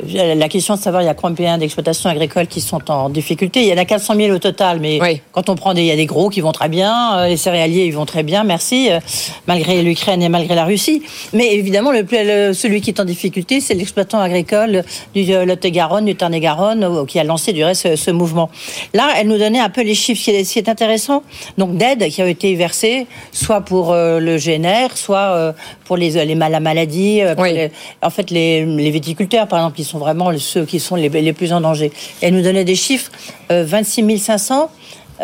la 0.08 0.48
question 0.48 0.74
de 0.74 0.80
savoir 0.80 1.02
il 1.02 1.06
y 1.06 1.08
a 1.08 1.14
combien 1.14 1.58
d'exploitations 1.58 2.08
agricoles 2.08 2.46
qui 2.46 2.60
sont 2.60 2.90
en 2.90 3.10
difficulté. 3.10 3.60
Il 3.62 3.68
y 3.68 3.72
en 3.72 3.76
a 3.76 3.84
400 3.84 4.14
000 4.16 4.34
au 4.34 4.38
total, 4.38 4.80
mais 4.80 4.98
quand 5.32 5.48
on 5.48 5.54
prend 5.54 5.74
des, 5.74 5.82
il 5.82 5.86
y 5.86 5.90
a 5.90 5.96
des 5.96 6.06
gros 6.06 6.30
qui 6.30 6.40
vont 6.40 6.52
très 6.52 6.68
bien, 6.68 7.18
euh, 7.18 7.28
les 7.28 7.36
céréaliers 7.36 7.84
ils 7.84 7.94
vont 7.94 8.06
très 8.06 8.22
bien, 8.22 8.42
merci, 8.42 8.90
euh, 8.90 9.00
malgré 9.46 9.82
l'Ukraine 9.82 10.22
et 10.22 10.28
malgré 10.28 10.54
la 10.54 10.64
Russie. 10.64 11.02
Mais 11.34 11.52
évidemment, 11.54 11.92
le, 11.92 12.06
le- 12.10 12.52
celui 12.54 12.80
qui 12.80 12.90
est 12.90 13.00
en 13.00 13.04
difficulté, 13.04 13.60
c'est 13.60 13.74
l'exploitant 13.74 14.20
agricole 14.20 14.82
du 15.14 15.30
euh, 15.32 15.44
Lot-et-Garonne, 15.44 16.06
du 16.06 16.14
Tarn-et-Garonne, 16.16 17.06
qui 17.06 17.18
a 17.18 17.24
lancé 17.24 17.52
du 17.52 17.62
reste 17.62 17.94
ce, 17.96 18.10
mouvement. 18.10 18.50
Là, 18.94 19.08
elle 19.18 19.28
nous 19.28 19.38
donnait 19.38 19.60
un 19.60 19.70
peu 19.70 19.82
les 19.82 19.94
chiffres. 19.94 20.22
Ce 20.24 20.52
qui 20.52 20.58
est, 20.58 20.68
intéressant, 20.68 21.22
donc 21.58 21.76
d'aide 21.76 22.08
qui 22.08 22.22
a 22.22 22.26
été 22.28 22.54
versée, 22.54 23.06
soit 23.32 23.60
pour 23.60 23.92
le 23.94 24.36
GNR, 24.38 24.96
soit 24.96 25.54
pour 25.84 25.96
les, 25.96 26.24
les 26.24 26.34
la 26.34 26.60
maladie. 26.60 27.20
les- 27.38 27.70
en 28.02 28.10
fait, 28.10 28.30
les, 28.30 28.64
les 28.64 28.90
viticulteurs, 28.90 29.46
par 29.48 29.58
exemple, 29.58 29.81
qui 29.82 29.88
sont 29.88 29.98
vraiment 29.98 30.30
le- 30.30 30.38
ceux 30.38 30.64
qui 30.64 30.78
sont 30.80 30.94
les, 30.96 31.08
les 31.08 31.32
plus 31.32 31.52
en 31.52 31.60
danger. 31.60 31.86
Et 32.20 32.26
elle 32.26 32.34
nous 32.34 32.42
donnait 32.42 32.64
des 32.64 32.76
chiffres, 32.76 33.10
euh, 33.50 33.64
26 33.66 34.18
500 34.18 34.70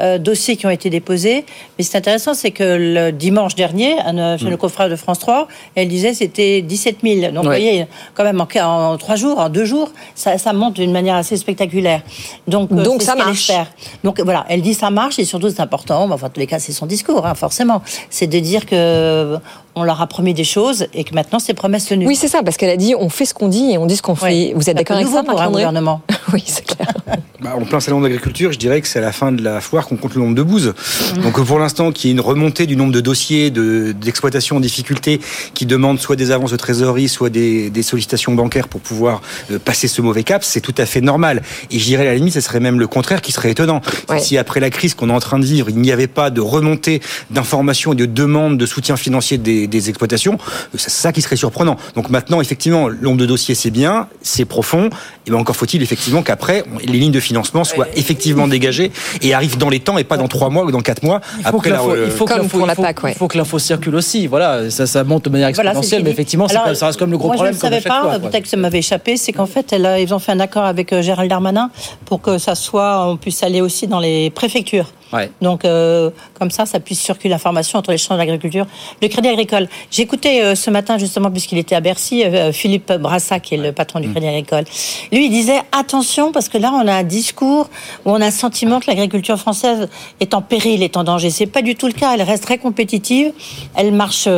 euh, 0.01 0.19
dossiers 0.19 0.57
qui 0.57 0.65
ont 0.67 0.71
été 0.71 0.91
déposés. 0.91 1.45
Mais 1.77 1.83
c'est 1.85 1.97
intéressant, 1.99 2.33
c'est 2.35 2.53
que 2.53 2.63
le 2.79 3.11
dimanche 3.11 3.55
dernier, 3.57 3.99
un- 3.99 4.37
chez 4.37 4.45
Mm. 4.45 4.51
nos 4.51 4.57
confrères 4.57 4.89
de 4.89 4.95
France 4.97 5.19
3, 5.19 5.49
elle 5.75 5.89
disait 5.89 6.15
c'était 6.15 6.63
17 6.63 6.99
000. 7.03 7.33
Donc, 7.33 7.43
vous 7.45 7.51
voyez, 7.51 7.87
quand 8.15 8.23
même, 8.23 8.41
en, 8.41 8.93
en 8.93 8.97
trois 8.99 9.17
jours, 9.17 9.39
en 9.41 9.49
deux 9.49 9.65
jours, 9.65 9.91
ça, 10.15 10.39
ça 10.39 10.53
monte 10.53 10.75
d'une 10.75 10.93
manière 10.93 11.17
assez 11.17 11.37
spectaculaire. 11.37 12.03
Donc, 12.47 12.71
euh, 12.71 12.85
ça 13.01 13.13
ce 13.13 13.19
marche. 13.19 13.41
espère. 13.51 13.67
Donc, 14.05 14.21
voilà, 14.21 14.45
elle 14.49 14.63
dit 14.63 14.75
ça 14.75 14.91
marche 14.91 15.19
et 15.19 15.25
surtout, 15.25 15.51
c'est 15.51 15.61
important. 15.61 16.09
Enfin, 16.13 16.27
en 16.27 16.31
tous 16.31 16.39
les 16.41 16.47
cas, 16.47 16.59
c'est 16.61 16.73
son 16.73 16.87
discours, 16.87 17.27
hein, 17.27 17.35
forcément. 17.35 17.83
C'est 18.11 18.27
de 18.29 18.39
dire 18.39 18.67
que 18.67 18.77
euh, 18.77 19.39
on 19.79 19.85
leur 19.85 20.01
a 20.01 20.07
promis 20.07 20.35
des 20.35 20.45
choses 20.45 20.87
et 20.95 21.05
que 21.05 21.15
maintenant, 21.15 21.39
c'est 21.39 21.55
promesses 21.55 21.87
tenues. 21.87 22.07
Oui, 22.07 22.17
c'est 22.17 22.29
ça, 22.29 22.43
parce 22.43 22.57
qu'elle 22.57 22.71
a 22.71 22.77
dit 22.77 22.95
on 22.99 23.09
fait 23.09 23.25
ce 23.25 23.35
qu'on 23.35 23.49
dit 23.49 23.73
et 23.73 23.79
on 23.79 23.87
dit 23.87 23.97
ce 23.97 24.03
qu'on 24.03 24.15
fait. 24.15 24.25
Ouais. 24.27 24.53
Vous 24.55 24.69
êtes 24.69 24.77
d'accord 24.77 24.97
avec 24.97 25.09
ça, 25.09 25.23
pour 25.23 25.41
un 25.41 25.49
gouvernement. 25.51 26.01
Oui, 26.35 26.43
c'est 26.47 26.65
clair. 26.67 26.89
Bah, 27.41 27.55
en 27.57 27.61
plein 27.65 27.79
salon 27.79 28.01
d'agriculture, 28.01 28.51
je 28.51 28.59
dirais 28.59 28.81
que 28.81 28.89
c'est 28.89 28.99
à 28.99 29.03
la 29.03 29.13
fin 29.13 29.31
de 29.31 29.41
la 29.45 29.61
foire 29.61 29.87
qu'on 29.87 29.97
compte 29.97 30.17
le 30.17 30.21
nombre 30.23 30.35
de 30.35 30.43
bouses. 30.43 30.75
Donc 31.23 31.39
euh, 31.39 31.45
pour 31.45 31.61
l'instant, 31.61 31.93
qu'il 31.93 32.09
y 32.09 32.11
ait 32.11 32.15
une 32.17 32.21
remontée 32.21 32.67
du 32.67 32.75
nombre 32.75 32.91
de 32.93 32.99
dossiers 33.01 33.51
de- 33.51 33.93
d'exploitation 33.93 34.57
en 34.57 34.61
difficulté 34.61 35.21
qui 35.55 35.65
demandent 35.65 36.01
soit 36.01 36.17
des 36.17 36.33
avances 36.33 36.51
de 36.51 36.57
trésorerie, 36.57 37.09
soit 37.09 37.31
des, 37.31 37.71
des 37.71 37.83
sollicitations 37.85 38.35
bancaires 38.35 38.67
pour 38.67 38.81
pouvoir 38.81 39.23
euh, 39.53 39.61
passer 39.61 39.87
ce 39.87 40.03
mauvais 40.03 40.25
cap, 40.25 40.43
c'est 40.43 40.61
tout 40.61 40.75
à 40.79 40.85
fait 40.85 41.01
normal. 41.01 41.43
Et 41.71 41.79
je 41.79 41.85
dirais 41.85 42.09
à 42.09 42.11
la 42.11 42.17
limite, 42.17 42.35
ce 42.35 42.41
serait 42.41 42.59
même 42.59 42.81
le 42.81 42.89
contraire 42.89 43.23
qui 43.23 43.31
serait 43.31 43.53
étonnant. 43.53 43.83
Si 44.19 44.37
après 44.37 44.59
la 44.59 44.71
crise 44.71 44.95
qu'on 44.95 45.09
est 45.09 45.13
en 45.13 45.21
train 45.21 45.39
de 45.39 45.47
vivre, 45.47 45.71
il 45.71 45.77
n'y 45.79 45.93
avait 45.93 46.09
pas 46.09 46.31
de 46.31 46.41
remontée 46.41 47.01
d'informations 47.31 47.93
et 47.93 47.97
de 47.97 48.07
demandes 48.07 48.59
de 48.59 48.67
soutien 48.67 48.97
financier 48.97 49.39
des, 49.39 49.68
des 49.69 49.89
exploitations, 49.89 50.39
c'est 50.77 50.91
ça 50.91 51.13
qui 51.13 51.23
serait 51.23 51.37
surprenant. 51.37 51.77
Donc 51.95 52.11
maintenant, 52.11 52.41
effectivement, 52.41 52.89
le 52.89 52.99
nombre 53.01 53.19
de 53.19 53.27
dossiers, 53.27 53.55
c'est 53.55 53.71
bien, 53.71 54.09
c'est 54.23 54.45
profond. 54.45 54.91
Et 55.27 55.31
ben 55.31 55.37
encore 55.39 55.57
faut-il 55.57 55.83
effectivement 55.83 56.23
qu'après, 56.23 56.65
les 56.85 56.99
lignes 56.99 57.13
de 57.13 57.21
financement 57.21 57.65
soient 57.65 57.87
effectivement 57.97 58.49
dégagées 58.49 58.91
et 59.23 59.35
arrivent 59.35 59.59
dans 59.59 59.69
les 59.69 59.81
temps 59.81 59.99
et 59.99 60.05
pas 60.05 60.17
dans 60.17 60.29
trois 60.29 60.51
mois 60.51 60.65
ou 60.65 60.71
dans 60.71 60.81
quatre 60.81 61.03
mois. 61.03 61.21
Il 61.39 61.45
faut 61.45 61.51
que 61.53 61.69
après 61.69 61.71
la- 61.71 61.77
l'info- 61.77 61.97
il 62.07 62.11
faut 62.11 62.25
que 62.25 62.33
l'info- 62.33 62.45
il 62.45 62.49
faut- 62.75 63.07
il 63.09 63.15
faut 63.15 63.29
que 63.29 63.39
l'info 63.39 63.59
circule 63.59 63.95
aussi. 63.95 64.27
Voilà, 64.27 64.71
ça, 64.71 64.87
ça 64.87 65.05
monte 65.05 65.25
de 65.27 65.31
manière 65.31 65.49
exponentielle, 65.49 66.03
mais 66.05 66.11
effectivement, 66.11 66.47
Alors, 66.47 66.75
ça 66.77 66.87
reste 66.87 66.99
comme 66.99 67.11
le 67.11 67.19
gros 67.19 67.29
moi, 67.29 67.35
problème. 67.37 67.55
Je 67.55 67.59
ne 67.59 67.71
savais 67.71 67.81
pas, 67.83 68.19
peut-être 68.19 68.43
que 68.45 68.49
ça 68.49 68.57
m'avait 68.57 68.79
échappé, 68.79 69.17
c'est 69.17 69.33
qu'en 69.33 69.47
fait, 69.47 69.73
elle 69.73 69.87
a- 69.87 70.01
ils 70.01 70.13
ont 70.15 70.19
fait 70.19 70.33
un 70.33 70.41
accord 70.41 70.65
avec 70.65 70.93
euh, 70.93 71.03
Gérald 71.03 71.29
Darmanin 71.31 71.71
pour 72.05 72.21
que 72.21 72.39
ça 72.39 72.55
soit, 72.55 73.07
on 73.09 73.17
puisse 73.17 73.43
aller 73.43 73.61
aussi 73.61 73.87
dans 73.87 74.01
les 74.01 74.31
préfectures. 74.31 74.87
Ouais. 75.13 75.31
Donc, 75.41 75.65
euh, 75.65 76.11
comme 76.39 76.51
ça, 76.51 76.67
ça 76.67 76.81
puisse 76.81 77.01
circuler 77.01 77.31
l'information 77.31 77.79
entre 77.79 77.91
les 77.93 77.99
champs 77.99 78.17
d'agriculture. 78.17 78.67
Le 79.01 79.09
crédit 79.09 79.29
agricole. 79.29 79.69
Écouté 79.97 80.43
euh, 80.43 80.55
ce 80.55 80.71
matin, 80.71 80.99
justement, 80.99 81.31
puisqu'il 81.31 81.59
était 81.59 81.75
à 81.75 81.81
Bercy, 81.81 82.25
euh, 82.25 82.53
Philippe 82.53 82.93
Brassa, 82.93 83.41
qui 83.41 83.55
est 83.55 83.59
le 83.59 83.73
patron 83.73 84.01
du 84.01 84.11
crédit 84.11 84.27
agricole. 84.29 84.65
Lui, 85.11 85.27
il 85.27 85.31
disait 85.31 85.61
attention, 85.73 86.31
parce 86.33 86.49
que 86.49 86.59
là, 86.59 86.73
on 86.75 86.87
a 86.87 86.93
un 86.93 87.03
discours 87.05 87.71
où 88.05 88.11
on 88.11 88.21
a 88.21 88.27
le 88.27 88.31
sentiment 88.31 88.81
que 88.81 88.87
l'agriculture 88.89 89.39
française 89.39 89.89
est 90.21 90.35
en 90.35 90.43
péril, 90.43 90.83
est 90.83 90.97
en 90.97 91.05
danger. 91.05 91.31
C'est 91.31 91.47
pas 91.47 91.63
du 91.63 91.75
tout 91.75 91.87
le 91.87 91.95
cas. 91.95 92.13
Elle 92.15 92.23
reste 92.23 92.43
très 92.45 92.59
compétitive. 92.59 93.33
Elle 93.77 93.93
marche, 93.93 94.29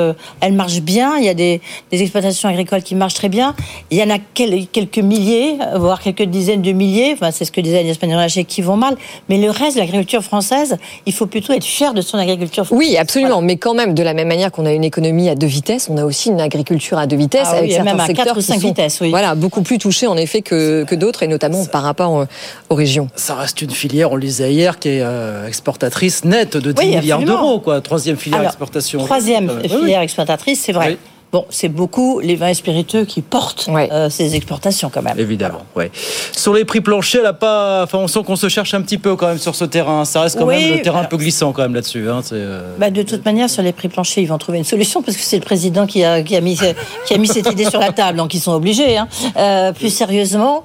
elle 0.40 0.52
marche 0.52 0.80
bien. 0.80 1.16
Il 1.18 1.24
y 1.24 1.28
a 1.28 1.34
des, 1.34 1.60
des 1.90 2.02
exploitations 2.02 2.48
agricoles 2.48 2.82
qui 2.82 2.94
marchent 2.94 3.14
très 3.14 3.28
bien. 3.28 3.54
Il 3.90 3.98
y 3.98 4.02
en 4.02 4.10
a 4.10 4.18
quel- 4.34 4.66
quelques 4.68 4.98
milliers, 4.98 5.56
voire 5.76 6.00
quelques 6.00 6.22
dizaines 6.22 6.62
de 6.62 6.72
milliers. 6.72 7.12
Enfin, 7.14 7.30
c'est 7.32 7.44
ce 7.44 7.52
que 7.52 7.60
disait 7.60 7.78
Agnès 7.80 7.98
Pannier-Runacher, 7.98 8.44
qui 8.44 8.62
vont 8.62 8.76
mal. 8.76 8.96
Mais 9.28 9.38
le 9.38 9.50
reste 9.50 9.74
de 9.74 9.80
l'agriculture 9.80 10.22
française, 10.22 10.59
il 11.06 11.12
faut 11.12 11.26
plutôt 11.26 11.52
être 11.52 11.64
fier 11.64 11.94
de 11.94 12.00
son 12.02 12.18
agriculture 12.18 12.64
française. 12.66 12.88
Oui, 12.88 12.96
absolument. 12.96 13.40
Mais 13.42 13.56
quand 13.56 13.74
même, 13.74 13.94
de 13.94 14.02
la 14.02 14.14
même 14.14 14.28
manière 14.28 14.50
qu'on 14.52 14.66
a 14.66 14.72
une 14.72 14.84
économie 14.84 15.28
à 15.28 15.34
deux 15.34 15.46
vitesses, 15.46 15.88
on 15.90 15.96
a 15.96 16.04
aussi 16.04 16.30
une 16.30 16.40
agriculture 16.40 16.98
à 16.98 17.06
deux 17.06 17.16
vitesses 17.16 17.48
Ah 17.52 17.56
avec 17.58 17.70
certains 17.72 17.84
même 17.84 18.00
à 18.00 18.06
secteurs 18.06 18.26
quatre 18.26 18.36
ou 18.36 18.40
qui 18.40 18.46
cinq 18.46 18.60
sont, 18.60 18.68
vitesses, 18.68 19.00
oui. 19.00 19.10
Voilà, 19.10 19.34
beaucoup 19.34 19.62
plus 19.62 19.78
touchés 19.78 20.06
en 20.06 20.16
effet 20.16 20.42
que, 20.42 20.84
que 20.84 20.94
d'autres, 20.94 21.22
et 21.22 21.28
notamment 21.28 21.64
par 21.66 21.82
rapport 21.82 22.18
euh, 22.20 22.24
aux 22.68 22.74
régions. 22.74 23.08
Ça 23.16 23.34
reste 23.34 23.60
une 23.62 23.70
filière, 23.70 24.12
on 24.12 24.16
le 24.16 24.22
disait 24.22 24.52
hier, 24.52 24.78
qui 24.78 24.88
est 24.88 25.00
euh, 25.02 25.46
exportatrice 25.46 26.24
nette 26.24 26.56
de 26.56 26.72
10 26.72 26.82
Oui, 26.82 26.96
milliards 26.96 27.22
d'euros, 27.22 27.60
quoi. 27.60 27.80
Troisième 27.80 28.16
filière 28.16 28.40
Alors, 28.40 28.50
exportation. 28.52 29.04
Troisième 29.04 29.48
Euh, 29.50 29.62
filière 29.62 29.98
oui. 29.98 30.04
exploitatrice, 30.04 30.60
c'est 30.60 30.72
vrai. 30.72 30.98
Bon, 31.32 31.46
c'est 31.48 31.68
beaucoup 31.68 32.18
les 32.18 32.34
vins 32.34 32.48
et 32.48 32.54
spiritueux 32.54 33.04
qui 33.04 33.22
portent 33.22 33.68
euh, 33.68 34.10
ces 34.10 34.34
exportations 34.34 34.90
quand 34.92 35.00
même. 35.02 35.16
Évidemment, 35.16 35.62
ouais. 35.76 35.92
Sur 36.32 36.54
les 36.54 36.64
prix 36.64 36.80
planchers, 36.80 37.22
là, 37.22 37.32
pas. 37.32 37.84
Enfin, 37.84 37.98
on 37.98 38.08
sent 38.08 38.20
qu'on 38.26 38.34
se 38.34 38.48
cherche 38.48 38.74
un 38.74 38.82
petit 38.82 38.98
peu 38.98 39.14
quand 39.14 39.28
même 39.28 39.38
sur 39.38 39.54
ce 39.54 39.64
terrain. 39.64 40.04
Ça 40.04 40.22
reste 40.22 40.38
quand 40.38 40.46
Oui, 40.46 40.64
même 40.64 40.78
le 40.78 40.82
terrain 40.82 41.02
un 41.02 41.04
peu 41.04 41.16
glissant 41.16 41.52
quand 41.52 41.62
même 41.62 41.74
là-dessus. 41.76 42.10
Hein. 42.10 42.20
C'est, 42.24 42.34
euh, 42.34 42.74
Bah, 42.78 42.90
de 42.90 43.02
toute 43.02 43.24
manière, 43.24 43.48
sur 43.48 43.62
les 43.62 43.72
prix 43.72 43.88
planchers, 43.88 44.24
ils 44.24 44.26
vont 44.26 44.38
trouver 44.38 44.58
une 44.58 44.64
solution 44.64 45.02
parce 45.02 45.16
que 45.16 45.22
c'est 45.22 45.36
le 45.38 45.44
président 45.44 45.86
qui 45.86 46.02
a, 46.02 46.20
qui 46.22 46.34
a, 46.34 46.40
mis, 46.40 46.58
qui 47.06 47.14
a 47.14 47.18
mis 47.18 47.28
cette 47.28 47.48
idée 47.52 47.64
sur 47.64 47.78
la 47.78 47.92
table, 47.92 48.18
donc 48.18 48.34
ils 48.34 48.40
sont 48.40 48.52
obligés. 48.52 48.96
Hein. 48.96 49.06
Euh, 49.36 49.72
plus 49.72 49.90
sérieusement, 49.94 50.64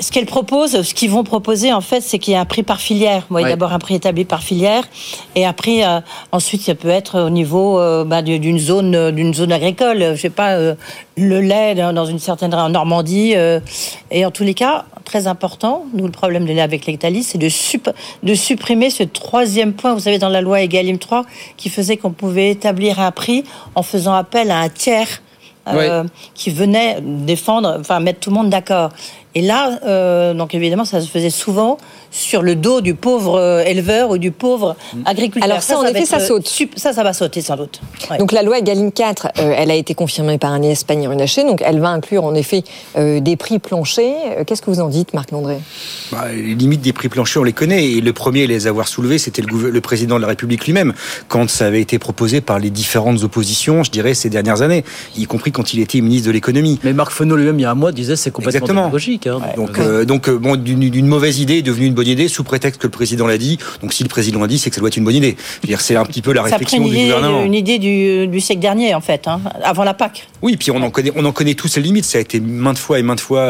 ce 0.00 0.10
qu'elle 0.10 0.26
propose, 0.26 0.82
ce 0.82 0.94
qu'ils 0.94 1.10
vont 1.10 1.24
proposer, 1.24 1.72
en 1.72 1.80
fait, 1.82 2.00
c'est 2.00 2.18
qu'il 2.18 2.32
y 2.32 2.34
ait 2.36 2.38
un 2.40 2.44
prix 2.46 2.62
par 2.62 2.80
filière. 2.80 3.26
Moi, 3.30 3.42
Ouais. 3.42 3.48
d'abord 3.50 3.72
un 3.72 3.78
prix 3.78 3.94
établi 3.96 4.24
par 4.24 4.42
filière, 4.42 4.84
et 5.34 5.44
après, 5.44 5.84
euh, 5.84 6.00
ensuite, 6.32 6.62
ça 6.62 6.74
peut 6.74 6.88
être 6.88 7.20
au 7.20 7.30
niveau 7.30 7.78
euh, 7.78 8.04
bah, 8.04 8.22
d'une 8.22 8.58
zone, 8.58 8.94
euh, 8.94 9.10
d'une 9.10 9.34
zone 9.34 9.52
agricole. 9.52 10.12
Je 10.14 10.20
sais 10.20 10.30
pas, 10.30 10.52
euh, 10.54 10.74
le 11.16 11.40
lait 11.40 11.74
dans 11.74 12.06
une 12.06 12.18
certaine 12.18 12.54
en 12.54 12.70
Normandie, 12.70 13.34
et 14.10 14.24
en 14.24 14.30
tous 14.30 14.42
les 14.44 14.54
cas, 14.54 14.86
très 15.04 15.26
important. 15.26 15.84
Nous, 15.92 16.06
le 16.06 16.12
problème 16.12 16.46
de 16.46 16.52
lait 16.52 16.62
avec 16.62 16.86
l'Ectalis, 16.86 17.24
c'est 17.24 17.38
de, 17.38 17.48
sup- 17.50 17.90
de 18.22 18.34
supprimer 18.34 18.88
ce 18.88 19.02
troisième 19.02 19.74
point, 19.74 19.92
vous 19.92 20.00
savez, 20.00 20.18
dans 20.18 20.30
la 20.30 20.40
loi 20.40 20.62
Egalim 20.62 20.96
3, 20.98 21.26
qui 21.58 21.68
faisait 21.68 21.98
qu'on 21.98 22.12
pouvait 22.12 22.50
établir 22.50 23.00
un 23.00 23.10
prix 23.10 23.44
en 23.74 23.82
faisant 23.82 24.14
appel 24.14 24.50
à 24.50 24.60
un 24.60 24.68
tiers 24.70 25.20
euh, 25.68 26.04
qui 26.34 26.48
venait 26.50 26.98
défendre, 27.02 27.76
enfin 27.78 28.00
mettre 28.00 28.20
tout 28.20 28.30
le 28.30 28.36
monde 28.36 28.48
d'accord. 28.50 28.88
Et 29.34 29.42
là, 29.42 29.78
euh, 29.84 30.34
donc 30.34 30.54
évidemment, 30.54 30.84
ça 30.84 31.00
se 31.00 31.08
faisait 31.08 31.30
souvent 31.30 31.78
sur 32.10 32.42
le 32.42 32.56
dos 32.56 32.80
du 32.80 32.94
pauvre 32.94 33.36
euh, 33.38 33.62
éleveur 33.64 34.10
ou 34.10 34.18
du 34.18 34.30
pauvre 34.32 34.76
agriculteur. 35.04 35.48
Alors 35.48 35.62
ça, 35.62 35.78
en 35.78 35.82
va 35.82 35.90
effet, 35.90 36.00
être, 36.00 36.06
ça 36.08 36.20
saute. 36.20 36.48
sup- 36.48 36.72
Ça, 36.76 36.92
ça 36.92 37.02
va 37.02 37.12
sauter 37.12 37.40
sans 37.40 37.56
doute. 37.56 37.80
Ouais. 38.10 38.18
Donc 38.18 38.32
la 38.32 38.42
loi 38.42 38.58
Egalim 38.58 38.90
4, 38.92 39.28
euh, 39.38 39.54
elle 39.56 39.70
a 39.70 39.74
été 39.74 39.94
confirmée 39.94 40.38
par 40.38 40.52
Agnès 40.52 40.82
Pannier-Runacher, 40.84 41.44
donc 41.44 41.62
elle 41.64 41.80
va 41.80 41.90
inclure 41.90 42.24
en 42.24 42.34
effet 42.34 42.64
euh, 42.96 43.20
des 43.20 43.36
prix 43.36 43.58
planchers. 43.58 44.44
Qu'est-ce 44.46 44.62
que 44.62 44.70
vous 44.70 44.80
en 44.80 44.88
dites, 44.88 45.14
Marc 45.14 45.30
Landré? 45.30 45.58
Bah, 46.12 46.26
les 46.32 46.54
limites 46.54 46.80
des 46.80 46.92
prix 46.92 47.08
planchers, 47.08 47.40
on 47.42 47.44
les 47.44 47.52
connaît. 47.52 47.84
Et 47.90 48.00
le 48.00 48.12
premier 48.12 48.44
à 48.44 48.46
les 48.46 48.66
avoir 48.66 48.88
soulevés, 48.88 49.18
c'était 49.18 49.42
le, 49.42 49.80
président 49.80 50.16
de 50.16 50.22
la 50.22 50.28
République 50.28 50.66
lui-même, 50.66 50.92
quand 51.28 51.48
ça 51.48 51.66
avait 51.66 51.80
été 51.80 51.98
proposé 51.98 52.40
par 52.40 52.58
les 52.58 52.70
différentes 52.70 53.22
oppositions, 53.22 53.82
je 53.84 53.90
dirais, 53.90 54.14
ces 54.14 54.30
dernières 54.30 54.62
années, 54.62 54.84
y 55.16 55.24
compris 55.26 55.52
quand 55.52 55.72
il 55.72 55.80
était 55.80 56.00
ministre 56.00 56.26
de 56.26 56.32
l'économie. 56.32 56.78
Mais 56.82 56.92
Marc 56.92 57.12
Fesneau 57.12 57.36
lui-même, 57.36 57.58
il 57.58 57.62
y 57.62 57.64
a 57.64 57.70
un 57.70 57.74
mois, 57.74 57.92
disait 57.92 58.16
c'est 58.16 58.30
complètement 58.30 58.90
Exactement. 58.90 59.42
hein. 59.42 59.52
Donc, 59.56 59.78
euh, 59.78 60.04
donc 60.04 60.28
bon, 60.28 60.56
d'une 60.56 60.90
d'une 60.90 61.06
mauvaise 61.06 61.38
idée 61.40 61.58
est 61.58 61.62
devenue 61.62 61.86
une 61.86 61.94
bonne 61.94 61.99
idée 62.08 62.28
sous 62.28 62.44
prétexte 62.44 62.80
que 62.80 62.86
le 62.86 62.90
président 62.90 63.26
l'a 63.26 63.38
dit. 63.38 63.58
Donc, 63.82 63.92
si 63.92 64.02
le 64.02 64.08
président 64.08 64.40
l'a 64.40 64.46
dit, 64.46 64.58
c'est 64.58 64.70
que 64.70 64.76
ça 64.76 64.80
doit 64.80 64.88
être 64.88 64.96
une 64.96 65.04
bonne 65.04 65.14
idée. 65.14 65.36
C'est 65.78 65.96
un 65.96 66.04
petit 66.04 66.22
peu 66.22 66.32
la 66.32 66.42
Ça 66.42 66.56
réflexion 66.56 66.82
du 66.84 66.90
idée, 66.90 67.04
gouvernement. 67.04 67.42
une 67.44 67.54
idée 67.54 67.78
du, 67.78 68.26
du 68.26 68.40
siècle 68.40 68.60
dernier, 68.60 68.94
en 68.94 69.00
fait, 69.00 69.26
hein, 69.28 69.40
avant 69.62 69.84
la 69.84 69.94
PAC. 69.94 70.28
Oui, 70.42 70.56
puis 70.56 70.70
on 70.70 70.82
en 70.82 70.90
connaît, 70.90 71.12
on 71.16 71.24
en 71.24 71.32
connaît 71.32 71.54
tous 71.54 71.76
les 71.76 71.82
limites. 71.82 72.04
Ça 72.04 72.18
a 72.18 72.20
été 72.20 72.40
maintes 72.40 72.78
fois 72.78 72.98
et 72.98 73.02
maintes 73.02 73.20
fois 73.20 73.40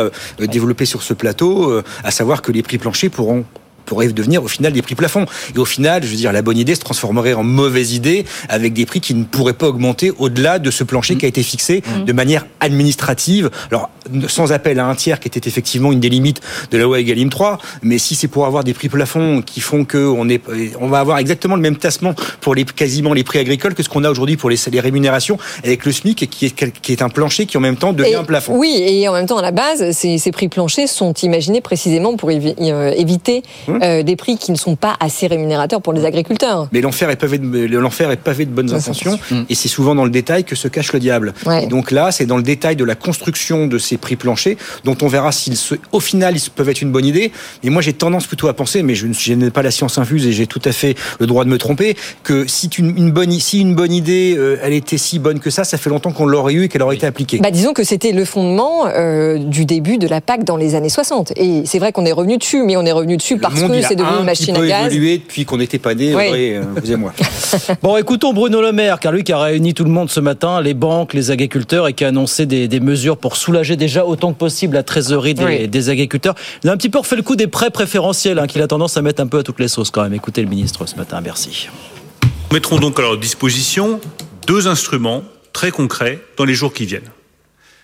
euh, 0.40 0.46
développé 0.46 0.84
sur 0.84 1.02
ce 1.02 1.14
plateau, 1.14 1.70
euh, 1.70 1.82
à 2.04 2.10
savoir 2.10 2.42
que 2.42 2.52
les 2.52 2.62
prix 2.62 2.78
planchers 2.78 3.10
pourront 3.10 3.44
pourraient 3.90 4.06
devenir 4.12 4.42
au 4.44 4.46
final 4.48 4.72
des 4.72 4.82
prix 4.82 4.94
plafonds. 4.94 5.26
Et 5.56 5.58
au 5.58 5.64
final, 5.64 6.04
je 6.04 6.08
veux 6.08 6.16
dire, 6.16 6.32
la 6.32 6.42
bonne 6.42 6.56
idée 6.56 6.76
se 6.76 6.80
transformerait 6.80 7.34
en 7.34 7.42
mauvaise 7.42 7.92
idée 7.92 8.24
avec 8.48 8.72
des 8.72 8.86
prix 8.86 9.00
qui 9.00 9.14
ne 9.14 9.24
pourraient 9.24 9.52
pas 9.52 9.66
augmenter 9.66 10.12
au-delà 10.18 10.60
de 10.60 10.70
ce 10.70 10.84
plancher 10.84 11.16
qui 11.16 11.24
a 11.24 11.28
été 11.28 11.42
fixé 11.42 11.82
de 12.06 12.12
manière 12.12 12.46
administrative. 12.60 13.50
Alors, 13.70 13.90
sans 14.28 14.52
appel 14.52 14.78
à 14.78 14.86
un 14.86 14.94
tiers 14.94 15.18
qui 15.18 15.26
était 15.28 15.46
effectivement 15.48 15.90
une 15.92 15.98
des 16.00 16.08
limites 16.08 16.40
de 16.70 16.78
la 16.78 16.84
loi 16.84 17.00
Egalim 17.00 17.30
3, 17.30 17.58
mais 17.82 17.98
si 17.98 18.14
c'est 18.14 18.28
pour 18.28 18.46
avoir 18.46 18.62
des 18.62 18.74
prix 18.74 18.88
plafonds 18.88 19.42
qui 19.44 19.60
font 19.60 19.84
que 19.84 19.98
on 19.98 20.28
est, 20.28 20.40
on 20.80 20.86
va 20.88 21.00
avoir 21.00 21.18
exactement 21.18 21.56
le 21.56 21.62
même 21.62 21.76
tassement 21.76 22.14
pour 22.40 22.54
les, 22.54 22.64
quasiment 22.64 23.12
les 23.12 23.24
prix 23.24 23.40
agricoles 23.40 23.74
que 23.74 23.82
ce 23.82 23.88
qu'on 23.88 24.04
a 24.04 24.10
aujourd'hui 24.10 24.36
pour 24.36 24.50
les, 24.50 24.56
les 24.70 24.80
rémunérations 24.80 25.36
avec 25.64 25.84
le 25.84 25.90
SMIC 25.92 26.30
qui 26.30 26.46
est, 26.46 26.70
qui 26.80 26.92
est 26.92 27.02
un 27.02 27.08
plancher 27.08 27.46
qui 27.46 27.56
en 27.56 27.60
même 27.60 27.76
temps 27.76 27.92
devient 27.92 28.10
Et- 28.10 28.14
un 28.14 28.24
plafond. 28.24 28.56
Oui, 28.56 28.72
et 28.86 29.08
en 29.08 29.12
même 29.14 29.26
temps, 29.26 29.38
à 29.38 29.42
la 29.42 29.50
base, 29.52 29.90
ces, 29.92 30.18
ces 30.18 30.30
prix 30.32 30.48
planchers 30.48 30.88
sont 30.88 31.12
imaginés 31.14 31.60
précisément 31.60 32.16
pour 32.16 32.30
évi- 32.30 32.54
euh, 32.60 32.92
éviter 32.96 33.42
Hum. 33.68 33.79
Euh, 33.82 34.02
des 34.02 34.16
prix 34.16 34.36
qui 34.38 34.52
ne 34.52 34.56
sont 34.56 34.76
pas 34.76 34.94
assez 35.00 35.26
rémunérateurs 35.26 35.80
pour 35.82 35.92
les 35.92 36.04
agriculteurs. 36.04 36.68
Mais 36.72 36.80
l'enfer 36.80 37.10
est 37.10 37.16
pavé 37.16 37.38
de, 37.38 37.66
l'enfer 37.78 38.10
est 38.10 38.16
pavé 38.16 38.44
de 38.44 38.50
bonnes 38.50 38.72
intentions, 38.72 39.18
et 39.48 39.54
c'est 39.54 39.68
souvent 39.68 39.94
dans 39.94 40.04
le 40.04 40.10
détail 40.10 40.44
que 40.44 40.56
se 40.56 40.68
cache 40.68 40.92
le 40.92 41.00
diable. 41.00 41.34
Ouais. 41.46 41.64
Et 41.64 41.66
donc 41.66 41.90
là, 41.90 42.10
c'est 42.12 42.26
dans 42.26 42.36
le 42.36 42.42
détail 42.42 42.76
de 42.76 42.84
la 42.84 42.94
construction 42.94 43.66
de 43.66 43.78
ces 43.78 43.96
prix 43.96 44.16
planchers, 44.16 44.56
dont 44.84 44.96
on 45.02 45.08
verra 45.08 45.32
s'ils, 45.32 45.56
se- 45.56 45.74
au 45.92 46.00
final, 46.00 46.36
ils 46.36 46.50
peuvent 46.50 46.68
être 46.68 46.82
une 46.82 46.92
bonne 46.92 47.04
idée. 47.04 47.32
Et 47.62 47.70
moi, 47.70 47.82
j'ai 47.82 47.92
tendance 47.92 48.26
plutôt 48.26 48.48
à 48.48 48.54
penser, 48.54 48.82
mais 48.82 48.94
je, 48.94 49.06
ne- 49.06 49.14
je 49.14 49.32
n'ai 49.32 49.50
pas 49.50 49.62
la 49.62 49.70
science 49.70 49.98
infuse 49.98 50.26
et 50.26 50.32
j'ai 50.32 50.46
tout 50.46 50.62
à 50.64 50.72
fait 50.72 50.94
le 51.18 51.26
droit 51.26 51.44
de 51.44 51.50
me 51.50 51.58
tromper, 51.58 51.96
que 52.22 52.46
si 52.46 52.68
une, 52.78 52.96
une 52.96 53.10
bonne, 53.10 53.30
si 53.32 53.60
une 53.60 53.74
bonne 53.74 53.92
idée, 53.92 54.34
euh, 54.36 54.58
elle 54.62 54.72
était 54.72 54.98
si 54.98 55.18
bonne 55.18 55.40
que 55.40 55.50
ça, 55.50 55.64
ça 55.64 55.78
fait 55.78 55.90
longtemps 55.90 56.12
qu'on 56.12 56.26
l'aurait 56.26 56.54
eu 56.54 56.64
et 56.64 56.68
qu'elle 56.68 56.82
aurait 56.82 56.96
été 56.96 57.06
appliquée. 57.06 57.38
Bah, 57.38 57.50
disons 57.50 57.72
que 57.72 57.84
c'était 57.84 58.12
le 58.12 58.24
fondement 58.24 58.86
euh, 58.86 59.38
du 59.38 59.64
début 59.64 59.98
de 59.98 60.06
la 60.06 60.20
PAC 60.20 60.44
dans 60.44 60.56
les 60.56 60.74
années 60.74 60.88
60. 60.88 61.32
Et 61.36 61.62
c'est 61.66 61.78
vrai 61.78 61.92
qu'on 61.92 62.04
est 62.06 62.12
revenu 62.12 62.38
dessus, 62.38 62.62
mais 62.64 62.76
on 62.76 62.84
est 62.84 62.92
revenu 62.92 63.16
dessus 63.16 63.38
parce 63.38 63.60
Le 63.60 63.68
que 63.68 63.69
il 63.78 63.84
a 63.84 63.88
c'est 63.88 63.96
devenu 63.96 64.12
un 64.12 64.18
une 64.20 64.24
machine 64.26 64.46
petit 64.54 64.60
peu 64.60 64.64
à 64.66 64.68
gaz. 64.68 64.86
évolué 64.92 65.18
depuis 65.18 65.44
qu'on 65.44 65.56
n'était 65.58 65.78
pas 65.78 65.94
nés, 65.94 66.14
Oui. 66.14 66.26
Audrey, 66.26 66.56
euh, 66.56 66.62
vous 66.76 66.92
et 66.92 66.96
moi. 66.96 67.12
Bon, 67.82 67.96
écoutons 67.96 68.32
Bruno 68.32 68.60
Le 68.62 68.72
Maire, 68.72 69.00
car 69.00 69.12
lui 69.12 69.24
qui 69.24 69.32
a 69.32 69.38
réuni 69.38 69.74
tout 69.74 69.84
le 69.84 69.90
monde 69.90 70.10
ce 70.10 70.20
matin, 70.20 70.60
les 70.60 70.74
banques, 70.74 71.14
les 71.14 71.30
agriculteurs, 71.30 71.88
et 71.88 71.92
qui 71.92 72.04
a 72.04 72.08
annoncé 72.08 72.46
des, 72.46 72.68
des 72.68 72.80
mesures 72.80 73.16
pour 73.16 73.36
soulager 73.36 73.76
déjà 73.76 74.04
autant 74.06 74.32
que 74.32 74.38
possible 74.38 74.74
la 74.74 74.82
trésorerie 74.82 75.34
des, 75.34 75.44
Oui. 75.44 75.68
des 75.68 75.88
agriculteurs. 75.88 76.34
Il 76.62 76.70
a 76.70 76.72
un 76.72 76.76
petit 76.76 76.88
peu 76.90 76.98
refait 76.98 77.16
le 77.16 77.22
coup 77.22 77.36
des 77.36 77.46
prêts 77.46 77.70
préférentiels, 77.70 78.38
hein, 78.38 78.46
qu'il 78.46 78.62
a 78.62 78.66
tendance 78.68 78.96
à 78.96 79.02
mettre 79.02 79.22
un 79.22 79.26
peu 79.26 79.38
à 79.38 79.42
toutes 79.42 79.60
les 79.60 79.68
sauces 79.68 79.90
quand 79.90 80.02
même. 80.02 80.14
Écoutez 80.14 80.42
le 80.42 80.48
ministre 80.48 80.86
ce 80.86 80.96
matin, 80.96 81.20
merci. 81.20 81.68
Nous 82.50 82.54
mettrons 82.54 82.78
donc 82.78 82.98
à 82.98 83.02
leur 83.02 83.16
disposition 83.18 84.00
deux 84.46 84.66
instruments 84.68 85.22
très 85.52 85.70
concrets 85.70 86.18
dans 86.36 86.44
les 86.44 86.54
jours 86.54 86.72
qui 86.72 86.86
viennent. 86.86 87.10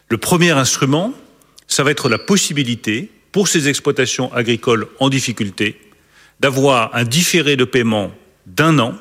Le 0.08 0.18
premier 0.18 0.50
instrument, 0.52 1.12
ça 1.68 1.82
va 1.82 1.90
être 1.90 2.08
la 2.08 2.18
possibilité 2.18 3.10
pour 3.36 3.48
ces 3.48 3.68
exploitations 3.68 4.32
agricoles 4.32 4.88
en 4.98 5.10
difficulté 5.10 5.78
d'avoir 6.40 6.94
un 6.94 7.04
différé 7.04 7.54
de 7.56 7.64
paiement 7.64 8.10
d'un 8.46 8.78
an 8.78 8.94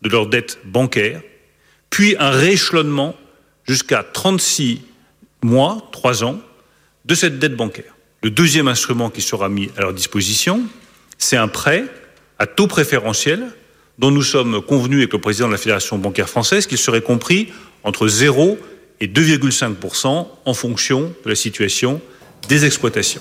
de 0.00 0.08
leur 0.08 0.26
dette 0.26 0.58
bancaire, 0.64 1.20
puis 1.90 2.16
un 2.18 2.30
rééchelonnement 2.30 3.14
jusqu'à 3.68 4.02
36 4.02 4.80
mois, 5.42 5.86
3 5.92 6.24
ans, 6.24 6.40
de 7.04 7.14
cette 7.14 7.38
dette 7.38 7.56
bancaire. 7.56 7.94
Le 8.22 8.30
deuxième 8.30 8.68
instrument 8.68 9.10
qui 9.10 9.20
sera 9.20 9.50
mis 9.50 9.68
à 9.76 9.82
leur 9.82 9.92
disposition, 9.92 10.62
c'est 11.18 11.36
un 11.36 11.48
prêt 11.48 11.84
à 12.38 12.46
taux 12.46 12.66
préférentiel 12.66 13.44
dont 13.98 14.10
nous 14.10 14.22
sommes 14.22 14.62
convenus 14.62 15.00
avec 15.00 15.12
le 15.12 15.20
président 15.20 15.48
de 15.48 15.52
la 15.52 15.58
Fédération 15.58 15.98
bancaire 15.98 16.30
française 16.30 16.66
qu'il 16.66 16.78
serait 16.78 17.02
compris 17.02 17.52
entre 17.82 18.08
0 18.08 18.56
et 19.02 19.08
2,5% 19.08 20.26
en 20.42 20.54
fonction 20.54 21.12
de 21.22 21.28
la 21.28 21.36
situation 21.36 22.00
des 22.48 22.64
exploitations. 22.64 23.20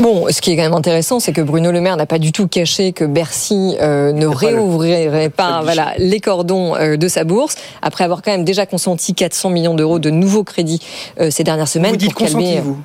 Bon, 0.00 0.26
ce 0.30 0.40
qui 0.40 0.52
est 0.52 0.56
quand 0.56 0.62
même 0.62 0.74
intéressant, 0.74 1.20
c'est 1.20 1.32
que 1.32 1.40
Bruno 1.40 1.70
Le 1.70 1.80
Maire 1.80 1.96
n'a 1.96 2.06
pas 2.06 2.18
du 2.18 2.32
tout 2.32 2.48
caché 2.48 2.92
que 2.92 3.04
Bercy 3.04 3.76
euh, 3.80 4.12
ne 4.12 4.26
réouvrirait 4.26 5.28
pas 5.30 5.60
voilà, 5.62 5.92
les 5.98 6.20
cordons 6.20 6.74
euh, 6.76 6.96
de 6.96 7.08
sa 7.08 7.24
bourse, 7.24 7.54
après 7.82 8.04
avoir 8.04 8.22
quand 8.22 8.30
même 8.32 8.44
déjà 8.44 8.66
consenti 8.66 9.14
400 9.14 9.50
millions 9.50 9.74
d'euros 9.74 9.98
de 9.98 10.10
nouveaux 10.10 10.44
crédits 10.44 10.80
euh, 11.20 11.30
ces 11.30 11.44
dernières 11.44 11.68
semaines. 11.68 11.92
Vous 11.92 11.96
dites 11.96 12.14
pour 12.14 12.26
calmer- 12.26 12.60
vous 12.60 12.78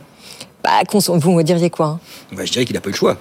Bah, 0.63 0.71
cons- 0.88 0.99
Vous 1.17 1.31
me 1.31 1.43
diriez 1.43 1.69
quoi 1.69 1.85
hein? 1.88 1.99
Bah, 2.33 2.43
Je 2.45 2.51
dirais 2.51 2.65
qu'il 2.65 2.75
n'a 2.75 2.81
pas 2.81 2.89
eu 2.89 2.93
le 2.93 2.97
choix. 2.97 3.17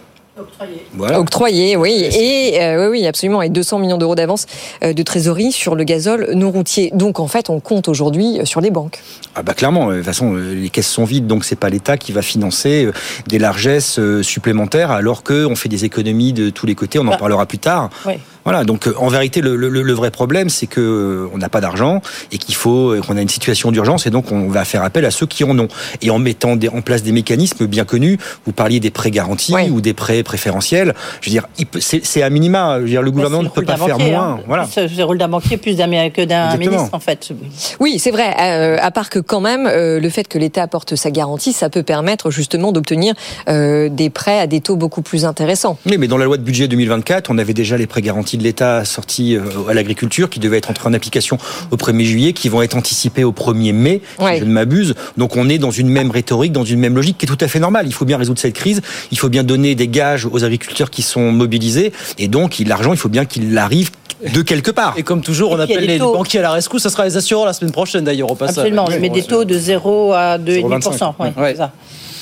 Voilà. 0.94 1.18
Octroyé, 1.20 1.76
oui. 1.76 1.92
Et 2.12 2.60
euh, 2.60 2.90
oui, 2.90 3.00
oui, 3.00 3.06
absolument. 3.06 3.40
Et 3.42 3.48
200 3.48 3.78
millions 3.78 3.96
d'euros 3.98 4.14
d'avance 4.14 4.46
euh, 4.82 4.92
de 4.92 5.02
trésorerie 5.02 5.52
sur 5.52 5.74
le 5.74 5.84
gazole 5.84 6.30
non 6.34 6.50
routier. 6.50 6.90
Donc 6.94 7.20
en 7.20 7.26
fait, 7.26 7.48
on 7.50 7.60
compte 7.60 7.88
aujourd'hui 7.88 8.40
euh, 8.40 8.44
sur 8.44 8.60
les 8.60 8.70
banques. 8.70 9.00
Ah 9.34 9.42
bah 9.42 9.54
clairement, 9.54 9.90
de 9.90 9.96
toute 9.96 10.04
façon, 10.04 10.34
les 10.34 10.68
caisses 10.70 10.88
sont 10.90 11.04
vides, 11.04 11.26
donc 11.26 11.44
c'est 11.44 11.56
pas 11.56 11.70
l'État 11.70 11.96
qui 11.96 12.12
va 12.12 12.22
financer 12.22 12.88
des 13.26 13.38
largesses 13.38 13.98
supplémentaires, 14.22 14.90
alors 14.90 15.22
qu'on 15.22 15.54
fait 15.56 15.68
des 15.68 15.84
économies 15.84 16.32
de 16.32 16.50
tous 16.50 16.66
les 16.66 16.74
côtés. 16.74 16.98
On 16.98 17.02
en 17.02 17.10
Bah, 17.10 17.16
parlera 17.18 17.46
plus 17.46 17.58
tard. 17.58 17.90
oui. 18.06 18.14
Voilà. 18.46 18.64
Donc 18.64 18.86
euh, 18.88 18.94
en 18.96 19.08
vérité, 19.08 19.42
le, 19.42 19.56
le- 19.56 19.68
le 19.68 19.92
vrai 19.92 20.10
problème, 20.10 20.48
c'est 20.48 20.66
que 20.66 20.80
euh, 20.80 21.28
on 21.34 21.38
n'a 21.38 21.50
pas 21.50 21.60
d'argent 21.60 22.00
et 22.32 22.38
qu'il 22.38 22.54
faut 22.54 22.94
qu'on 23.06 23.18
a 23.18 23.20
une 23.20 23.28
situation 23.28 23.70
d'urgence 23.72 24.06
et 24.06 24.10
donc 24.10 24.32
on 24.32 24.48
va 24.48 24.64
faire 24.64 24.82
appel 24.82 25.04
à 25.04 25.10
ceux 25.10 25.26
qui 25.26 25.44
en 25.44 25.58
ont. 25.58 25.68
Et 26.00 26.08
en 26.10 26.18
mettant 26.18 26.56
des- 26.56 26.68
en 26.70 26.80
place 26.80 27.02
des 27.02 27.12
mécanismes 27.12 27.66
bien 27.66 27.84
connus, 27.84 28.18
vous 28.46 28.52
parliez 28.52 28.80
des 28.80 28.90
prêts 28.90 29.10
garantis 29.10 29.52
ou 29.70 29.80
des 29.80 29.92
prêts 29.92 30.22
préférentiels. 30.22 30.94
Je 31.20 31.28
veux 31.28 31.32
dire, 31.32 31.46
c'est 31.80 32.22
à 32.22 32.30
minima. 32.30 32.76
Je 32.78 32.82
veux 32.84 32.88
dire, 32.88 33.02
le 33.02 33.10
gouvernement 33.10 33.42
ne 33.42 33.48
peut 33.48 33.62
pas 33.64 33.76
faire 33.76 33.98
moins. 33.98 34.40
Voilà. 34.46 34.66
C'est 34.70 34.86
le 34.96 35.04
rôle 35.04 35.18
d'un 35.18 35.28
banquier 35.28 35.56
plus 35.56 35.76
d'un 35.76 35.86
que 36.10 36.24
d'un 36.24 36.44
Exactement. 36.52 36.70
ministre, 36.76 36.94
en 36.94 37.00
fait. 37.00 37.32
Oui, 37.80 37.98
c'est 37.98 38.10
vrai. 38.12 38.34
Euh, 38.40 38.76
à 38.80 38.90
part 38.92 39.10
que 39.10 39.18
quand 39.18 39.40
même, 39.40 39.66
euh, 39.66 39.98
le 39.98 40.08
fait 40.08 40.28
que 40.28 40.38
l'État 40.38 40.62
apporte 40.62 40.94
sa 40.94 41.10
garantie, 41.10 41.52
ça 41.52 41.68
peut 41.68 41.82
permettre 41.82 42.30
justement 42.30 42.70
d'obtenir 42.70 43.14
euh, 43.48 43.88
des 43.88 44.10
prêts 44.10 44.38
à 44.38 44.46
des 44.46 44.60
taux 44.60 44.76
beaucoup 44.76 45.02
plus 45.02 45.24
intéressants. 45.24 45.78
Oui, 45.86 45.96
mais 45.98 46.06
dans 46.06 46.18
la 46.18 46.26
loi 46.26 46.36
de 46.36 46.42
budget 46.42 46.68
2024, 46.68 47.30
on 47.30 47.38
avait 47.38 47.54
déjà 47.54 47.76
les 47.76 47.86
prêts 47.86 48.02
garantis 48.02 48.35
de 48.36 48.42
l'État 48.42 48.84
sortis 48.84 49.36
euh, 49.36 49.68
à 49.68 49.74
l'agriculture 49.74 50.30
qui 50.30 50.40
devaient 50.40 50.58
être 50.58 50.70
entrés 50.70 50.88
en 50.88 50.92
application 50.92 51.38
au 51.70 51.76
1er 51.76 52.04
juillet, 52.04 52.32
qui 52.32 52.48
vont 52.48 52.62
être 52.62 52.76
anticipés 52.76 53.24
au 53.24 53.32
1er 53.32 53.72
mai, 53.72 54.02
si 54.18 54.38
je 54.38 54.44
ne 54.44 54.52
m'abuse. 54.52 54.94
Donc 55.16 55.36
on 55.36 55.48
est 55.48 55.58
dans 55.58 55.70
une 55.70 55.88
même 55.88 56.10
rhétorique, 56.10 56.52
dans 56.52 56.64
une 56.64 56.80
même 56.80 56.94
logique 56.94 57.18
qui 57.18 57.26
est 57.26 57.28
tout 57.28 57.38
à 57.44 57.48
fait 57.48 57.60
normale. 57.60 57.86
Il 57.86 57.94
faut 57.94 58.04
bien 58.04 58.18
résoudre 58.18 58.38
cette 58.38 58.54
crise, 58.54 58.82
il 59.10 59.18
faut 59.18 59.28
bien 59.28 59.44
donner 59.44 59.74
des 59.74 59.88
gages 59.88 60.26
aux 60.26 60.44
agriculteurs 60.44 60.90
qui 60.90 61.02
sont 61.02 61.32
mobilisés, 61.32 61.92
et 62.18 62.28
donc 62.28 62.58
l'argent, 62.66 62.92
il 62.92 62.98
faut 62.98 63.08
bien 63.08 63.24
qu'il 63.24 63.56
arrive 63.58 63.90
de 64.32 64.42
quelque 64.42 64.70
part. 64.70 64.94
Et 64.96 65.02
comme 65.02 65.20
toujours, 65.22 65.50
on 65.52 65.58
appelle 65.60 65.84
les 65.86 65.98
taux. 65.98 66.12
banquiers 66.12 66.38
à 66.40 66.42
la 66.42 66.50
rescousse. 66.52 66.82
Ça 66.82 66.90
sera 66.90 67.04
les 67.04 67.16
assureurs 67.16 67.46
la 67.46 67.52
semaine 67.52 67.72
prochaine 67.72 68.04
d'ailleurs 68.04 68.30
au 68.30 68.34
passage. 68.34 68.58
Absolument, 68.58 68.86
je 68.90 68.98
mets 68.98 69.08
des 69.10 69.22
taux 69.22 69.44
de 69.44 69.58
0 69.58 70.12
à 70.12 70.38
2,5%. 70.38 71.14
Ouais, 71.18 71.32
Ouais. 71.36 71.50
c'est 71.52 71.58
ça. 71.58 71.72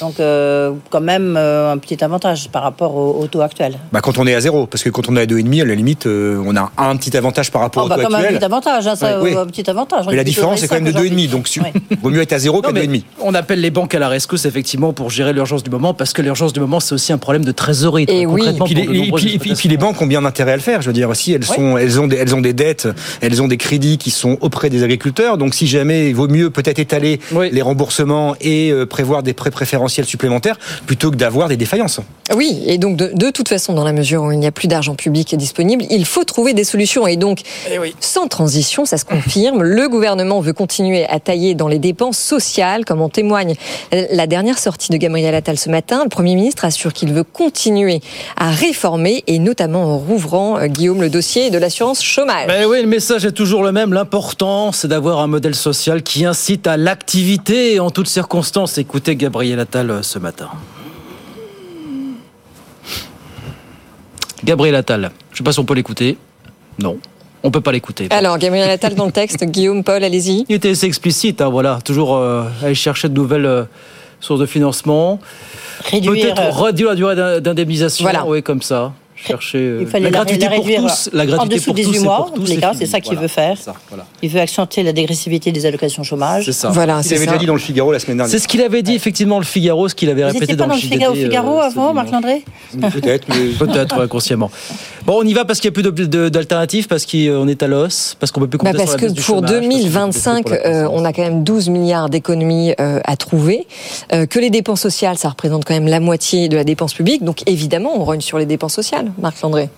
Donc, 0.00 0.18
euh, 0.18 0.72
quand 0.90 1.00
même, 1.00 1.36
euh, 1.38 1.70
un 1.72 1.78
petit 1.78 2.02
avantage 2.02 2.48
par 2.48 2.64
rapport 2.64 2.96
au, 2.96 3.16
au 3.22 3.26
taux 3.28 3.42
actuel. 3.42 3.78
Bah, 3.92 4.00
quand 4.02 4.18
on 4.18 4.26
est 4.26 4.34
à 4.34 4.40
zéro, 4.40 4.66
parce 4.66 4.82
que 4.82 4.90
quand 4.90 5.08
on 5.08 5.16
est 5.16 5.20
à 5.20 5.24
2,5, 5.26 5.62
à 5.62 5.64
la 5.64 5.74
limite, 5.76 6.06
euh, 6.06 6.42
on 6.44 6.56
a 6.56 6.72
un 6.76 6.96
petit 6.96 7.16
avantage 7.16 7.52
par 7.52 7.62
rapport 7.62 7.84
Oh, 7.84 7.86
au 7.86 7.88
bah, 7.88 7.94
taux 7.96 8.02
comme 8.02 8.14
un 8.16 8.18
actuel. 8.18 8.38
petit 8.38 8.44
avantage, 8.44 8.86
hein, 8.88 8.96
ça, 8.96 9.20
Ouais, 9.22 9.30
oui. 9.30 9.38
un 9.38 9.46
petit 9.46 9.70
avantage. 9.70 10.06
Mais 10.10 10.16
la 10.16 10.24
différence, 10.24 10.58
c'est 10.58 10.66
quand 10.66 10.74
même 10.80 10.92
de 10.92 10.98
2,5, 10.98 11.28
donc 11.28 11.46
vaut 12.02 12.10
mieux 12.10 12.20
être 12.22 12.32
à 12.32 12.40
zéro 12.40 12.60
qu'à 12.60 12.72
mais 12.72 12.86
2,5. 12.88 13.02
on 13.22 13.34
appelle 13.34 13.60
les 13.60 13.70
banques 13.70 13.94
à 13.94 14.00
la 14.00 14.08
rescousse 14.08 14.44
effectivement 14.46 14.92
pour 14.92 15.10
gérer 15.10 15.32
l'urgence 15.32 15.62
du 15.62 15.70
moment 15.70 15.94
parce 15.94 16.12
que 16.12 16.22
l'urgence 16.22 16.52
du 16.52 16.58
moment 16.60 16.80
c'est 16.80 16.94
aussi 16.94 17.12
un 17.12 17.18
problème 17.18 17.44
de 17.44 17.52
trésorerie. 17.52 18.02
Et 18.08 18.26
puis, 18.26 18.74
les, 18.74 19.12
puis- 19.12 19.34
et 19.52 19.54
puis 19.54 19.68
les 19.68 19.76
banques 19.76 20.02
ont 20.02 20.06
bien 20.08 20.24
intérêt 20.24 20.52
à 20.52 20.56
le 20.56 20.62
faire. 20.62 20.82
Je 20.82 20.88
veux 20.88 20.92
dire, 20.92 21.14
si 21.14 21.32
elles 21.32 21.44
sont, 21.44 21.78
elles 21.84 22.00
ont 22.00 22.06
des, 22.06 22.16
elles 22.16 22.34
ont 22.34 22.40
des 22.40 22.52
dettes, 22.52 22.88
elles 23.20 23.42
ont 23.42 23.48
des 23.48 23.56
crédits 23.56 23.98
qui 23.98 24.10
sont 24.10 24.38
auprès 24.40 24.70
des 24.70 24.82
agriculteurs. 24.82 25.38
Donc 25.38 25.54
si 25.54 25.66
jamais 25.66 26.08
il 26.08 26.14
vaut 26.14 26.28
mieux 26.28 26.50
peut-être 26.50 26.78
étaler 26.78 27.20
les 27.52 27.62
remboursements 27.62 28.34
et 28.40 28.70
euh, 28.70 28.86
prévoir 28.86 29.22
des 29.22 29.34
prêts 29.34 29.50
préférentiels 29.50 30.06
supplémentaires 30.06 30.58
plutôt 30.86 31.10
que 31.10 31.16
d'avoir 31.16 31.48
des 31.48 31.56
défaillances. 31.56 32.00
Oui, 32.34 32.62
et 32.66 32.78
donc 32.78 32.96
de, 32.96 33.10
de, 33.14 33.30
toute 33.30 33.48
façon, 33.48 33.74
dans 33.74 33.84
la 33.84 33.92
mesure 33.92 34.22
où 34.22 34.32
il 34.32 34.38
n'y 34.38 34.46
a 34.46 34.52
plus 34.52 34.68
d'argent 34.68 34.94
public 34.94 35.36
disponible, 35.36 35.84
il 35.90 36.06
faut 36.06 36.24
trouver 36.24 36.54
des 36.54 36.64
solutions. 36.64 37.06
Et 37.06 37.16
donc, 37.16 37.40
Eh 37.70 37.78
sans 38.00 38.28
transition, 38.28 38.86
ça 38.86 38.96
se 38.96 39.04
confirme, 39.04 39.62
le 39.62 39.88
gouvernement 39.88 40.40
veut 40.40 40.52
continuer 40.52 41.06
à 41.06 41.20
tailler 41.20 41.54
dans 41.54 41.68
les 41.68 41.78
dépenses 41.78 42.18
sociales, 42.18 42.84
comme 42.84 43.02
en 43.02 43.08
témoigne 43.08 43.54
la 43.92 44.26
dernière 44.26 44.58
sortie 44.58 44.90
de 44.90 44.96
Gabriel 44.96 45.34
Attal 45.34 45.58
ce 45.58 45.68
matin. 45.68 46.02
Le 46.04 46.08
Premier 46.08 46.34
ministre 46.34 46.64
assure 46.64 46.92
qu'il 46.92 47.12
veut 47.12 47.24
continuer 47.24 48.00
à 48.36 48.50
réformer, 48.50 49.22
et 49.26 49.38
notamment 49.38 49.84
en 49.84 49.98
rouvrant, 49.98 50.58
euh, 50.58 50.66
Guillaume, 50.66 51.00
le 51.00 51.10
dossier 51.10 51.50
de 51.50 51.58
l'assurance 51.74 52.04
chômage. 52.04 52.46
Ben 52.46 52.66
oui, 52.66 52.82
le 52.82 52.86
message 52.86 53.24
est 53.24 53.32
toujours 53.32 53.64
le 53.64 53.72
même. 53.72 53.92
L'important, 53.92 54.70
c'est 54.70 54.86
d'avoir 54.86 55.18
un 55.18 55.26
modèle 55.26 55.56
social 55.56 56.04
qui 56.04 56.24
incite 56.24 56.68
à 56.68 56.76
l'activité 56.76 57.80
en 57.80 57.90
toutes 57.90 58.06
circonstances. 58.06 58.78
Écoutez 58.78 59.16
Gabriel 59.16 59.58
Attal 59.58 59.90
euh, 59.90 60.02
ce 60.02 60.20
matin. 60.20 60.48
Gabriel 64.44 64.76
Attal, 64.76 65.10
je 65.30 65.34
ne 65.34 65.38
sais 65.38 65.42
pas 65.44 65.50
si 65.52 65.58
on 65.58 65.64
peut 65.64 65.74
l'écouter. 65.74 66.16
Non, 66.78 66.98
on 67.42 67.50
peut 67.50 67.60
pas 67.60 67.72
l'écouter. 67.72 68.06
Alors, 68.10 68.38
Gabriel 68.38 68.70
Attal 68.70 68.94
dans 68.94 69.06
le 69.06 69.12
texte, 69.12 69.42
Guillaume, 69.44 69.82
Paul, 69.82 70.04
allez-y. 70.04 70.44
Il 70.48 70.54
était 70.54 70.70
assez 70.70 70.86
explicite, 70.86 71.40
hein, 71.40 71.48
voilà. 71.48 71.80
Toujours 71.84 72.14
euh, 72.14 72.44
aller 72.62 72.74
chercher 72.76 73.08
de 73.08 73.14
nouvelles 73.14 73.46
euh, 73.46 73.64
sources 74.20 74.38
de 74.40 74.46
financement. 74.46 75.18
Réduire, 75.90 76.34
Peut-être 76.34 76.62
réduire 76.62 76.90
la 76.90 76.94
durée 76.94 77.16
d'in- 77.16 77.40
d'indemnisation. 77.40 78.04
Voilà. 78.04 78.24
Oui, 78.26 78.42
comme 78.44 78.62
ça. 78.62 78.92
Chercher 79.26 79.58
euh, 79.58 79.78
Il 79.82 79.86
fallait 79.86 80.04
la 80.04 80.10
la, 80.10 80.16
gratuité 80.18 80.44
la 80.44 80.50
pour 80.56 80.64
réduire 80.64 80.82
tous. 80.82 81.10
La 81.12 81.22
en 81.22 81.26
gratuité 81.26 81.54
dessous 81.56 81.64
pour 81.66 81.74
de 81.74 81.82
tous 81.82 81.90
18 81.90 82.00
et 82.00 82.04
mois, 82.04 82.16
pour 82.16 82.26
en 82.26 82.30
tous, 82.30 82.42
les 82.42 82.54
c'est 82.54 82.60
cas, 82.60 82.72
c'est 82.78 82.86
ça 82.86 83.00
qu'il 83.00 83.12
Voilà. 83.12 83.22
veut 83.22 83.28
faire. 83.28 83.58
Ça, 83.58 83.74
voilà. 83.88 84.06
Il 84.22 84.28
veut 84.30 84.40
accentuer 84.40 84.82
la 84.82 84.92
dégressivité 84.92 85.52
des 85.52 85.66
allocations 85.66 86.02
chômage. 86.02 86.44
C'est 86.46 86.52
ça. 86.52 86.68
Voilà, 86.70 87.00
Il 87.02 87.04
c'est 87.08 87.16
avait 87.16 87.24
ça. 87.24 87.30
déjà 87.32 87.38
dit 87.40 87.46
dans 87.46 87.54
le 87.54 87.58
Figaro 87.58 87.92
la 87.92 87.98
semaine 87.98 88.18
dernière. 88.18 88.30
C'est 88.30 88.38
ce 88.42 88.48
qu'il 88.48 88.60
avait 88.62 88.82
dit 88.82 88.94
effectivement 88.94 89.38
le 89.38 89.44
Figaro, 89.44 89.88
ce 89.88 89.94
qu'il 89.94 90.10
avait 90.10 90.22
Vous 90.22 90.32
répété 90.32 90.56
dans 90.56 90.64
pas 90.64 90.68
dans 90.70 90.74
le 90.74 90.80
JDD, 90.80 90.92
Figaro, 90.92 91.12
euh, 91.14 91.22
Figaro 91.24 91.60
ce 91.60 91.66
avant, 91.66 91.94
Marc. 91.94 92.10
Landré 92.10 92.42
Peut-être, 92.92 93.26
mais 93.28 93.48
Peut-être 93.58 93.96
ouais, 93.96 94.04
inconsciemment. 94.04 94.50
Bon, 95.06 95.18
on 95.20 95.24
y 95.24 95.32
va 95.34 95.44
parce 95.44 95.60
qu'il 95.60 95.70
n'y 95.70 95.78
a 95.78 95.92
plus 95.92 96.08
d'alternatives, 96.30 96.86
parce 96.86 97.04
qu'on 97.06 97.48
est 97.48 97.62
à 97.62 97.66
l'os, 97.66 98.16
parce 98.18 98.32
qu'on 98.32 98.40
peut 98.40 98.48
plus 98.48 98.58
Bah 98.58 98.72
compter 98.72 98.78
parce 98.84 98.90
sur 98.98 99.00
la 99.00 99.08
que 99.08 99.14
pour 99.14 99.24
chômage, 99.24 99.40
parce 99.42 99.52
qu'on 99.52 99.60
peut 99.60 99.68
plus 99.68 99.78
2025, 99.78 100.42
pour 100.42 100.50
la 100.52 100.56
euh, 100.58 100.60
croissance. 100.84 101.00
on 101.00 101.04
a 101.04 101.12
quand 101.12 101.22
même 101.22 101.44
12 101.44 101.68
milliards 101.68 102.08
d'économies 102.08 102.74
euh, 102.80 103.00
à 103.04 103.16
trouver. 103.16 103.66
Euh, 104.12 104.26
que 104.26 104.38
les 104.38 104.50
dépenses 104.50 104.80
sociales, 104.80 105.18
ça 105.18 105.28
représente 105.28 105.64
quand 105.64 105.74
même 105.74 105.88
la 105.88 106.00
moitié 106.00 106.48
de 106.48 106.56
la 106.56 106.64
dépense 106.64 106.94
publique. 106.94 107.22
Donc 107.24 107.42
évidemment, 107.46 107.92
on 107.94 108.04
rogne 108.04 108.20
sur 108.20 108.38
les 108.38 108.46
dépenses 108.46 108.74
sociales, 108.74 109.10
Marc 109.18 109.40
Landré. 109.42 109.68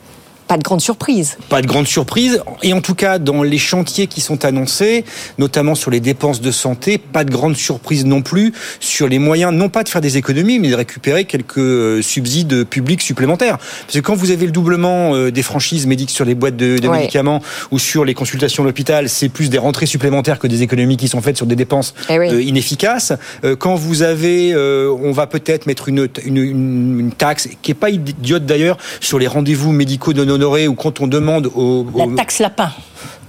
Pas 0.49 0.57
de 0.59 0.63
grande 0.63 0.81
surprise. 0.81 1.37
pas 1.49 1.61
de 1.61 1.67
grande 1.67 1.87
surprise. 1.89 2.41
Et 2.63 2.73
en 2.73 2.81
tout 2.81 2.95
cas, 2.95 3.19
dans 3.19 3.43
les 3.43 3.59
chantiers 3.59 4.07
qui 4.07 4.21
sont 4.21 4.45
annoncés, 4.45 5.05
notamment 5.39 5.75
sur 5.75 5.91
les 5.91 5.99
dépenses 6.01 6.41
de 6.41 6.51
santé, 6.53 6.99
pas 6.99 7.25
de 7.25 7.31
grande 7.33 7.57
surprise 7.57 8.05
non 8.05 8.23
plus 8.23 8.53
sur 8.79 9.09
les 9.09 9.19
moyens, 9.19 9.53
non 9.53 9.69
pas 9.69 9.83
de 9.83 9.89
faire 9.89 10.01
des 10.01 10.17
économies, 10.19 10.59
mais 10.61 10.69
de 10.71 10.75
récupérer 10.77 11.25
quelques 11.25 11.59
euh, 11.59 12.01
subsides 12.03 12.65
publics 12.65 13.03
supplémentaires. 13.03 13.59
Parce 13.59 13.95
que 13.95 13.99
quand 14.01 14.15
vous 14.15 14.31
avez 14.31 14.47
le 14.47 14.53
doublement 14.53 15.15
euh, 15.15 15.31
des 15.33 15.43
franchises 15.43 15.87
médiques 15.87 16.11
sur 16.11 16.25
les 16.25 16.35
boîtes 16.35 16.57
de, 16.57 16.79
de 16.79 16.87
Ouais. 16.89 16.99
médicaments 16.99 17.43
ou 17.73 17.79
sur 17.81 18.05
les 18.05 18.15
consultations 18.15 18.63
à 18.63 18.67
l'hôpital, 18.67 19.09
c'est 19.09 19.29
plus 19.29 19.51
des 19.51 19.59
rentrées 19.59 19.87
supplémentaires 19.87 20.39
que 20.39 20.47
des 20.47 20.63
économies 20.63 20.97
qui 20.97 21.09
sont 21.09 21.21
faites 21.23 21.37
sur 21.37 21.47
des 21.47 21.57
dépenses 21.57 21.95
Eh 22.09 22.19
oui. 22.21 22.29
euh, 22.31 22.41
inefficaces. 22.43 23.13
Quand 23.59 23.75
vous 23.75 24.03
avez, 24.03 24.55
on 24.57 25.11
va 25.13 25.27
peut-être 25.27 25.67
mettre 25.67 25.89
une, 25.89 26.09
une, 26.25 26.37
une, 26.37 27.01
une 27.01 27.13
taxe 27.13 27.49
qui 27.63 27.71
est 27.73 27.75
pas 27.75 27.91
idiote 27.91 28.47
d'ailleurs 28.47 28.77
sur 29.01 29.19
les 29.19 29.27
rendez-vous 29.27 29.73
médicaux 29.73 30.13
non 30.13 30.36
ou 30.45 30.75
quand 30.75 31.01
on 31.01 31.07
demande 31.07 31.51
aux, 31.55 31.87
La 31.97 32.07
taxe 32.17 32.39
lapin. 32.39 32.71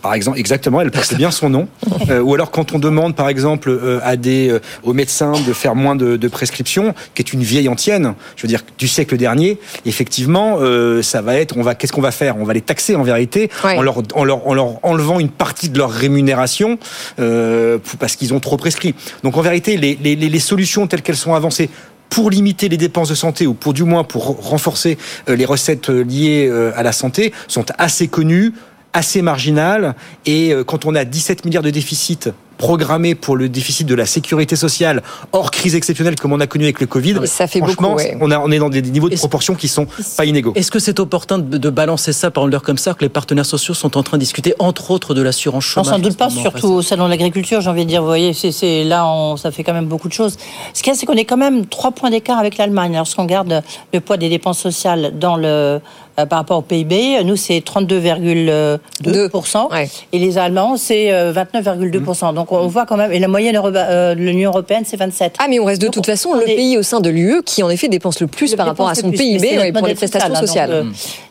par 0.01 0.13
exemple, 0.13 0.37
exactement, 0.39 0.79
elle 0.81 0.91
porte 0.91 1.15
bien 1.15 1.31
son 1.31 1.49
nom. 1.49 1.67
Euh, 2.09 2.21
ou 2.21 2.33
alors 2.35 2.51
quand 2.51 2.73
on 2.73 2.79
demande, 2.79 3.15
par 3.17 3.27
exemple, 3.27 3.69
euh, 3.69 3.99
à 4.01 4.15
des 4.15 4.49
euh, 4.49 4.59
aux 4.83 4.93
médecins 4.93 5.33
de 5.45 5.51
faire 5.51 5.75
moins 5.75 5.93
de, 5.95 6.15
de 6.15 6.27
prescriptions, 6.29 6.93
qui 7.13 7.21
est 7.21 7.33
une 7.33 7.41
vieille 7.43 7.67
antienne, 7.67 8.13
je 8.37 8.43
veux 8.43 8.47
dire 8.47 8.61
du 8.77 8.87
siècle 8.87 9.17
dernier, 9.17 9.59
effectivement, 9.85 10.57
ça 11.01 11.21
va 11.21 11.35
être, 11.35 11.57
on 11.57 11.63
va, 11.63 11.75
qu'est-ce 11.75 11.91
qu'on 11.91 11.99
va 12.01 12.11
faire? 12.11 12.37
On 12.37 12.45
va 12.45 12.53
les 12.53 12.61
taxer 12.61 12.95
en 12.95 13.03
vérité, 13.03 13.49
Ouais. 13.65 13.77
en, 13.77 13.81
leur, 13.81 13.97
en, 14.15 14.23
leur, 14.23 14.47
en 14.47 14.53
leur 14.53 14.85
enlevant 14.85 15.19
une 15.19 15.27
partie 15.29 15.67
de 15.69 15.77
leur 15.77 15.91
rémunération 15.91 16.77
parce 17.17 18.15
qu'ils 18.15 18.33
ont 18.33 18.39
trop 18.39 18.55
prescrit. 18.57 18.95
Donc 19.23 19.35
en 19.35 19.41
vérité, 19.41 19.75
les, 19.75 19.97
les 20.01 20.15
les 20.15 20.39
solutions 20.39 20.87
telles 20.87 21.01
qu'elles 21.01 21.15
sont 21.17 21.33
avancées 21.33 21.69
pour 22.09 22.29
limiter 22.29 22.69
les 22.69 22.77
dépenses 22.77 23.09
de 23.09 23.15
santé 23.15 23.47
ou 23.47 23.53
pour 23.53 23.73
du 23.73 23.83
moins 23.83 24.03
pour 24.03 24.25
renforcer 24.25 24.97
euh, 25.29 25.35
les 25.35 25.45
recettes 25.45 25.89
euh, 25.89 26.03
liées 26.03 26.47
euh, 26.49 26.71
à 26.75 26.83
la 26.83 26.91
santé 26.91 27.33
sont 27.47 27.65
assez 27.77 28.07
connues, 28.07 28.53
assez 28.93 29.21
marginales. 29.21 29.95
Et 30.25 30.53
quand 30.65 30.85
on 30.85 30.95
a 30.95 31.05
17 31.05 31.45
milliards 31.45 31.63
de 31.63 31.69
déficit 31.69 32.29
programmé 32.57 33.15
pour 33.15 33.35
le 33.35 33.49
déficit 33.49 33.87
de 33.87 33.95
la 33.95 34.05
sécurité 34.05 34.55
sociale 34.55 35.03
hors 35.31 35.51
crise 35.51 35.75
exceptionnelle 35.75 36.15
comme 36.15 36.33
on 36.33 36.39
a 36.39 36.47
connu 36.47 36.65
avec 36.65 36.79
le 36.79 36.87
Covid, 36.87 37.15
Ça 37.25 37.47
fait 37.47 37.59
franchement, 37.59 37.89
beaucoup, 37.91 38.01
ouais. 38.01 38.17
on, 38.21 38.31
a, 38.31 38.39
on 38.39 38.51
est 38.51 38.59
dans 38.59 38.69
des 38.69 38.81
niveaux 38.81 39.09
de 39.09 39.15
proportions 39.15 39.55
qui 39.55 39.67
sont 39.67 39.87
pas 40.17 40.25
inégaux. 40.25 40.53
Est-ce 40.55 40.71
que 40.71 40.79
c'est 40.79 40.99
opportun 40.99 41.37
de, 41.39 41.57
de 41.57 41.69
balancer 41.69 42.13
ça 42.13 42.31
par 42.31 42.47
l'heure 42.47 42.63
comme 42.63 42.77
ça, 42.77 42.93
que 42.93 43.01
les 43.01 43.09
partenaires 43.09 43.45
sociaux 43.45 43.73
sont 43.73 43.97
en 43.97 44.03
train 44.03 44.17
de 44.17 44.21
discuter, 44.23 44.53
entre 44.59 44.91
autres, 44.91 45.13
de 45.13 45.21
l'assurance 45.21 45.63
chômage 45.63 45.91
sans 45.93 45.99
doute 45.99 46.17
pas, 46.17 46.29
surtout 46.29 46.67
au 46.67 46.81
salon 46.81 47.05
de 47.05 47.09
l'agriculture, 47.11 47.61
j'ai 47.61 47.69
envie 47.69 47.83
de 47.85 47.89
dire. 47.89 48.01
Vous 48.01 48.07
voyez, 48.07 48.33
c'est, 48.33 48.83
là, 48.83 49.05
on- 49.07 49.37
ça 49.37 49.51
fait 49.51 49.63
quand 49.63 49.73
même 49.73 49.85
beaucoup 49.87 50.07
de 50.07 50.13
choses. 50.13 50.37
Ce 50.73 50.81
qu'il 50.81 50.91
y 50.91 50.95
a, 50.95 50.99
c'est 50.99 51.05
qu'on 51.05 51.13
est 51.13 51.25
quand 51.25 51.37
même 51.37 51.65
trois 51.65 51.91
points 51.91 52.09
d'écart 52.09 52.39
avec 52.39 52.57
l'Allemagne. 52.57 52.93
Lorsqu'on 52.95 53.23
regarde 53.23 53.61
le 53.93 53.99
poids 53.99 54.17
des 54.17 54.29
dépenses 54.29 54.59
sociales 54.59 55.13
dans 55.19 55.35
le, 55.37 55.79
par 56.25 56.39
rapport 56.39 56.57
au 56.57 56.61
PIB, 56.63 57.23
nous, 57.23 57.35
c'est 57.35 57.59
32,2%. 57.59 59.71
Ouais. 59.71 59.87
Et 60.11 60.17
les 60.19 60.37
Allemands, 60.39 60.75
c'est 60.75 61.13
euh, 61.13 61.31
29,2%. 61.31 62.33
Donc, 62.33 62.51
on 62.51 62.65
voit 62.67 62.87
quand 62.87 62.97
même. 62.97 63.11
Et 63.11 63.19
la 63.19 63.27
moyenne 63.27 63.59
euh, 63.63 64.15
de 64.15 64.19
l'Union 64.19 64.49
européenne, 64.49 64.81
c'est 64.85 64.97
27. 64.97 65.35
Ah, 65.37 65.45
mais 65.47 65.59
on 65.59 65.65
reste 65.65 65.79
de 65.81 65.85
Donc, 65.87 65.93
toute 65.93 66.05
façon 66.07 66.29
on 66.33 66.37
le 66.37 66.49
est- 66.49 66.55
pays 66.55 66.75
au 66.77 66.81
sein 66.81 67.01
de 67.01 67.09
l'UE 67.11 67.43
qui, 67.45 67.61
en 67.61 67.69
effet, 67.69 67.87
dépense 67.87 68.19
le 68.19 68.25
plus 68.27 68.51
Le 68.51 68.57
par 68.57 68.65
rapport 68.65 68.89
à 68.89 68.95
son 68.95 69.09
plus, 69.09 69.17
PIB 69.17 69.57
ouais, 69.59 69.71
pour 69.71 69.85
les 69.85 69.93
prestations 69.93 70.29
hein, 70.29 70.39
donc, 70.39 70.47
sociales. 70.47 70.71
euh, 70.71 70.83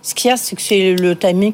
ce 0.02 0.14
qu'il 0.14 0.28
y 0.28 0.32
a, 0.32 0.36
c'est 0.36 0.54
que 0.54 0.62
c'est 0.62 0.94
le 0.94 1.16
timing, 1.16 1.52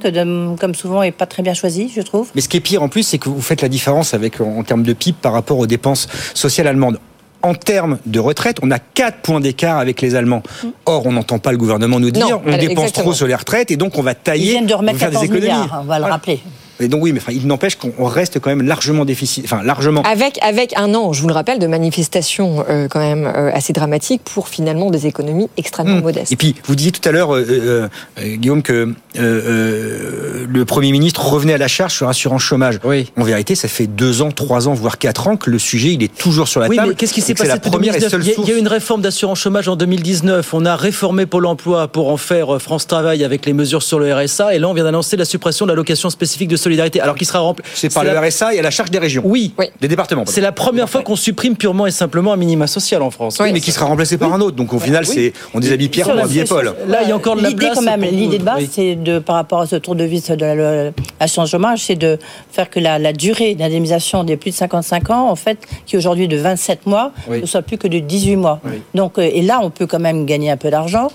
comme 0.59 0.75
souvent, 0.75 1.03
est 1.03 1.11
pas 1.11 1.25
très 1.27 1.43
bien 1.43 1.55
choisi, 1.55 1.91
je 1.95 2.03
trouve. 2.03 2.29
Mais 2.35 2.43
ce 2.43 2.51
qui 2.51 2.59
est 2.59 2.61
pire 2.61 2.83
en 2.83 2.91
plus, 2.91 3.03
c'est 3.03 3.17
que 3.19 3.31
vous 3.31 3.41
faites 3.41 3.63
la 3.63 3.69
différence 3.71 4.13
avec 4.13 4.43
en, 4.43 4.59
en 4.59 4.63
termes 4.63 4.83
de 4.83 4.93
PIB 4.93 5.17
par 5.23 5.33
rapport 5.33 5.59
aux 5.59 5.67
dépenses 5.67 6.07
sociales 6.35 6.67
allemandes. 6.67 6.99
En 7.43 7.55
termes 7.55 7.99
de 8.07 8.21
retraite, 8.21 8.59
on 8.63 8.71
a 8.71 8.79
4 8.79 9.19
points 9.19 9.41
d'écart 9.41 9.79
avec 9.79 10.01
les 10.01 10.15
Allemands. 10.15 10.43
Or, 10.87 11.07
on 11.07 11.13
n'entend 11.13 11.39
pas 11.41 11.51
le 11.51 11.59
gouvernement 11.59 11.99
nous 11.99 12.11
dire 12.13 12.29
Non, 12.29 12.43
on 12.47 12.53
elle- 12.53 12.61
dépense 12.61 12.85
exactement. 12.85 13.05
trop 13.07 13.13
sur 13.15 13.27
les 13.27 13.35
retraites 13.35 13.71
et 13.73 13.77
donc 13.77 13.99
on 13.99 14.03
va 14.03 14.13
Ils 14.13 14.17
tailler, 14.17 14.51
viennent 14.51 14.67
de 14.67 14.75
remettre 14.75 14.99
faire 14.99 15.11
des 15.11 15.17
14 15.17 15.25
économies. 15.37 15.47
milliards, 15.53 15.79
on 15.83 15.85
va 15.85 15.97
le 15.97 16.03
Voilà. 16.03 16.15
rappeler. 16.15 16.41
Et 16.83 16.89
donc 16.89 17.03
oui, 17.03 17.13
mais 17.13 17.21
enfin, 17.21 17.33
il 17.33 17.47
n'empêche 17.47 17.77
qu'on 17.77 18.05
reste 18.05 18.39
quand 18.41 18.51
même 18.51 18.63
largement 18.67 19.05
déficit, 19.05 19.45
enfin 19.45 19.63
largement. 19.63 20.03
Avec, 20.03 20.39
avec 20.43 20.73
un 20.77 20.95
an, 20.95 21.13
je 21.13 21.21
vous 21.23 21.29
le 21.29 21.35
rappelle, 21.35 21.59
de 21.59 21.67
manifestations 21.67 22.65
euh, 22.69 22.89
quand 22.89 23.01
même 23.01 23.27
euh, 23.27 23.51
assez 23.53 23.73
dramatiques 23.73 24.23
pour 24.25 24.49
finalement 24.49 24.91
des 24.91 25.07
économies 25.07 25.49
extrêmement 25.57 25.93
Mmh. 25.93 26.01
modestes. 26.03 26.33
Et 26.33 26.37
puis, 26.37 26.55
vous 26.65 26.75
disiez 26.75 26.93
tout 26.93 27.07
à 27.09 27.13
l'heure, 27.13 27.35
euh, 27.35 27.89
Guillaume, 28.19 28.63
que 28.63 28.73
euh, 28.73 28.93
euh, 29.19 30.47
le 30.49 30.65
Premier 30.65 30.93
ministre 30.93 31.25
revenait 31.25 31.55
à 31.55 31.59
la 31.59 31.69
charge 31.69 31.93
sur 31.95 32.07
l'assurance 32.07 32.43
chômage. 32.43 32.79
Oui. 32.85 33.11
En 33.19 33.25
vérité, 33.25 33.55
ça 33.55 33.69
fait 33.69 33.87
deux 33.87 34.23
ans, 34.23 34.31
trois 34.31 34.69
ans, 34.69 34.75
voire 34.75 34.99
quatre 34.99 35.29
ans 35.29 35.37
que 35.37 35.51
le 35.51 35.59
sujet, 35.59 35.93
il 35.93 36.03
est 36.03 36.15
toujours 36.15 36.49
sur 36.49 36.61
la 36.61 36.69
Oui, 36.69 36.77
table. 36.77 36.91
mais 36.91 36.95
qu'est-ce 36.95 37.13
qui 37.13 37.21
et 37.21 37.23
s'est 37.23 37.35
passé 37.35 37.49
la 37.49 37.57
depuis 37.57 37.71
première 37.71 37.95
et 37.97 38.01
2019 38.01 38.11
seule 38.11 38.23
il 38.23 38.47
y, 38.47 38.51
a, 38.51 38.53
y 38.53 38.55
a 38.55 38.59
eu 38.59 38.61
une 38.61 38.69
réforme 38.69 39.03
d'assurance 39.03 39.39
chômage 39.41 39.69
en 39.69 39.77
2019. 39.77 40.55
On 40.55 40.65
a 40.65 40.77
réformé 40.77 41.27
Pôle 41.27 41.47
emploi 41.47 41.89
pour 41.89 42.11
en 42.11 42.17
faire 42.17 42.61
France 42.61 42.87
Travail 42.87 43.25
avec 43.25 43.45
les 43.47 43.53
mesures 43.53 43.83
sur 43.83 43.99
le 43.99 44.13
RSA. 44.15 44.55
Et 44.55 44.59
là, 44.59 44.69
on 44.69 44.75
vient 44.75 44.85
d'annoncer 44.85 45.17
la 45.17 45.25
suppression 45.25 45.67
de 45.67 45.71
l'allocation 45.71 46.11
spécifique 46.11 46.49
de 46.49 46.57
solidarité. 46.57 46.72
Alors 46.81 47.15
qu'il 47.17 47.27
sera 47.27 47.41
rempli. 47.41 47.65
C'est 47.75 47.93
par 47.93 48.05
le 48.05 48.13
la- 48.13 48.21
RSA 48.21 48.55
et 48.55 48.59
à 48.59 48.63
la 48.63 48.71
charge 48.71 48.91
des 48.91 48.99
régions. 48.99 49.23
Oui. 49.25 49.55
Oui. 49.59 49.67
Des 49.81 49.89
départements. 49.89 50.25
C'est 50.27 50.41
la 50.41 50.53
première 50.53 50.89
fois 50.89 51.03
qu'on 51.03 51.17
supprime 51.17 51.57
purement 51.57 51.87
et 51.87 51.91
simplement 51.91 52.33
un 52.33 52.37
minima 52.37 52.67
social 52.67 53.03
en 53.03 53.11
France. 53.11 53.39
Oui, 53.41 53.53
mais 53.53 53.61
qui 53.61 53.73
sera 53.73 53.87
remplacé 53.87 54.17
par 54.19 54.33
un 54.33 54.41
autre. 54.41 54.57
Donc 54.57 54.73
au 54.73 54.79
final, 54.79 55.05
Oui. 55.09 55.13
c'est 55.15 55.33
on 55.55 55.61
déshabille 55.61 55.89
Pierre 55.89 56.07
pour 56.07 56.15
Sur- 56.15 56.25
habiller 56.25 56.45
Paul. 56.45 56.75
Là, 56.89 57.01
il 57.03 57.09
y 57.09 57.13
a 57.13 57.17
encore 57.17 57.37
de 57.37 57.43
la 57.43 57.49
L'idée 57.51 57.67
place 57.67 57.75
quand 57.77 57.83
même, 57.83 58.01
pour- 58.01 58.11
l'idée 58.11 58.39
de 58.39 58.45
base, 58.45 58.65
c'est 58.71 58.95
de 58.97 59.19
par 59.19 59.37
rapport 59.37 59.61
à 59.61 59.67
ce 59.67 59.77
tour 59.77 59.95
de 59.95 60.05
vis 60.05 60.31
de 60.31 60.45
la- 60.45 60.91
l'assurance 61.21 61.51
chômage, 61.51 61.81
c'est 61.85 61.97
de 61.97 62.19
faire 62.51 62.71
que 62.71 62.81
la, 62.81 62.99
la 62.99 63.13
durée 63.13 63.55
d'indemnisation 63.55 64.25
des 64.25 64.37
plus 64.37 64.51
de 64.51 64.57
55 64.57 65.11
ans, 65.11 65.29
en 65.31 65.37
fait, 65.37 65.59
qui 65.87 65.97
est 65.97 65.99
aujourd'hui 65.99 66.29
de 66.29 66.37
27 66.37 66.87
mois, 66.87 67.13
Oui. 67.29 67.41
ne 67.41 67.47
soit 67.47 67.63
plus 67.63 67.79
que 67.79 67.89
de 67.89 67.99
18 67.99 68.37
mois. 68.37 68.61
Oui. 68.65 68.81
Donc, 68.95 69.19
euh, 69.19 69.23
et 69.23 69.43
là, 69.43 69.61
on 69.63 69.71
peut 69.71 69.87
quand 69.87 69.99
même 70.01 70.27
gagner 70.27 70.51
un 70.51 70.57
peu 70.57 70.71
d'argent, 70.71 71.09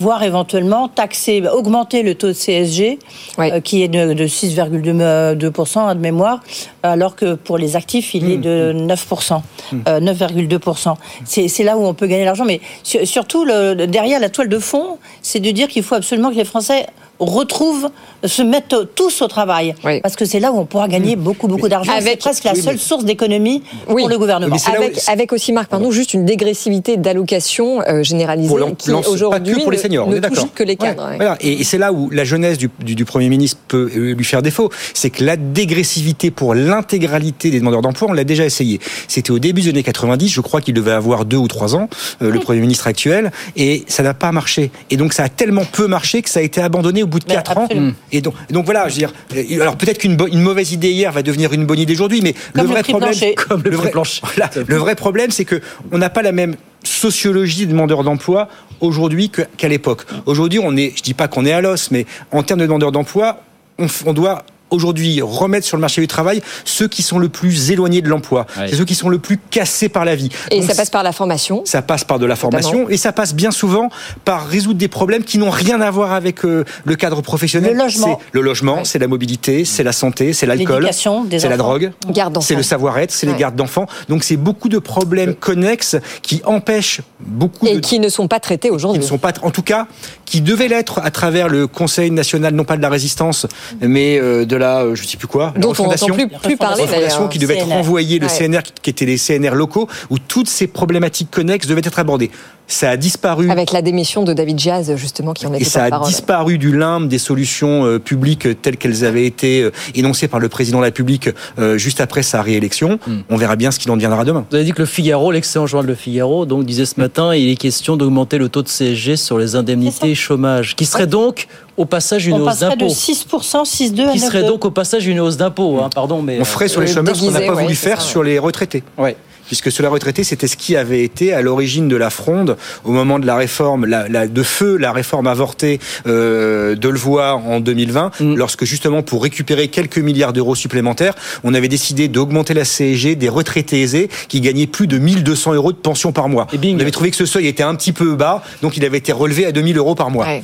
voire 0.00 0.22
éventuellement 0.24 0.88
taxer, 0.88 1.42
augmenter 1.46 2.02
le 2.02 2.14
taux 2.16 2.28
de 2.28 2.32
CSG, 2.32 2.98
Oui. 3.38 3.50
euh, 3.52 3.60
qui 3.60 3.82
est 3.82 3.88
de, 3.88 4.14
de 4.14 4.26
6,2% 4.26 5.78
hein, 5.78 5.94
de 5.94 6.00
mémoire, 6.00 6.40
alors 6.82 7.14
que 7.16 7.34
pour 7.34 7.58
les 7.58 7.76
actifs, 7.76 8.14
il 8.14 8.30
est 8.30 8.36
de 8.36 8.72
9%, 8.74 9.40
euh, 9.88 10.00
9,2%. 10.00 10.96
C'est 11.24 11.48
c'est 11.48 11.62
là 11.64 11.76
où 11.76 11.84
on 11.84 11.94
peut 11.94 12.06
gagner 12.06 12.24
l'argent. 12.24 12.44
Mais 12.44 12.60
sur- 12.82 13.06
surtout, 13.06 13.44
le- 13.44 13.74
derrière 13.86 14.20
la 14.20 14.28
toile 14.28 14.48
de 14.48 14.58
fond, 14.58 14.98
c'est 15.22 15.40
de 15.40 15.50
dire 15.50 15.68
qu'il 15.68 15.82
faut 15.82 15.94
absolument 15.94 16.30
que 16.30 16.36
les 16.36 16.44
Français 16.44 16.86
retrouvent, 17.24 17.90
se 18.24 18.42
mettent 18.42 18.76
tous 18.94 19.22
au 19.22 19.28
travail. 19.28 19.74
Parce 20.02 20.16
que 20.16 20.24
c'est 20.24 20.40
là 20.40 20.52
où 20.52 20.58
on 20.58 20.64
pourra 20.64 20.88
gagner 20.88 21.16
beaucoup, 21.16 21.48
beaucoup 21.48 21.68
d'argent. 21.68 21.92
C'est 22.00 22.16
presque 22.16 22.44
la 22.44 22.54
seule 22.54 22.78
source 22.78 23.04
d'économie 23.04 23.62
pour 23.86 24.08
le 24.08 24.18
gouvernement. 24.18 24.56
Avec, 24.74 25.00
avec, 25.08 25.32
aussi, 25.32 25.52
Marc, 25.52 25.68
pardon, 25.68 25.90
juste 25.90 26.14
une 26.14 26.24
dégressivité 26.24 26.96
d'allocation 26.96 27.82
euh, 27.82 28.02
généralisée 28.02 28.54
qui 28.78 28.90
aujourd'hui 28.92 29.54
pour 29.60 29.70
les 29.70 29.78
seniors, 29.78 30.06
ne, 30.06 30.14
on 30.14 30.16
est 30.16 30.28
touche 30.28 30.50
que 30.54 30.62
les 30.62 30.76
cadres. 30.76 31.10
Et, 31.40 31.64
c'est 31.64 31.78
là 31.78 31.92
où 31.92 32.10
la 32.10 32.24
jeunesse 32.24 32.58
du, 32.58 32.70
du, 32.80 33.04
Premier 33.04 33.28
ministre 33.28 33.58
peut 33.68 33.90
euh, 33.94 34.14
lui 34.14 34.24
faire 34.24 34.42
défaut. 34.42 34.70
C'est 34.94 35.10
que 35.10 35.24
la 35.24 35.36
dégressivité 35.36 36.30
pour 36.30 36.54
l'intégralité 36.54 37.50
des 37.50 37.58
demandeurs 37.58 37.82
d'emploi, 37.82 38.08
on 38.10 38.12
l'a 38.12 38.24
déjà 38.24 38.44
essayé. 38.44 38.80
C'était 39.08 39.30
au 39.30 39.38
début 39.38 39.62
des 39.62 39.70
années 39.70 39.82
90, 39.82 40.28
je 40.28 40.40
crois 40.40 40.60
qu'il 40.60 40.74
devait 40.74 40.92
avoir 40.92 41.24
deux 41.24 41.36
ou 41.36 41.48
trois 41.48 41.74
ans, 41.76 41.88
euh, 42.22 42.30
le 42.30 42.40
Premier 42.40 42.60
ministre 42.60 42.86
actuel, 42.86 43.32
et 43.56 43.84
ça 43.88 44.02
n'a 44.02 44.14
pas 44.14 44.32
marché. 44.32 44.70
Et 44.90 44.96
donc 44.96 45.12
ça 45.12 45.24
a 45.24 45.28
tellement 45.28 45.64
peu 45.64 45.86
marché 45.86 46.22
que 46.22 46.30
ça 46.30 46.40
a 46.40 46.42
été 46.42 46.60
abandonné 46.60 47.02
au 47.02 47.06
bout 47.12 47.20
de 47.20 47.24
quatre 47.24 47.56
ans. 47.56 47.68
Et 48.10 48.20
donc, 48.20 48.34
donc 48.50 48.64
voilà, 48.64 48.88
je 48.88 48.94
veux 48.94 48.98
dire, 48.98 49.12
alors 49.60 49.76
peut-être 49.76 49.98
qu'une 49.98 50.16
une 50.30 50.40
mauvaise 50.40 50.72
idée 50.72 50.90
hier 50.90 51.12
va 51.12 51.22
devenir 51.22 51.52
une 51.52 51.66
bonne 51.66 51.78
idée 51.78 51.92
aujourd'hui, 51.92 52.20
mais 52.22 52.34
le 52.54 52.62
vrai 52.64 52.82
problème, 52.82 53.14
comme 53.36 53.62
le, 53.62 53.76
vrai, 53.76 53.92
le 54.66 54.76
vrai 54.76 54.94
problème, 54.94 55.30
c'est 55.30 55.44
que 55.44 55.60
on 55.90 55.98
n'a 55.98 56.10
pas 56.10 56.22
la 56.22 56.32
même 56.32 56.56
sociologie 56.82 57.66
des 57.66 57.72
demandeurs 57.72 58.02
d'emploi 58.02 58.48
aujourd'hui 58.80 59.30
qu'à 59.30 59.68
l'époque. 59.68 60.02
Aujourd'hui, 60.26 60.58
on 60.62 60.76
est, 60.76 60.92
je 60.96 61.02
dis 61.02 61.14
pas 61.14 61.28
qu'on 61.28 61.46
est 61.46 61.52
à 61.52 61.60
l'os, 61.60 61.90
mais 61.90 62.06
en 62.32 62.42
termes 62.42 62.60
de 62.60 62.66
demandeurs 62.66 62.92
d'emploi, 62.92 63.42
on, 63.78 63.86
on 64.06 64.12
doit 64.12 64.44
aujourd'hui 64.72 65.20
remettre 65.22 65.66
sur 65.66 65.76
le 65.76 65.80
marché 65.80 66.00
du 66.00 66.08
travail 66.08 66.42
ceux 66.64 66.88
qui 66.88 67.02
sont 67.02 67.18
le 67.18 67.28
plus 67.28 67.70
éloignés 67.70 68.02
de 68.02 68.08
l'emploi. 68.08 68.46
C'est 68.56 68.76
ceux 68.76 68.84
qui 68.84 68.94
sont 68.94 69.08
le 69.08 69.18
plus 69.18 69.38
cassés 69.38 69.88
par 69.88 70.04
la 70.04 70.14
vie. 70.14 70.30
Et 70.50 70.62
ça 70.62 70.74
passe 70.74 70.90
par 70.90 71.02
la 71.02 71.12
formation 71.12 71.62
Ça 71.64 71.82
passe 71.82 72.04
par 72.04 72.18
de 72.18 72.26
la 72.26 72.36
formation 72.36 72.88
et 72.88 72.96
ça 72.96 73.12
passe 73.12 73.34
bien 73.34 73.50
souvent 73.50 73.88
par 74.24 74.46
résoudre 74.46 74.78
des 74.78 74.88
problèmes 74.88 75.24
qui 75.24 75.38
n'ont 75.38 75.50
rien 75.50 75.80
à 75.80 75.90
voir 75.90 76.12
avec 76.12 76.44
euh, 76.44 76.64
le 76.84 76.94
cadre 76.96 77.22
professionnel. 77.22 77.72
Le 77.72 77.78
logement. 77.78 78.20
Le 78.32 78.40
logement, 78.40 78.84
c'est 78.84 78.98
la 78.98 79.08
mobilité, 79.08 79.64
c'est 79.64 79.82
la 79.82 79.92
santé, 79.92 80.32
c'est 80.32 80.46
l'alcool, 80.46 80.88
c'est 80.92 81.48
la 81.48 81.56
drogue, 81.56 81.92
c'est 82.40 82.54
le 82.54 82.62
savoir-être, 82.62 83.10
c'est 83.10 83.26
les 83.26 83.34
gardes 83.34 83.56
d'enfants. 83.56 83.86
Donc 84.08 84.24
c'est 84.24 84.36
beaucoup 84.36 84.68
de 84.68 84.78
problèmes 84.78 85.34
connexes 85.34 85.96
qui 86.22 86.42
empêchent 86.44 87.00
beaucoup 87.20 87.66
et 87.66 87.76
de... 87.76 87.80
qui 87.80 87.98
ne 87.98 88.08
sont 88.08 88.28
pas 88.28 88.40
traités 88.40 88.70
aujourd'hui. 88.70 89.00
Qui 89.00 89.04
ne 89.04 89.08
sont 89.08 89.18
pas, 89.18 89.32
en 89.42 89.50
tout 89.50 89.62
cas, 89.62 89.86
qui 90.24 90.40
devaient 90.40 90.68
l'être 90.68 91.00
à 91.02 91.10
travers 91.10 91.48
le 91.48 91.66
Conseil 91.66 92.10
national, 92.10 92.54
non 92.54 92.64
pas 92.64 92.76
de 92.76 92.82
la 92.82 92.88
résistance, 92.88 93.46
mais 93.80 94.18
euh, 94.18 94.44
de 94.44 94.56
la, 94.56 94.61
euh, 94.62 94.94
je 94.94 95.06
sais 95.06 95.16
plus 95.16 95.28
quoi, 95.28 95.52
dont 95.56 95.72
on 95.78 95.88
n'entend 95.88 96.06
plus, 96.06 96.28
plus 96.28 96.56
parler. 96.56 96.82
Refondation 96.82 97.28
qui 97.28 97.38
devait 97.38 97.58
être 97.58 97.68
renvoyée, 97.68 98.18
le 98.18 98.28
CNR 98.28 98.62
qui 98.82 98.90
étaient 98.90 99.06
les 99.06 99.18
CNR 99.18 99.54
locaux, 99.54 99.88
où 100.10 100.18
toutes 100.18 100.48
ces 100.48 100.66
problématiques 100.66 101.30
connexes 101.30 101.66
devaient 101.66 101.82
être 101.84 101.98
abordées. 101.98 102.30
Ça 102.66 102.90
a 102.90 102.96
disparu. 102.96 103.50
Avec 103.50 103.72
la 103.72 103.82
démission 103.82 104.24
de 104.24 104.32
David 104.32 104.58
Jazz, 104.58 104.94
justement, 104.96 105.32
qui 105.32 105.46
en 105.46 105.52
était 105.52 105.62
Et 105.62 105.66
ça 105.66 105.84
a 105.84 106.06
disparu 106.06 106.58
du 106.58 106.76
limbe 106.76 107.08
des 107.08 107.18
solutions 107.18 107.84
euh, 107.84 107.98
publiques 107.98 108.62
telles 108.62 108.76
qu'elles 108.76 109.04
avaient 109.04 109.26
été 109.26 109.68
énoncées 109.94 110.28
par 110.28 110.40
le 110.40 110.48
président 110.48 110.78
de 110.78 110.82
la 110.82 110.86
République 110.86 111.28
juste 111.76 112.00
après 112.00 112.22
sa 112.22 112.42
réélection. 112.42 112.98
Hmm. 113.06 113.20
On 113.28 113.36
verra 113.36 113.56
bien 113.56 113.70
ce 113.70 113.78
qu'il 113.78 113.90
en 113.90 113.96
deviendra 113.96 114.24
demain. 114.24 114.46
Vous 114.50 114.56
avez 114.56 114.64
dit 114.64 114.72
que 114.72 114.80
le 114.80 114.86
Figaro, 114.86 115.32
l'excellent 115.32 115.66
journal 115.66 115.86
Le 115.86 115.94
Figaro, 115.94 116.46
donc 116.46 116.64
disait 116.64 116.86
ce 116.86 116.98
matin, 116.98 117.34
il 117.34 117.48
est 117.48 117.56
question 117.56 117.96
d'augmenter 117.96 118.38
le 118.38 118.48
taux 118.48 118.62
de 118.62 118.68
CSG 118.68 119.16
sur 119.16 119.38
les 119.38 119.56
indemnités 119.56 120.14
chômage, 120.14 120.76
qui 120.76 120.86
serait 120.86 121.06
donc 121.06 121.48
au 121.76 121.84
passage 121.84 122.26
une 122.26 122.34
on 122.34 122.48
hausse 122.48 122.60
d'impôt. 122.60 122.86
de 122.86 122.90
6%, 122.90 123.64
6,2 123.64 124.08
à 124.08 124.12
Qui 124.12 124.18
serait 124.18 124.44
donc 124.44 124.64
au 124.64 124.70
passage 124.70 125.06
une 125.06 125.20
hausse 125.20 125.36
d'impôt, 125.36 125.78
hein, 125.80 125.90
pardon. 125.94 126.22
Mais 126.22 126.38
on 126.40 126.44
ferait 126.44 126.68
sur 126.68 126.80
les 126.80 126.90
euh, 126.90 126.94
chômeurs 126.94 127.16
ce 127.16 127.20
qu'on 127.20 127.30
n'a 127.30 127.40
pas 127.40 127.54
ouais, 127.54 127.62
voulu 127.62 127.74
faire 127.74 128.00
ça, 128.00 128.08
sur 128.08 128.22
les 128.22 128.38
retraités. 128.38 128.82
Ouais 128.98 129.16
puisque 129.52 129.70
sur 129.70 129.82
la 129.82 129.90
retraité, 129.90 130.24
c'était 130.24 130.46
ce 130.46 130.56
qui 130.56 130.76
avait 130.78 131.04
été 131.04 131.34
à 131.34 131.42
l'origine 131.42 131.86
de 131.86 131.96
la 131.96 132.08
fronde 132.08 132.56
au 132.84 132.90
moment 132.90 133.18
de 133.18 133.26
la 133.26 133.36
réforme, 133.36 133.84
la, 133.84 134.08
la, 134.08 134.26
de 134.26 134.42
feu, 134.42 134.78
la 134.78 134.92
réforme 134.92 135.26
avortée 135.26 135.78
euh, 136.06 136.74
de 136.74 136.88
le 136.88 136.98
voir 136.98 137.46
en 137.46 137.60
2020, 137.60 138.12
Mm. 138.18 138.36
lorsque 138.36 138.64
justement 138.64 139.02
pour 139.02 139.22
récupérer 139.22 139.68
quelques 139.68 139.98
milliards 139.98 140.32
d'euros 140.32 140.54
supplémentaires, 140.54 141.14
on 141.44 141.52
avait 141.52 141.68
décidé 141.68 142.08
d'augmenter 142.08 142.54
la 142.54 142.64
CSG 142.64 143.14
des 143.14 143.28
retraités 143.28 143.82
aisés 143.82 144.08
qui 144.28 144.40
gagnaient 144.40 144.66
plus 144.66 144.86
de 144.86 144.96
1200 144.96 145.52
euros 145.52 145.72
de 145.72 145.76
pension 145.76 146.12
par 146.12 146.30
mois. 146.30 146.46
Et 146.54 146.56
bing. 146.56 146.78
On 146.78 146.80
avait 146.80 146.90
trouvé 146.90 147.10
que 147.10 147.16
ce 147.16 147.26
seuil 147.26 147.46
était 147.46 147.62
un 147.62 147.74
petit 147.74 147.92
peu 147.92 148.14
bas, 148.14 148.42
donc 148.62 148.78
il 148.78 148.84
avait 148.86 148.98
été 148.98 149.12
relevé 149.12 149.44
à 149.44 149.52
2000 149.52 149.76
euros 149.76 149.94
par 149.94 150.10
mois. 150.10 150.24
Ouais. 150.24 150.42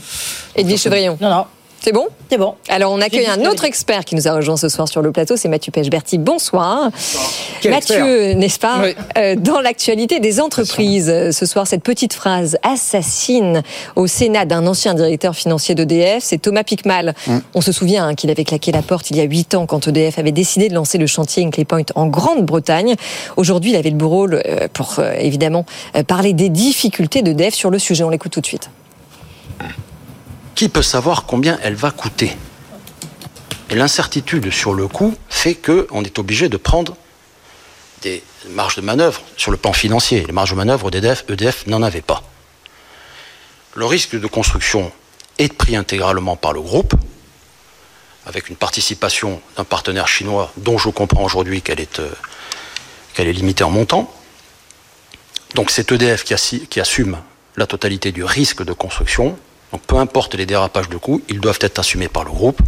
Edwige 0.55 0.83
Chevrillon. 0.83 1.17
Non, 1.19 1.31
non. 1.31 1.45
C'est 1.81 1.93
bon? 1.93 2.09
C'est 2.31 2.39
bon. 2.39 2.55
Alors, 2.69 2.93
on 2.93 3.01
accueille 3.01 3.27
un 3.27 3.45
autre 3.47 3.65
expert 3.65 4.05
qui 4.05 4.15
nous 4.15 4.29
a 4.29 4.33
rejoint 4.33 4.57
ce 4.57 4.69
soir 4.69 4.89
sur 4.89 5.01
le 5.01 5.13
plateau, 5.13 5.37
c'est 5.37 5.49
Mathieu 5.49 5.73
Pechberti. 5.73 6.19
Bonsoir. 6.19 6.91
Quel 7.61 7.73
Mathieu, 7.73 8.33
n'est-ce 8.33 8.59
pas? 8.59 8.81
Oui. 8.83 8.95
Euh, 9.17 9.37
Dans 9.37 9.61
l'actualité 9.61 10.21
des 10.21 10.41
entreprises, 10.41 11.09
euh, 11.09 11.33
ce 11.33 11.47
soir, 11.47 11.67
cette 11.67 11.83
petite 11.83 12.13
phrase 12.13 12.59
assassine 12.63 13.63
au 13.97 14.07
Sénat 14.07 14.45
d'un 14.45 14.67
ancien 14.67 14.95
directeur 14.95 15.35
financier 15.35 15.75
d'EDF, 15.75 16.23
c'est 16.23 16.39
Thomas 16.39 16.65
Picmal. 16.65 17.15
On 17.55 17.61
se 17.61 17.73
souvient 17.73 18.09
hein, 18.09 18.15
qu'il 18.15 18.31
avait 18.31 18.45
claqué 18.45 18.73
la 18.73 18.83
porte 18.83 19.11
il 19.11 19.17
y 19.17 19.21
a 19.21 19.25
huit 19.25 19.55
ans 19.55 19.67
quand 19.67 19.87
EDF 19.89 20.19
avait 20.19 20.33
décidé 20.33 20.69
de 20.69 20.75
lancer 20.75 20.99
le 20.99 21.07
chantier 21.07 21.45
Inclay 21.45 21.65
Point 21.65 21.85
en 21.95 22.07
Grande-Bretagne. 22.07 22.97
Aujourd'hui, 23.37 23.71
il 23.71 23.77
avait 23.77 23.91
le 23.91 23.97
beau 23.97 24.09
rôle 24.09 24.43
euh, 24.47 24.69
pour, 24.73 24.97
euh, 24.99 25.15
évidemment, 25.19 25.65
euh, 25.97 26.03
parler 26.03 26.33
des 26.33 26.49
difficultés 26.49 27.23
d'EDF 27.23 27.55
sur 27.55 27.71
le 27.71 27.79
sujet. 27.79 28.05
On 28.05 28.11
l'écoute 28.11 28.33
tout 28.33 28.41
de 28.41 28.47
suite. 28.47 28.71
Qui 30.59 30.69
peut 30.69 30.83
savoir 30.83 31.25
combien 31.25 31.57
elle 31.63 31.77
va 31.77 31.93
coûter? 31.93 32.37
Et 33.71 33.77
l'incertitude 33.77 34.51
sur 34.51 34.75
le 34.75 34.89
coût 34.89 35.17
fait 35.29 35.55
qu'on 35.55 36.03
est 36.03 36.19
obligé 36.19 36.49
de 36.49 36.57
prendre 36.57 36.97
des 38.03 38.25
marges 38.51 38.75
de 38.75 38.81
manœuvre 38.81 39.23
sur 39.37 39.53
le 39.53 39.57
plan 39.57 39.73
financier. 39.73 40.25
Les 40.27 40.33
marges 40.33 40.51
de 40.51 40.57
manœuvre 40.57 40.91
d'EDF, 40.91 41.25
EDF 41.29 41.69
n'en 41.69 41.81
avait 41.81 42.01
pas. 42.01 42.25
Le 43.77 43.87
risque 43.87 44.19
de 44.19 44.27
construction 44.27 44.91
est 45.39 45.53
pris 45.53 45.77
intégralement 45.77 46.35
par 46.35 46.53
le 46.53 46.61
groupe, 46.61 46.95
avec 48.27 48.49
une 48.49 48.57
participation 48.57 49.41
d'un 49.57 49.63
partenaire 49.63 50.09
chinois 50.09 50.53
dont 50.57 50.77
je 50.77 50.89
comprends 50.89 51.23
aujourd'hui 51.23 51.63
qu'elle 51.63 51.79
est, 51.79 52.01
euh, 52.01 52.11
limitée 53.19 53.63
en 53.63 53.71
montant. 53.71 54.13
Donc 55.55 55.71
c'est 55.71 55.93
EDF 55.93 56.25
qui 56.25 56.81
assume 56.81 57.17
la 57.57 57.69
totalité 57.69 58.11
du 58.11 58.25
risque 58.25 58.65
de 58.65 58.73
construction. 58.73 59.39
Donc 59.73 59.83
peu 59.87 59.97
importe 59.97 60.35
les 60.35 60.47
dérapages 60.47 60.89
de 60.89 60.97
coûts, 60.97 61.21
ils 61.29 61.41
doivent 61.41 61.59
être 61.61 61.79
assumés 61.79 62.09
par 62.09 62.25
le 62.25 62.31
groupe. 62.31 62.61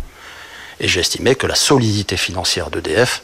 Et 0.80 0.88
j'ai 0.88 1.00
estimé 1.00 1.34
que 1.34 1.46
la 1.46 1.54
solidité 1.54 2.16
financière 2.16 2.70
d'EDF 2.70 3.22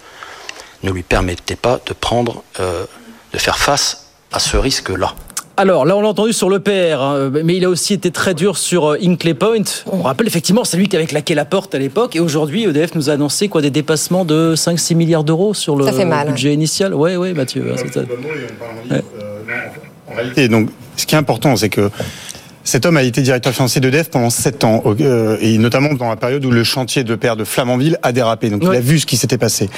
ne 0.82 0.90
lui 0.90 1.02
permettait 1.02 1.56
pas 1.56 1.80
de 1.86 1.92
prendre, 1.94 2.42
euh, 2.60 2.84
de 3.32 3.38
faire 3.38 3.58
face 3.58 4.08
à 4.32 4.38
ce 4.38 4.56
risque-là. 4.56 5.14
Alors 5.58 5.86
là, 5.86 5.96
on 5.96 6.02
l'a 6.02 6.08
entendu 6.08 6.34
sur 6.34 6.50
le 6.50 6.60
PR, 6.60 7.00
hein, 7.00 7.30
mais 7.42 7.56
il 7.56 7.64
a 7.64 7.70
aussi 7.70 7.94
été 7.94 8.10
très 8.10 8.34
dur 8.34 8.58
sur 8.58 8.90
euh, 8.92 8.98
Hinkley 9.02 9.32
Point. 9.32 9.62
On 9.86 10.02
rappelle 10.02 10.26
effectivement, 10.26 10.64
c'est 10.64 10.76
lui 10.76 10.86
qui 10.86 10.96
avait 10.96 11.06
claqué 11.06 11.34
la 11.34 11.46
porte 11.46 11.74
à 11.74 11.78
l'époque. 11.78 12.14
Et 12.14 12.20
aujourd'hui, 12.20 12.64
EDF 12.64 12.94
nous 12.94 13.08
a 13.08 13.14
annoncé 13.14 13.48
quoi, 13.48 13.62
des 13.62 13.70
dépassements 13.70 14.26
de 14.26 14.52
5-6 14.54 14.94
milliards 14.94 15.24
d'euros 15.24 15.54
sur 15.54 15.76
le 15.76 15.86
Ça 15.86 15.94
fait 15.94 16.04
mal. 16.04 16.28
budget 16.28 16.52
initial. 16.52 16.92
Oui, 16.94 17.16
oui, 17.16 17.32
Mathieu. 17.32 17.72
hein, 17.72 17.76
c'est 17.78 17.94
ça. 17.94 18.02
Et 20.36 20.48
donc, 20.48 20.68
ce 20.96 21.06
qui 21.06 21.14
est 21.14 21.18
important, 21.18 21.56
c'est 21.56 21.70
que 21.70 21.90
cet 22.66 22.84
homme 22.84 22.96
a 22.96 23.04
été 23.04 23.22
directeur 23.22 23.52
financier 23.52 23.80
d'EDF 23.80 24.10
pendant 24.10 24.28
7 24.28 24.64
ans, 24.64 24.82
euh, 25.00 25.38
et 25.40 25.56
notamment 25.56 25.94
dans 25.94 26.08
la 26.08 26.16
période 26.16 26.44
où 26.44 26.50
le 26.50 26.64
chantier 26.64 27.04
d'EPR 27.04 27.36
de 27.36 27.44
Flamanville 27.44 27.96
a 28.02 28.10
dérapé. 28.10 28.50
Donc 28.50 28.62
il 28.64 28.76
a 28.76 28.80
vu 28.80 28.98
ce 28.98 29.06
qui 29.06 29.16
s'était 29.16 29.38
passé. 29.38 29.70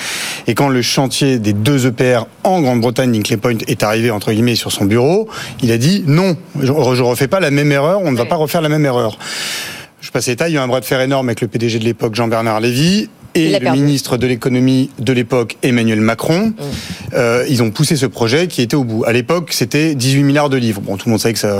Et 0.47 0.55
quand 0.55 0.69
le 0.69 0.81
chantier 0.81 1.39
des 1.39 1.53
deux 1.53 1.87
EPR 1.87 2.25
en 2.45 2.63
Grande-Bretagne, 2.63 3.15
Hinkley 3.15 3.37
Point, 3.37 3.59
est 3.67 3.83
arrivé 3.83 4.11
entre 4.11 4.33
guillemets 4.33 4.55
sur 4.55 4.73
son 4.73 4.87
bureau, 4.87 5.29
il 5.63 5.71
a 5.71 5.77
dit 5.77 6.03
non, 6.07 6.37
je, 6.59 6.67
je 6.67 7.03
refais 7.03 7.29
pas 7.29 7.41
la 7.41 7.51
même 7.51 7.71
erreur, 7.71 8.01
on 8.03 8.11
ne 8.11 8.17
va 8.17 8.25
pas 8.25 8.37
refaire 8.37 8.63
la 8.63 8.71
même 8.71 8.87
erreur. 8.87 9.19
Je 10.01 10.11
passe 10.11 10.27
les 10.27 10.35
détails, 10.35 10.53
il 10.53 10.55
y 10.55 10.59
a 10.59 10.61
eu 10.61 10.65
un 10.65 10.69
bras 10.69 10.81
de 10.81 10.85
fer 10.85 11.01
énorme 11.01 11.29
avec 11.29 11.41
le 11.41 11.49
PDG 11.49 11.79
de 11.79 11.85
l'époque, 11.85 12.15
Jean-Bernard 12.15 12.61
Lévy, 12.61 13.09
et 13.35 13.53
le 13.53 13.59
perdu. 13.59 13.81
ministre 13.81 14.17
de 14.17 14.27
l'économie 14.27 14.91
de 14.99 15.13
l'époque, 15.13 15.57
Emmanuel 15.63 16.01
Macron. 16.01 16.53
Euh, 17.15 17.45
ils 17.49 17.63
ont 17.63 17.71
poussé 17.71 17.97
ce 17.97 18.07
projet 18.07 18.49
qui 18.49 18.63
était 18.63 18.75
au 18.77 18.85
bout. 18.85 19.05
À 19.05 19.13
l'époque, 19.13 19.51
c'était 19.53 19.95
18 19.95 20.23
milliards 20.23 20.49
de 20.49 20.57
livres. 20.57 20.81
Bon, 20.81 20.97
tout 20.97 21.09
le 21.09 21.11
monde 21.11 21.21
savait 21.21 21.35
que, 21.35 21.41
ça, 21.41 21.55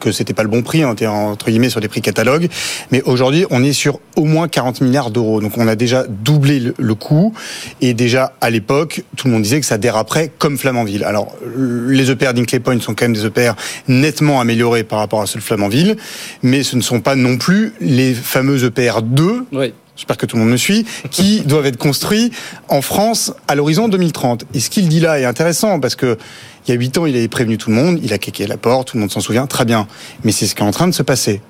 que 0.00 0.12
c'était 0.12 0.32
pas 0.32 0.42
le 0.42 0.48
bon 0.48 0.62
prix, 0.62 0.84
on 0.84 0.92
était 0.92 1.06
entre 1.06 1.50
guillemets 1.50 1.70
sur 1.70 1.80
des 1.80 1.88
prix 1.88 2.00
catalogues. 2.00 2.48
Mais 2.90 3.02
aujourd'hui, 3.02 3.44
on 3.50 3.62
est 3.62 3.72
sur 3.72 4.00
au 4.16 4.24
moins 4.24 4.48
40 4.48 4.80
milliards 4.80 5.10
d'euros. 5.10 5.40
Donc 5.40 5.56
on 5.56 5.68
a 5.68 5.76
déjà 5.76 6.04
doublé 6.08 6.58
le, 6.60 6.74
le 6.78 6.94
coût. 6.94 7.32
Et 7.80 7.94
déjà, 7.94 8.32
à 8.40 8.50
l'époque, 8.50 9.02
tout 9.16 9.28
le 9.28 9.34
monde 9.34 9.42
disait 9.42 9.60
que 9.60 9.66
ça 9.66 9.78
déraperait 9.78 10.30
comme 10.38 10.58
Flamanville. 10.58 11.04
Alors, 11.04 11.34
les 11.56 12.10
EPR 12.10 12.32
d'Inclay 12.32 12.60
Point 12.60 12.80
sont 12.80 12.94
quand 12.94 13.04
même 13.04 13.14
des 13.14 13.26
EPR 13.26 13.52
nettement 13.88 14.40
améliorés 14.40 14.84
par 14.84 14.98
rapport 14.98 15.22
à 15.22 15.26
ceux 15.26 15.38
de 15.38 15.44
Flamanville. 15.44 15.96
Mais 16.42 16.62
ce 16.62 16.76
ne 16.76 16.82
sont 16.82 17.00
pas 17.00 17.14
non 17.14 17.36
plus 17.36 17.72
les 17.80 18.14
fameux 18.14 18.64
EPR 18.64 19.02
2 19.02 19.46
Oui. 19.52 19.72
j'espère 19.96 20.16
que 20.16 20.26
tout 20.26 20.36
le 20.36 20.42
monde 20.42 20.52
me 20.52 20.56
suit, 20.56 20.86
qui 21.10 21.40
doivent 21.46 21.66
être 21.66 21.76
construits 21.78 22.30
en 22.68 22.82
France 22.82 23.32
à 23.48 23.54
l'horizon 23.54 23.88
2030. 23.88 24.44
Et 24.54 24.60
ce 24.60 24.70
qu'il 24.70 24.88
dit 24.88 25.00
là 25.00 25.18
est 25.18 25.24
intéressant 25.24 25.80
parce 25.80 25.96
que 25.96 26.18
il 26.66 26.70
y 26.70 26.76
a 26.76 26.78
huit 26.78 26.98
ans, 26.98 27.06
il 27.06 27.16
avait 27.16 27.28
prévenu 27.28 27.56
tout 27.56 27.70
le 27.70 27.76
monde, 27.76 27.98
il 28.02 28.12
a 28.12 28.18
kéké 28.18 28.46
la 28.46 28.58
porte, 28.58 28.88
tout 28.88 28.96
le 28.96 29.00
monde 29.00 29.10
s'en 29.10 29.20
souvient, 29.20 29.46
très 29.46 29.64
bien. 29.64 29.88
Mais 30.24 30.32
c'est 30.32 30.46
ce 30.46 30.54
qui 30.54 30.62
est 30.62 30.66
en 30.66 30.70
train 30.72 30.86
de 30.88 30.92
se 30.94 31.02
passer. 31.02 31.40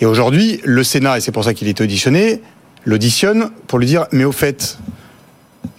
Et 0.00 0.06
aujourd'hui, 0.06 0.60
le 0.64 0.84
Sénat, 0.84 1.18
et 1.18 1.20
c'est 1.20 1.32
pour 1.32 1.44
ça 1.44 1.54
qu'il 1.54 1.66
est 1.66 1.80
auditionné, 1.80 2.42
l'auditionne 2.84 3.50
pour 3.66 3.78
lui 3.78 3.86
dire, 3.86 4.06
mais 4.12 4.24
au 4.24 4.32
fait, 4.32 4.78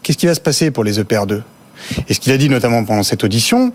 qu'est-ce 0.02 0.18
qui 0.18 0.26
va 0.26 0.34
se 0.34 0.40
passer 0.42 0.72
pour 0.72 0.84
les 0.84 1.00
EPR2 1.00 1.42
Et 2.08 2.14
ce 2.14 2.20
qu'il 2.20 2.32
a 2.34 2.38
dit 2.38 2.50
notamment 2.50 2.84
pendant 2.84 3.04
cette 3.04 3.24
audition, 3.24 3.72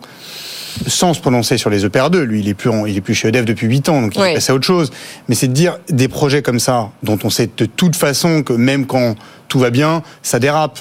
sans 0.86 1.14
se 1.14 1.20
prononcer 1.20 1.56
sur 1.56 1.70
les 1.70 1.86
EPR2, 1.86 2.20
lui, 2.22 2.40
il 2.40 2.48
est 2.48 2.54
plus, 2.54 2.68
en- 2.70 2.84
il 2.86 2.96
est 2.96 3.00
plus 3.00 3.14
chez 3.14 3.28
EDF 3.28 3.44
depuis 3.44 3.66
8 3.68 3.88
ans, 3.88 4.02
donc 4.02 4.16
il 4.16 4.22
est 4.22 4.34
passé 4.34 4.50
à 4.52 4.54
autre 4.54 4.66
chose. 4.66 4.90
Mais 5.28 5.34
c'est 5.34 5.48
de 5.48 5.52
dire 5.52 5.78
des 5.88 6.08
projets 6.08 6.42
comme 6.42 6.58
ça, 6.58 6.90
dont 7.02 7.18
on 7.22 7.30
sait 7.30 7.48
de 7.56 7.66
toute 7.66 7.94
façon 7.96 8.42
que 8.42 8.52
même 8.52 8.86
quand 8.86 9.14
tout 9.48 9.58
va 9.60 9.70
bien, 9.70 10.02
ça 10.22 10.38
dérape. 10.40 10.80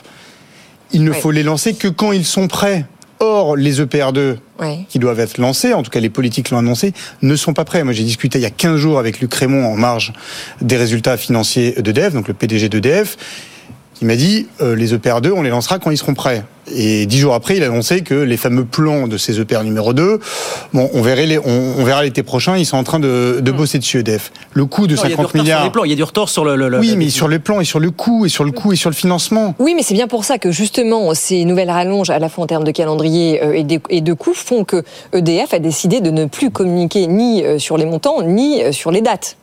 Il 0.91 1.03
ne 1.03 1.11
faut 1.11 1.31
les 1.31 1.43
lancer 1.43 1.73
que 1.73 1.87
quand 1.87 2.11
ils 2.11 2.25
sont 2.25 2.47
prêts. 2.47 2.85
Or, 3.19 3.55
les 3.55 3.79
EPR2 3.79 4.37
Ouais. 4.59 4.79
qui 4.89 4.99
doivent 4.99 5.19
être 5.21 5.37
lancés, 5.37 5.71
en 5.73 5.81
tout 5.81 5.89
cas 5.91 6.01
les 6.01 6.09
politiques 6.09 6.49
l'ont 6.49 6.57
annoncé, 6.57 6.91
ne 7.21 7.35
sont 7.37 7.53
pas 7.53 7.63
prêts. 7.63 7.83
Moi, 7.85 7.93
j'ai 7.93 8.03
discuté 8.03 8.37
il 8.37 8.41
y 8.41 8.45
a 8.45 8.49
15 8.49 8.77
jours 8.77 8.99
avec 8.99 9.21
Luc 9.21 9.33
Raymond 9.33 9.65
en 9.65 9.75
marge 9.77 10.11
des 10.61 10.75
résultats 10.75 11.15
financiers 11.15 11.71
d'EDF, 11.79 12.13
donc 12.13 12.27
le 12.27 12.33
PDG 12.33 12.67
d'EDF. 12.67 13.15
Il 14.03 14.07
m'a 14.07 14.17
dit 14.17 14.47
euh, 14.59 14.75
les 14.75 14.93
EPR2, 14.93 15.31
on 15.31 15.43
les 15.43 15.49
lancera 15.49 15.79
quand 15.79 15.89
ils 15.89 15.97
seront 15.97 16.13
prêts. 16.13 16.43
Et 16.75 17.05
dix 17.05 17.19
jours 17.19 17.33
après, 17.35 17.55
il 17.55 17.63
a 17.63 17.67
annoncé 17.67 18.01
que 18.01 18.13
les 18.15 18.35
fameux 18.35 18.65
plans 18.65 19.07
de 19.07 19.17
ces 19.17 19.39
EPR 19.39 19.63
numéro 19.63 19.93
2, 19.93 20.19
bon, 20.73 20.89
on 20.93 21.01
verra 21.01 21.21
les- 21.21 21.39
on, 21.39 21.75
on 21.77 21.83
verra 21.85 22.03
l'été 22.03 22.21
prochain, 22.21 22.57
ils 22.57 22.65
sont 22.65 22.75
en 22.75 22.83
train 22.83 22.99
de, 22.99 23.39
de 23.41 23.51
bosser 23.53 23.79
dessus 23.79 23.99
EDF. 23.99 24.33
Le 24.51 24.65
coût 24.65 24.87
de 24.87 24.95
Non, 24.95 25.03
il 25.05 25.09
y 25.11 25.13
a 25.13 25.15
du 25.15 25.15
50 25.15 25.25
retard 25.27 25.31
sur 25.31 25.41
milliards. 25.43 25.63
les 25.63 25.69
plans, 25.69 25.83
il 25.85 25.89
y 25.91 25.93
a 25.93 25.95
du 25.95 26.03
retard 26.03 26.27
sur 26.27 26.43
le. 26.43 26.57
le- 26.57 26.67
le- 26.67 26.79
oui, 26.79 26.95
mais 26.97 27.09
sur 27.09 27.29
les 27.29 27.39
plans 27.39 27.61
et 27.61 27.65
sur 27.65 27.79
le 27.79 27.91
coût 27.91 28.25
et 28.25 28.29
sur 28.29 28.43
le 28.43 28.51
coût 28.51 28.73
et 28.73 28.75
sur 28.75 28.89
le 28.89 28.95
financement. 28.95 29.55
Oui, 29.59 29.71
mais 29.73 29.83
c'est 29.83 29.93
bien 29.93 30.07
pour 30.09 30.25
ça 30.25 30.37
que 30.37 30.51
justement 30.51 31.13
ces 31.13 31.45
nouvelles 31.45 31.71
rallonges, 31.71 32.09
à 32.09 32.19
la 32.19 32.27
fois 32.27 32.43
en 32.43 32.47
termes 32.47 32.65
de 32.65 32.71
calendrier 32.71 33.41
euh, 33.41 33.53
et 33.53 33.63
de, 33.63 33.79
et 33.89 34.01
de 34.01 34.11
coûts, 34.13 34.33
font 34.33 34.65
que 34.65 34.83
EDF 35.13 35.53
a 35.53 35.59
décidé 35.59 36.01
de 36.01 36.11
ne 36.11 36.25
plus 36.25 36.51
communiquer 36.51 37.07
ni 37.07 37.41
euh, 37.45 37.57
sur 37.57 37.77
les 37.77 37.85
montants 37.85 38.21
ni 38.21 38.61
euh, 38.63 38.73
sur 38.73 38.91
les 38.91 38.99
dates. 39.01 39.37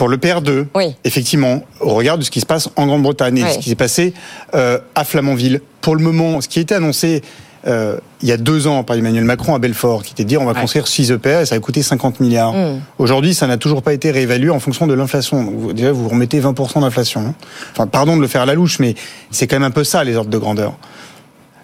Pour 0.00 0.08
le 0.08 0.16
PR2, 0.16 0.64
Oui. 0.74 0.96
effectivement, 1.04 1.62
au 1.80 1.90
regard 1.90 2.16
de 2.16 2.22
ce 2.24 2.30
qui 2.30 2.40
se 2.40 2.46
passe 2.46 2.70
en 2.76 2.86
Grande-Bretagne 2.86 3.36
et 3.36 3.42
Ouais. 3.44 3.52
ce 3.52 3.58
qui 3.58 3.68
s'est 3.68 3.74
passé 3.74 4.14
euh, 4.54 4.78
à 4.94 5.04
Flamanville, 5.04 5.60
pour 5.82 5.94
le 5.94 6.02
moment, 6.02 6.40
ce 6.40 6.48
qui 6.48 6.58
a 6.58 6.62
été 6.62 6.74
annoncé 6.74 7.20
euh, 7.66 7.98
il 8.22 8.28
y 8.30 8.32
a 8.32 8.38
deux 8.38 8.66
ans 8.66 8.82
par 8.82 8.96
Emmanuel 8.96 9.24
Macron 9.24 9.54
à 9.54 9.58
Belfort, 9.58 10.02
qui 10.02 10.12
était 10.14 10.22
de 10.24 10.28
dire 10.30 10.40
on 10.40 10.46
va 10.46 10.54
construire 10.58 10.88
6 10.88 11.10
EPR 11.10 11.40
et 11.42 11.44
ça 11.44 11.54
va 11.54 11.60
coûter 11.60 11.82
50 11.82 12.18
milliards. 12.20 12.54
Mm. 12.54 12.80
Aujourd'hui, 12.98 13.34
ça 13.34 13.46
n'a 13.46 13.58
toujours 13.58 13.82
pas 13.82 13.92
été 13.92 14.10
réévalué 14.10 14.48
en 14.48 14.58
fonction 14.58 14.86
de 14.86 14.94
l'inflation. 14.94 15.44
Vous- 15.54 15.74
déjà, 15.74 15.92
vous 15.92 16.08
remettez 16.08 16.40
20% 16.40 16.80
d'inflation. 16.80 17.34
Enfin, 17.72 17.86
pardon 17.86 18.16
de 18.16 18.22
le 18.22 18.26
faire 18.26 18.40
à 18.40 18.46
la 18.46 18.54
louche, 18.54 18.78
mais 18.78 18.94
c'est 19.30 19.46
quand 19.46 19.56
même 19.56 19.64
un 19.68 19.70
peu 19.70 19.84
ça, 19.84 20.02
les 20.02 20.16
ordres 20.16 20.30
de 20.30 20.38
grandeur. 20.38 20.78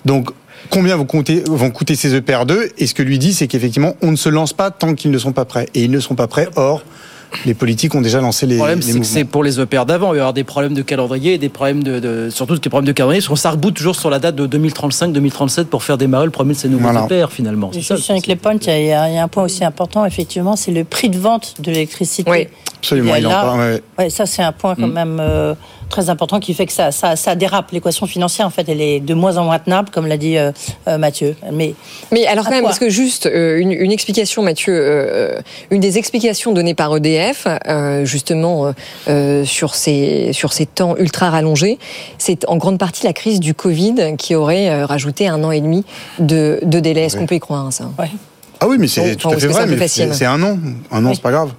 Donc, 0.04 0.28
combien 0.68 0.94
vont 0.96 1.06
coûter, 1.06 1.42
vont 1.48 1.70
coûter 1.70 1.94
ces 1.94 2.14
EPR2 2.14 2.72
Et 2.76 2.86
ce 2.86 2.92
que 2.92 3.02
lui 3.02 3.18
dit, 3.18 3.32
c'est 3.32 3.46
qu'effectivement, 3.46 3.94
on 4.02 4.10
ne 4.10 4.16
se 4.16 4.28
lance 4.28 4.52
pas 4.52 4.70
tant 4.70 4.94
qu'ils 4.94 5.10
ne 5.10 5.16
sont 5.16 5.32
pas 5.32 5.46
prêts. 5.46 5.70
Et 5.74 5.84
ils 5.84 5.90
ne 5.90 6.00
sont 6.00 6.14
pas 6.14 6.26
prêts. 6.26 6.48
Or, 6.56 6.82
les 7.44 7.54
politiques 7.54 7.94
ont 7.94 8.00
déjà 8.00 8.20
lancé 8.20 8.46
les, 8.46 8.54
Le 8.54 8.58
problème, 8.58 8.82
c'est 8.82 8.98
que 8.98 9.04
c'est 9.04 9.24
pour 9.24 9.44
les 9.44 9.60
EPR 9.60 9.84
d'avant. 9.84 10.08
Il 10.08 10.10
va 10.12 10.16
y 10.16 10.20
avoir 10.20 10.32
des 10.32 10.44
problèmes 10.44 10.74
de 10.74 10.82
calendrier, 10.82 11.34
et 11.34 11.38
des 11.38 11.48
problèmes 11.48 11.82
de, 11.82 11.98
de- 12.00 12.30
surtout 12.30 12.56
des 12.58 12.68
problèmes 12.70 12.86
de 12.86 12.92
calendrier, 12.92 13.20
parce 13.20 13.28
qu'on 13.28 13.36
s'arboute 13.36 13.74
toujours 13.74 13.96
sur 13.96 14.10
la 14.10 14.18
date 14.18 14.36
de 14.36 14.46
2035-2037 14.58 15.64
pour 15.66 15.82
faire 15.82 15.98
démarrer 15.98 16.24
le 16.24 16.30
premier 16.30 16.54
de 16.54 16.58
ces 16.58 16.68
nouveaux 16.68 16.90
Voilà. 16.90 17.06
EPR 17.10 17.30
finalement. 17.30 17.70
Ça, 17.72 17.96
Juste 17.96 18.10
avec 18.10 18.26
les 18.26 18.36
points, 18.36 18.54
il 18.54 18.66
y, 18.66 18.92
a- 18.92 19.08
il 19.08 19.14
y 19.14 19.18
a 19.18 19.22
un 19.22 19.28
point 19.28 19.44
aussi 19.44 19.64
important, 19.64 20.04
effectivement, 20.04 20.56
c'est 20.56 20.72
le 20.72 20.84
prix 20.84 21.08
de 21.10 21.18
vente 21.18 21.54
de 21.60 21.70
l'électricité. 21.70 22.30
Oui. 22.30 22.46
Absolument, 22.78 23.16
Et 23.16 23.20
il 23.20 23.26
en 23.26 23.30
là- 23.30 23.40
parle, 23.42 23.58
ouais. 23.60 23.82
Ouais, 23.98 24.10
ça 24.10 24.26
c'est 24.26 24.42
un 24.42 24.52
point 24.52 24.74
quand 24.76 24.86
Mm. 24.86 24.92
même 24.92 25.18
euh, 25.20 25.54
très 25.88 26.10
important 26.10 26.40
qui 26.40 26.54
fait 26.54 26.66
que 26.66 26.72
ça, 26.72 26.92
ça, 26.92 27.16
ça 27.16 27.34
dérape. 27.34 27.70
L'équation 27.70 28.06
financière, 28.06 28.46
en 28.46 28.50
fait, 28.50 28.68
elle 28.68 28.80
est 28.80 29.00
de 29.00 29.14
moins 29.14 29.36
en 29.36 29.44
moins 29.44 29.58
tenable, 29.58 29.90
comme 29.90 30.06
l'a 30.06 30.16
dit 30.16 30.36
euh, 30.36 30.52
euh, 30.88 30.98
Mathieu. 30.98 31.36
Mais, 31.52 31.74
Mais 32.12 32.26
alors 32.26 32.44
quand 32.44 32.50
même, 32.50 32.64
parce 32.64 32.78
que 32.78 32.90
juste 32.90 33.26
euh, 33.26 33.58
une, 33.58 33.72
une 33.72 33.92
explication, 33.92 34.42
Mathieu, 34.42 34.74
euh, 34.76 35.40
une 35.70 35.80
des 35.80 35.98
explications 35.98 36.52
données 36.52 36.74
par 36.74 36.94
EDF, 36.96 37.46
euh, 37.66 38.04
justement 38.04 38.72
sur 39.44 39.74
ces 39.74 40.32
sur 40.32 40.52
ces 40.52 40.66
temps 40.66 40.96
ultra 40.96 41.30
rallongés, 41.30 41.78
c'est 42.18 42.48
en 42.48 42.56
grande 42.56 42.78
partie 42.78 43.04
la 43.04 43.12
crise 43.12 43.40
du 43.40 43.54
Covid 43.54 44.16
qui 44.18 44.34
aurait 44.34 44.68
euh, 44.68 44.86
rajouté 44.86 45.28
un 45.28 45.42
an 45.44 45.50
et 45.50 45.60
demi 45.60 45.84
de, 46.18 46.58
de 46.62 46.80
délai. 46.80 47.02
Est-ce 47.04 47.16
qu'on 47.16 47.26
peut 47.26 47.34
y 47.36 47.40
croire 47.40 47.66
hein, 47.66 47.70
ça? 47.70 47.90
Ah 48.60 48.66
oui, 48.68 48.76
mais 48.78 48.88
c'est 48.88 49.12
Donc, 49.12 49.18
tout 49.18 49.28
à 49.28 49.32
est-ce 49.32 49.46
fait 49.46 49.52
vrai. 49.52 49.66
mais 49.66 49.88
C'est 49.88 50.24
un 50.24 50.42
an. 50.42 50.58
Un 50.90 51.04
an, 51.04 51.12
c'est 51.14 51.22
pas 51.22 51.30
grave. 51.32 51.50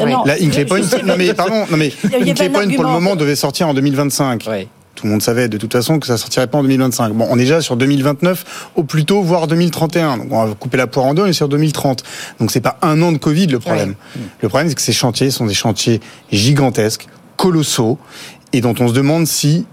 Euh, 0.00 0.06
non, 0.06 0.24
Là, 0.24 0.34
Hinkley 0.40 0.64
Point, 0.64 0.80
non 1.04 1.14
mais 1.16 1.32
pardon, 1.34 1.64
non 1.70 1.76
mais 1.76 1.92
Hinkley 2.04 2.48
Point 2.50 2.68
pour 2.74 2.84
le 2.84 2.90
moment 2.90 3.14
devait 3.14 3.36
sortir 3.36 3.68
en 3.68 3.74
2025. 3.74 4.42
Tout 4.94 5.06
le 5.06 5.12
monde 5.12 5.22
savait 5.22 5.48
de 5.48 5.56
toute 5.56 5.72
façon 5.72 5.98
que 5.98 6.06
ça 6.06 6.16
sortirait 6.16 6.46
pas 6.46 6.58
en 6.58 6.62
2025. 6.62 7.12
Bon, 7.14 7.26
on 7.30 7.36
est 7.36 7.42
déjà 7.42 7.60
sur 7.60 7.76
2029 7.76 8.70
au 8.76 8.84
plus 8.84 9.04
tôt, 9.04 9.22
voire 9.22 9.46
2031. 9.46 10.18
Donc 10.18 10.26
on 10.30 10.44
va 10.44 10.54
couper 10.54 10.76
la 10.76 10.86
poire 10.86 11.06
en 11.06 11.14
deux, 11.14 11.22
on 11.22 11.26
est 11.26 11.32
sur 11.32 11.48
2030. 11.48 12.02
Donc 12.40 12.50
c'est 12.50 12.60
pas 12.60 12.78
un 12.82 13.00
an 13.02 13.12
de 13.12 13.18
Covid 13.18 13.46
le 13.46 13.58
problème. 13.58 13.94
Le 14.40 14.48
problème 14.48 14.68
c'est 14.68 14.74
que 14.74 14.82
ces 14.82 14.92
chantiers 14.92 15.30
sont 15.30 15.46
des 15.46 15.54
chantiers 15.54 16.00
gigantesques, 16.30 17.06
colossaux, 17.36 17.98
et 18.52 18.60
dont 18.60 18.74
on 18.80 18.88
se 18.88 18.92
demande 18.92 19.26
si 19.26 19.66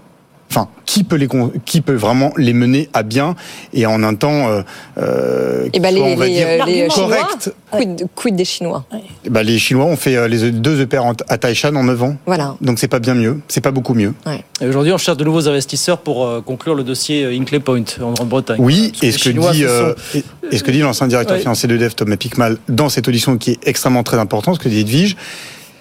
Enfin, 0.50 0.68
qui 0.84 1.04
peut 1.04 1.14
les 1.14 1.28
qui 1.64 1.80
peut 1.80 1.94
vraiment 1.94 2.32
les 2.36 2.52
mener 2.52 2.88
à 2.92 3.04
bien 3.04 3.36
et 3.72 3.86
en 3.86 4.02
un 4.02 4.14
temps 4.16 4.48
euh, 4.48 4.62
euh, 4.98 5.68
Et 5.72 5.78
ben 5.78 5.94
soit, 5.94 6.06
les, 6.08 6.12
on 6.12 6.16
va 6.16 6.26
les, 6.26 6.32
dire 6.32 6.46
euh, 6.48 6.64
les 6.66 6.88
correct. 6.88 7.22
Chinois, 7.44 7.54
quid, 7.70 8.06
quid 8.16 8.34
des 8.36 8.44
Chinois? 8.44 8.84
Eh 9.24 9.30
ben, 9.30 9.42
les 9.44 9.60
Chinois 9.60 9.84
ont 9.84 9.94
fait 9.96 10.16
euh, 10.16 10.26
les 10.26 10.50
deux 10.50 10.80
EPR 10.80 11.02
à 11.28 11.38
Taishan 11.38 11.76
en 11.76 11.84
9 11.84 12.02
ans. 12.02 12.16
Voilà. 12.26 12.56
Donc 12.60 12.80
c'est 12.80 12.88
pas 12.88 12.98
bien 12.98 13.14
mieux, 13.14 13.38
c'est 13.46 13.60
pas 13.60 13.70
beaucoup 13.70 13.94
mieux. 13.94 14.12
Et 14.60 14.66
aujourd'hui, 14.66 14.92
on 14.92 14.98
cherche 14.98 15.18
de 15.18 15.24
nouveaux 15.24 15.48
investisseurs 15.48 15.98
pour 15.98 16.26
euh, 16.26 16.40
conclure 16.40 16.74
le 16.74 16.82
dossier 16.82 17.24
euh, 17.24 17.32
Hinkley 17.32 17.60
Point 17.60 17.84
en 18.02 18.10
Grande-Bretagne. 18.12 18.56
Oui, 18.60 18.90
et 19.02 19.12
ce 19.12 19.18
que 19.18 19.30
Chinois 19.30 19.52
dit 19.52 19.64
euh, 19.64 19.94
sont- 19.94 20.18
et, 20.18 20.24
et 20.50 20.58
ce 20.58 20.64
que 20.64 20.72
dit 20.72 20.80
l'ancien 20.80 21.06
directeur 21.06 21.36
Ouais. 21.36 21.42
financier 21.42 21.68
de 21.68 21.76
DEF 21.76 21.94
Thomas 21.94 22.16
Picmal 22.16 22.58
dans 22.68 22.88
cette 22.88 23.06
audition 23.06 23.38
qui 23.38 23.52
est 23.52 23.68
extrêmement 23.68 24.02
très 24.02 24.18
important, 24.18 24.52
ce 24.54 24.58
que 24.58 24.68
dit 24.68 24.80
Edwige, 24.80 25.16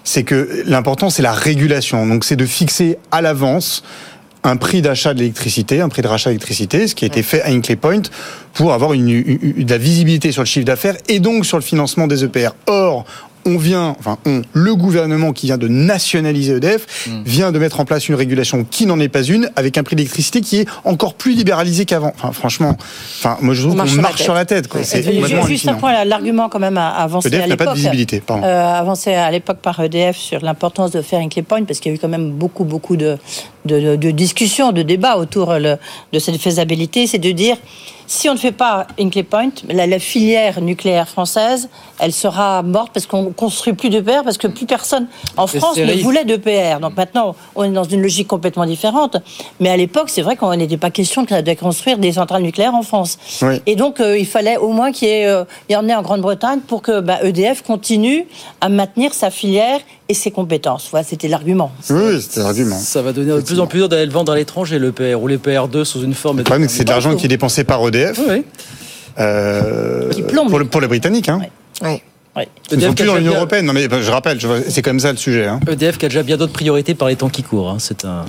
c'est 0.04 0.22
que 0.24 0.62
l'important 0.68 1.10
c'est 1.10 1.24
la 1.24 1.32
régulation. 1.34 2.06
Donc 2.06 2.24
c'est 2.24 2.36
de 2.36 2.46
fixer 2.46 3.00
à 3.12 3.22
l'avance 3.24 3.84
un 4.44 4.56
prix 4.56 4.82
d'achat 4.82 5.14
de 5.14 5.20
l'électricité, 5.20 5.82
un 5.82 5.90
prix 5.90 6.02
de 6.02 6.08
rachat 6.08 6.30
d'électricité, 6.30 6.88
ce 6.88 6.96
qui 6.96 7.04
a 7.06 7.08
été 7.08 7.24
fait 7.24 7.42
à 7.42 7.50
Hinkley 7.50 7.76
Point 7.76 8.04
pour 8.54 8.74
avoir 8.74 8.94
une, 8.94 9.10
une- 9.10 9.40
une- 9.42 9.64
de 9.66 9.70
la 9.70 9.78
visibilité 9.78 10.32
sur 10.32 10.42
le 10.42 10.48
chiffre 10.48 10.66
d'affaires 10.66 10.96
et 11.10 11.20
donc 11.20 11.46
sur 11.46 11.58
le 11.58 11.64
financement 11.64 12.08
des 12.08 12.24
EPR. 12.24 12.52
Or, 12.68 13.06
on 13.46 13.58
vient, 13.58 13.96
enfin, 14.00 14.18
on, 14.26 14.42
le 14.54 14.76
gouvernement 14.76 15.32
qui 15.34 15.46
vient 15.48 15.58
de 15.58 15.68
nationaliser 15.68 16.54
EDF 16.58 16.86
Hmm. 17.08 17.24
vient 17.26 17.52
de 17.52 17.60
mettre 17.60 17.80
en 17.80 17.86
place 17.86 18.10
une 18.10 18.16
régulation 18.16 18.66
qui 18.70 18.86
n'en 18.86 19.00
est 19.00 19.08
pas 19.10 19.24
une, 19.24 19.50
avec 19.56 19.78
un 19.78 19.84
prix 19.84 19.96
d'électricité 19.96 20.42
qui 20.42 20.58
est 20.58 20.68
encore 20.84 21.14
plus 21.14 21.34
libéralisé 21.34 21.86
qu'avant. 21.86 22.14
Enfin, 22.18 22.32
franchement, 22.32 22.76
enfin, 23.20 23.38
moi 23.42 23.54
je 23.54 23.62
trouve 23.62 23.76
qu'on 23.78 24.02
marche 24.02 24.22
sur 24.22 24.34
la 24.34 24.46
tête. 24.46 24.68
quoi. 24.68 24.84
C'est 24.84 25.04
Juste 25.48 25.68
un 25.68 25.76
point, 25.76 26.04
l'argument 26.06 26.50
quand 26.50 26.60
même 26.60 26.78
a 26.78 26.90
avancé 26.90 27.28
EDF 27.30 27.44
à 27.44 27.48
n'a 27.48 27.56
pas 27.58 27.64
de 27.66 27.70
l'époque. 27.70 27.76
visibilité, 27.78 28.20
pardon. 28.20 28.44
Euh, 28.44 28.74
avancé 28.74 29.14
à 29.14 29.32
l'époque 29.32 29.60
par 29.62 29.80
EDF 29.80 30.18
sur 30.18 30.42
l'importance 30.44 30.92
de 30.92 31.02
faire 31.02 31.20
Hinkley 31.20 31.44
Point, 31.44 31.64
parce 31.64 31.80
qu'il 31.80 31.92
y 31.92 31.94
a 31.94 31.96
eu 31.96 32.00
quand 32.00 32.08
même 32.10 32.32
beaucoup, 32.32 32.66
beaucoup 32.66 32.98
de, 32.98 33.18
de, 33.66 33.80
de- 33.80 33.96
de 33.96 34.12
discussions, 34.12 34.72
de 34.72 34.82
débats 34.82 35.18
autour 35.18 35.52
euh, 35.52 35.60
le- 35.60 35.78
de 36.14 36.20
cette 36.20 36.38
faisabilité. 36.42 37.08
C'est 37.08 37.18
de 37.20 37.32
dire, 37.32 37.58
si 38.10 38.28
on 38.28 38.34
ne 38.34 38.40
fait 38.40 38.52
pas 38.52 38.88
Hinkley 39.00 39.22
Point, 39.24 39.52
la, 39.70 39.86
la 39.86 40.00
filière 40.00 40.62
nucléaire 40.62 41.08
française, 41.08 41.70
elle 42.00 42.12
sera 42.12 42.64
morte 42.64 42.90
parce 42.92 43.06
qu'on 43.06 43.32
construit 43.32 43.74
plus 43.74 43.90
d'EPR, 43.90 44.24
parce 44.24 44.40
que 44.40 44.48
plus 44.48 44.66
personne 44.66 45.08
en 45.38 45.46
France 45.46 45.78
ne 45.78 45.94
voulait 46.02 46.26
d'EPR. 46.26 46.80
Donc 46.82 46.98
maintenant, 46.98 47.36
on 47.56 47.64
est 47.64 47.70
dans 47.72 47.84
une 47.84 48.02
logique 48.02 48.28
complètement 48.28 48.66
différente. 48.66 49.18
Mais 49.60 49.70
à 49.70 49.78
l'époque, 49.78 50.10
c'est 50.10 50.24
vrai 50.24 50.36
qu'on 50.36 50.56
n'était 50.56 50.78
pas 50.78 50.90
question 50.90 51.22
de 51.24 51.54
construire 51.54 52.00
des 52.00 52.14
centrales 52.14 52.42
nucléaires 52.42 52.74
en 52.74 52.82
France. 52.82 53.20
Oui. 53.44 53.62
Et 53.68 53.76
donc, 53.76 54.00
euh, 54.00 54.18
il 54.18 54.26
fallait 54.26 54.58
au 54.58 54.70
moins 54.70 54.92
qu'il 54.92 55.08
y 55.08 55.12
ait, 55.12 55.28
euh, 55.28 55.44
y 55.70 55.76
en 55.76 55.88
ait 55.88 55.96
en 55.96 56.02
Grande-Bretagne 56.02 56.62
pour 56.66 56.82
que 56.82 57.02
bah, 57.02 57.20
EDF 57.24 57.62
continue 57.62 58.26
à 58.60 58.70
maintenir 58.70 59.14
sa 59.14 59.30
filière 59.30 59.80
et 60.10 60.16
ses 60.16 60.32
compétences. 60.32 60.88
Voilà, 60.90 61.06
c'était 61.06 61.28
l'argument. 61.28 61.72
Oui, 61.92 62.20
c'était 62.20 62.40
l'argument. 62.40 62.76
Ça 62.76 63.04
va 63.04 63.14
donner 63.14 63.32
de 63.32 63.42
plus 63.42 63.60
en 63.60 63.68
plus 63.68 63.80
dur 63.80 63.90
d'aller 63.90 64.08
le 64.08 64.12
vendre 64.12 64.32
à 64.32 64.36
l'étranger, 64.36 64.80
le 64.80 64.92
PR 64.92 65.22
ou 65.22 65.28
les 65.28 65.38
PR2 65.38 65.84
sous 65.84 66.02
une 66.02 66.16
forme. 66.16 66.38
Le 66.38 66.44
problème, 66.44 66.68
c'est 66.68 66.84
de 66.84 66.90
l'argent 66.90 67.16
qui 67.16 67.26
est 67.26 67.30
dépensé 67.30 67.64
par 67.64 67.88
EDF. 67.88 67.99
Oui, 68.18 68.46
euh, 69.20 70.10
Qui 70.12 70.22
plombe. 70.24 70.50
pour, 70.50 70.60
le- 70.60 70.66
pour 70.66 70.82
les 70.82 70.88
Britanniques. 70.88 71.30
Hein. 71.30 71.42
Ouais. 72.40 72.48
Ils 72.72 72.76
EDF 72.76 72.88
sont 72.88 72.94
qui 72.94 73.04
plus 73.04 73.08
dans 73.08 73.16
l'Union 73.16 73.34
européenne. 73.36 73.66
Non, 73.66 73.74
mais 73.74 73.88
je 74.02 74.12
rappelle, 74.12 74.40
c'est 74.70 74.82
comme 74.82 75.00
ça 75.00 75.12
le 75.12 75.18
sujet. 75.18 75.46
Hein. 75.48 75.60
EDF 75.70 75.98
qui 75.98 76.06
a 76.06 76.10
déjà 76.10 76.24
bien 76.24 76.38
d'autres 76.38 76.54
priorités 76.54 76.94
par 76.96 77.08
les 77.08 77.16
temps 77.16 77.30
qui 77.30 77.44
courent. 77.44 77.70
hein. 77.72 77.78
C'est 77.80 78.06
un 78.06 78.24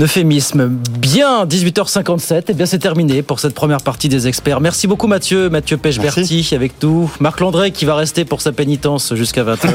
euphémisme. 0.00 0.66
Bien, 0.98 1.44
18h57. 1.46 2.44
Et 2.50 2.54
bien, 2.54 2.66
c'est 2.66 2.78
terminé 2.78 3.22
pour 3.22 3.40
cette 3.40 3.54
première 3.54 3.80
partie 3.82 4.08
des 4.08 4.26
experts. 4.28 4.60
Merci 4.60 4.86
beaucoup, 4.86 5.06
Mathieu. 5.06 5.48
Mathieu 5.50 5.76
Pechberti 5.76 6.48
avec 6.54 6.72
nous. 6.82 7.10
Marc 7.20 7.40
Landré 7.40 7.70
qui 7.70 7.84
va 7.84 7.94
rester 7.94 8.24
pour 8.24 8.40
sa 8.40 8.52
pénitence 8.52 9.14
jusqu'à 9.14 9.44
20h 9.44 9.68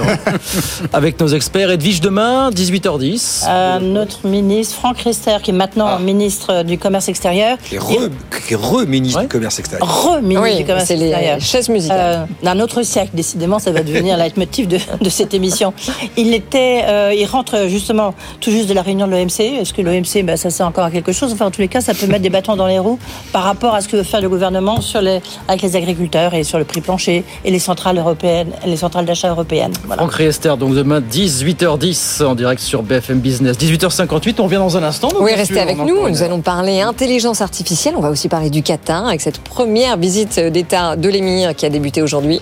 avec 0.94 1.20
nos 1.20 1.28
experts. 1.28 1.72
Edwige 1.72 2.02
demain, 2.02 2.50
18h10. 2.52 3.46
Euh, 3.48 3.80
notre 3.80 4.28
ministre, 4.28 4.76
Franck 4.76 5.00
Rister, 5.02 5.38
qui 5.42 5.52
est 5.52 5.54
maintenant 5.54 6.00
ministre 6.00 6.64
du 6.64 6.78
Commerce 6.78 7.08
extérieur, 7.10 7.58
Qui 7.64 7.76
est 7.76 7.80
re- 7.80 8.10
re-ministre 8.56 9.22
du 9.22 9.28
commerce 9.28 9.60
extérieur. 9.60 9.88
re-ministre 9.88 10.44
Oui, 10.44 10.58
du 10.58 10.66
Commerce 10.66 10.86
c'est 10.88 10.96
les 10.96 11.08
extérieur. 11.10 11.40
chaises 11.42 11.70
musicales. 11.70 12.00
Euh, 12.00 12.44
d'un 12.44 12.60
autre 12.60 12.82
siècle, 12.84 13.12
des 13.14 13.24
décidément, 13.30 13.60
ça 13.60 13.72
va 13.72 13.84
devenir 13.84 14.18
le 14.18 14.24
leitmotiv 14.24 14.68
de, 14.68 14.80
de 15.00 15.10
cette 15.10 15.36
émission. 15.36 15.72
Il 16.18 16.34
était, 16.34 16.84
euh, 16.88 17.14
il 17.16 17.26
rentre 17.26 17.68
justement 17.68 18.16
tout 18.42 18.50
juste 18.50 18.68
de 18.68 18.74
la 18.74 18.82
réunion 18.82 19.06
de 19.06 19.12
l'OMC. 19.12 19.40
Est-ce 19.40 19.72
que 19.72 19.84
l'OMC, 19.84 20.26
ben, 20.26 20.36
ça 20.36 20.50
sert 20.50 20.66
encore 20.66 20.86
à 20.86 20.92
quelque 20.92 21.12
chose? 21.12 21.32
Enfin, 21.32 21.46
en 21.46 21.52
tous 21.52 21.62
les 21.62 21.68
cas, 21.68 21.80
ça 21.80 21.94
peut 21.94 22.08
mettre 22.08 22.24
des 22.24 22.32
bâtons 22.32 22.56
dans 22.56 22.66
les 22.66 22.80
roues 22.80 22.98
par 23.32 23.44
rapport 23.44 23.76
à 23.76 23.82
ce 23.82 23.88
que 23.88 23.98
veut 23.98 24.04
faire 24.04 24.22
le 24.22 24.30
gouvernement 24.30 24.82
sur 24.82 25.02
les, 25.02 25.22
avec 25.48 25.62
les 25.62 25.76
agriculteurs 25.76 26.34
et 26.34 26.44
sur 26.44 26.58
le 26.58 26.64
prix 26.64 26.82
plancher 26.82 27.24
et 27.46 27.52
les 27.52 27.60
centrales 27.60 28.00
européennes, 28.00 28.50
les 28.66 28.78
centrales 28.78 29.06
d'achat 29.06 29.30
européennes. 29.30 29.74
Voilà. 29.86 30.02
Franck 30.02 30.16
Riester, 30.16 30.54
donc 30.58 30.74
demain 30.74 31.00
18h10 31.00 32.24
en 32.26 32.34
direct 32.34 32.62
sur 32.62 32.82
BFM 32.82 33.20
Business. 33.20 33.58
18h58, 33.58 34.36
on 34.40 34.46
revient 34.46 34.56
dans 34.56 34.76
un 34.76 34.84
instant. 34.84 35.10
donc, 35.10 35.22
Oui, 35.22 35.36
restez 35.36 35.60
avec 35.60 35.78
nous. 35.78 36.10
Nous 36.10 36.24
allons 36.24 36.42
parler 36.42 36.82
intelligence 36.82 37.42
artificielle. 37.42 37.94
On 37.96 38.02
va 38.02 38.10
aussi 38.10 38.28
parler 38.28 38.50
du 38.50 38.64
Qatar 38.64 39.08
avec 39.08 39.22
cette 39.22 39.40
première 39.40 39.98
visite 39.98 40.40
d'État 40.40 40.96
de 40.96 41.10
l'émir 41.10 41.56
qui 41.56 41.66
a 41.66 41.70
débuté 41.70 42.02
aujourd'hui. 42.02 42.42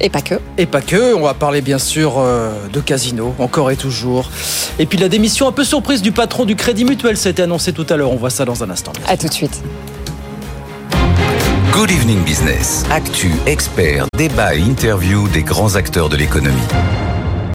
Et 0.00 0.08
pas 0.08 0.22
que. 0.22 0.36
Et 0.56 0.66
pas 0.66 0.80
que, 0.80 1.14
on 1.14 1.22
va 1.22 1.34
parler 1.34 1.60
bien 1.60 1.78
sûr 1.78 2.14
euh, 2.18 2.52
de 2.72 2.80
casino, 2.80 3.34
encore 3.38 3.70
et 3.70 3.76
toujours. 3.76 4.30
Et 4.78 4.86
puis 4.86 4.98
la 4.98 5.08
démission 5.08 5.46
un 5.46 5.52
peu 5.52 5.64
surprise 5.64 6.00
du 6.00 6.12
patron 6.12 6.44
du 6.44 6.56
Crédit 6.56 6.84
Mutuel, 6.84 7.16
ça 7.16 7.28
a 7.28 7.32
été 7.32 7.42
annoncé 7.42 7.72
tout 7.72 7.86
à 7.90 7.96
l'heure, 7.96 8.10
on 8.10 8.16
voit 8.16 8.30
ça 8.30 8.44
dans 8.44 8.64
un 8.64 8.70
instant. 8.70 8.92
À 9.06 9.16
tout 9.16 9.28
de 9.28 9.32
suite. 9.32 9.62
Good 11.72 11.90
Evening 11.90 12.24
Business. 12.24 12.84
Actu, 12.90 13.30
experts, 13.46 14.06
débat 14.16 14.54
et 14.54 14.60
interview 14.60 15.28
des 15.28 15.42
grands 15.42 15.76
acteurs 15.76 16.08
de 16.08 16.16
l'économie. 16.16 16.56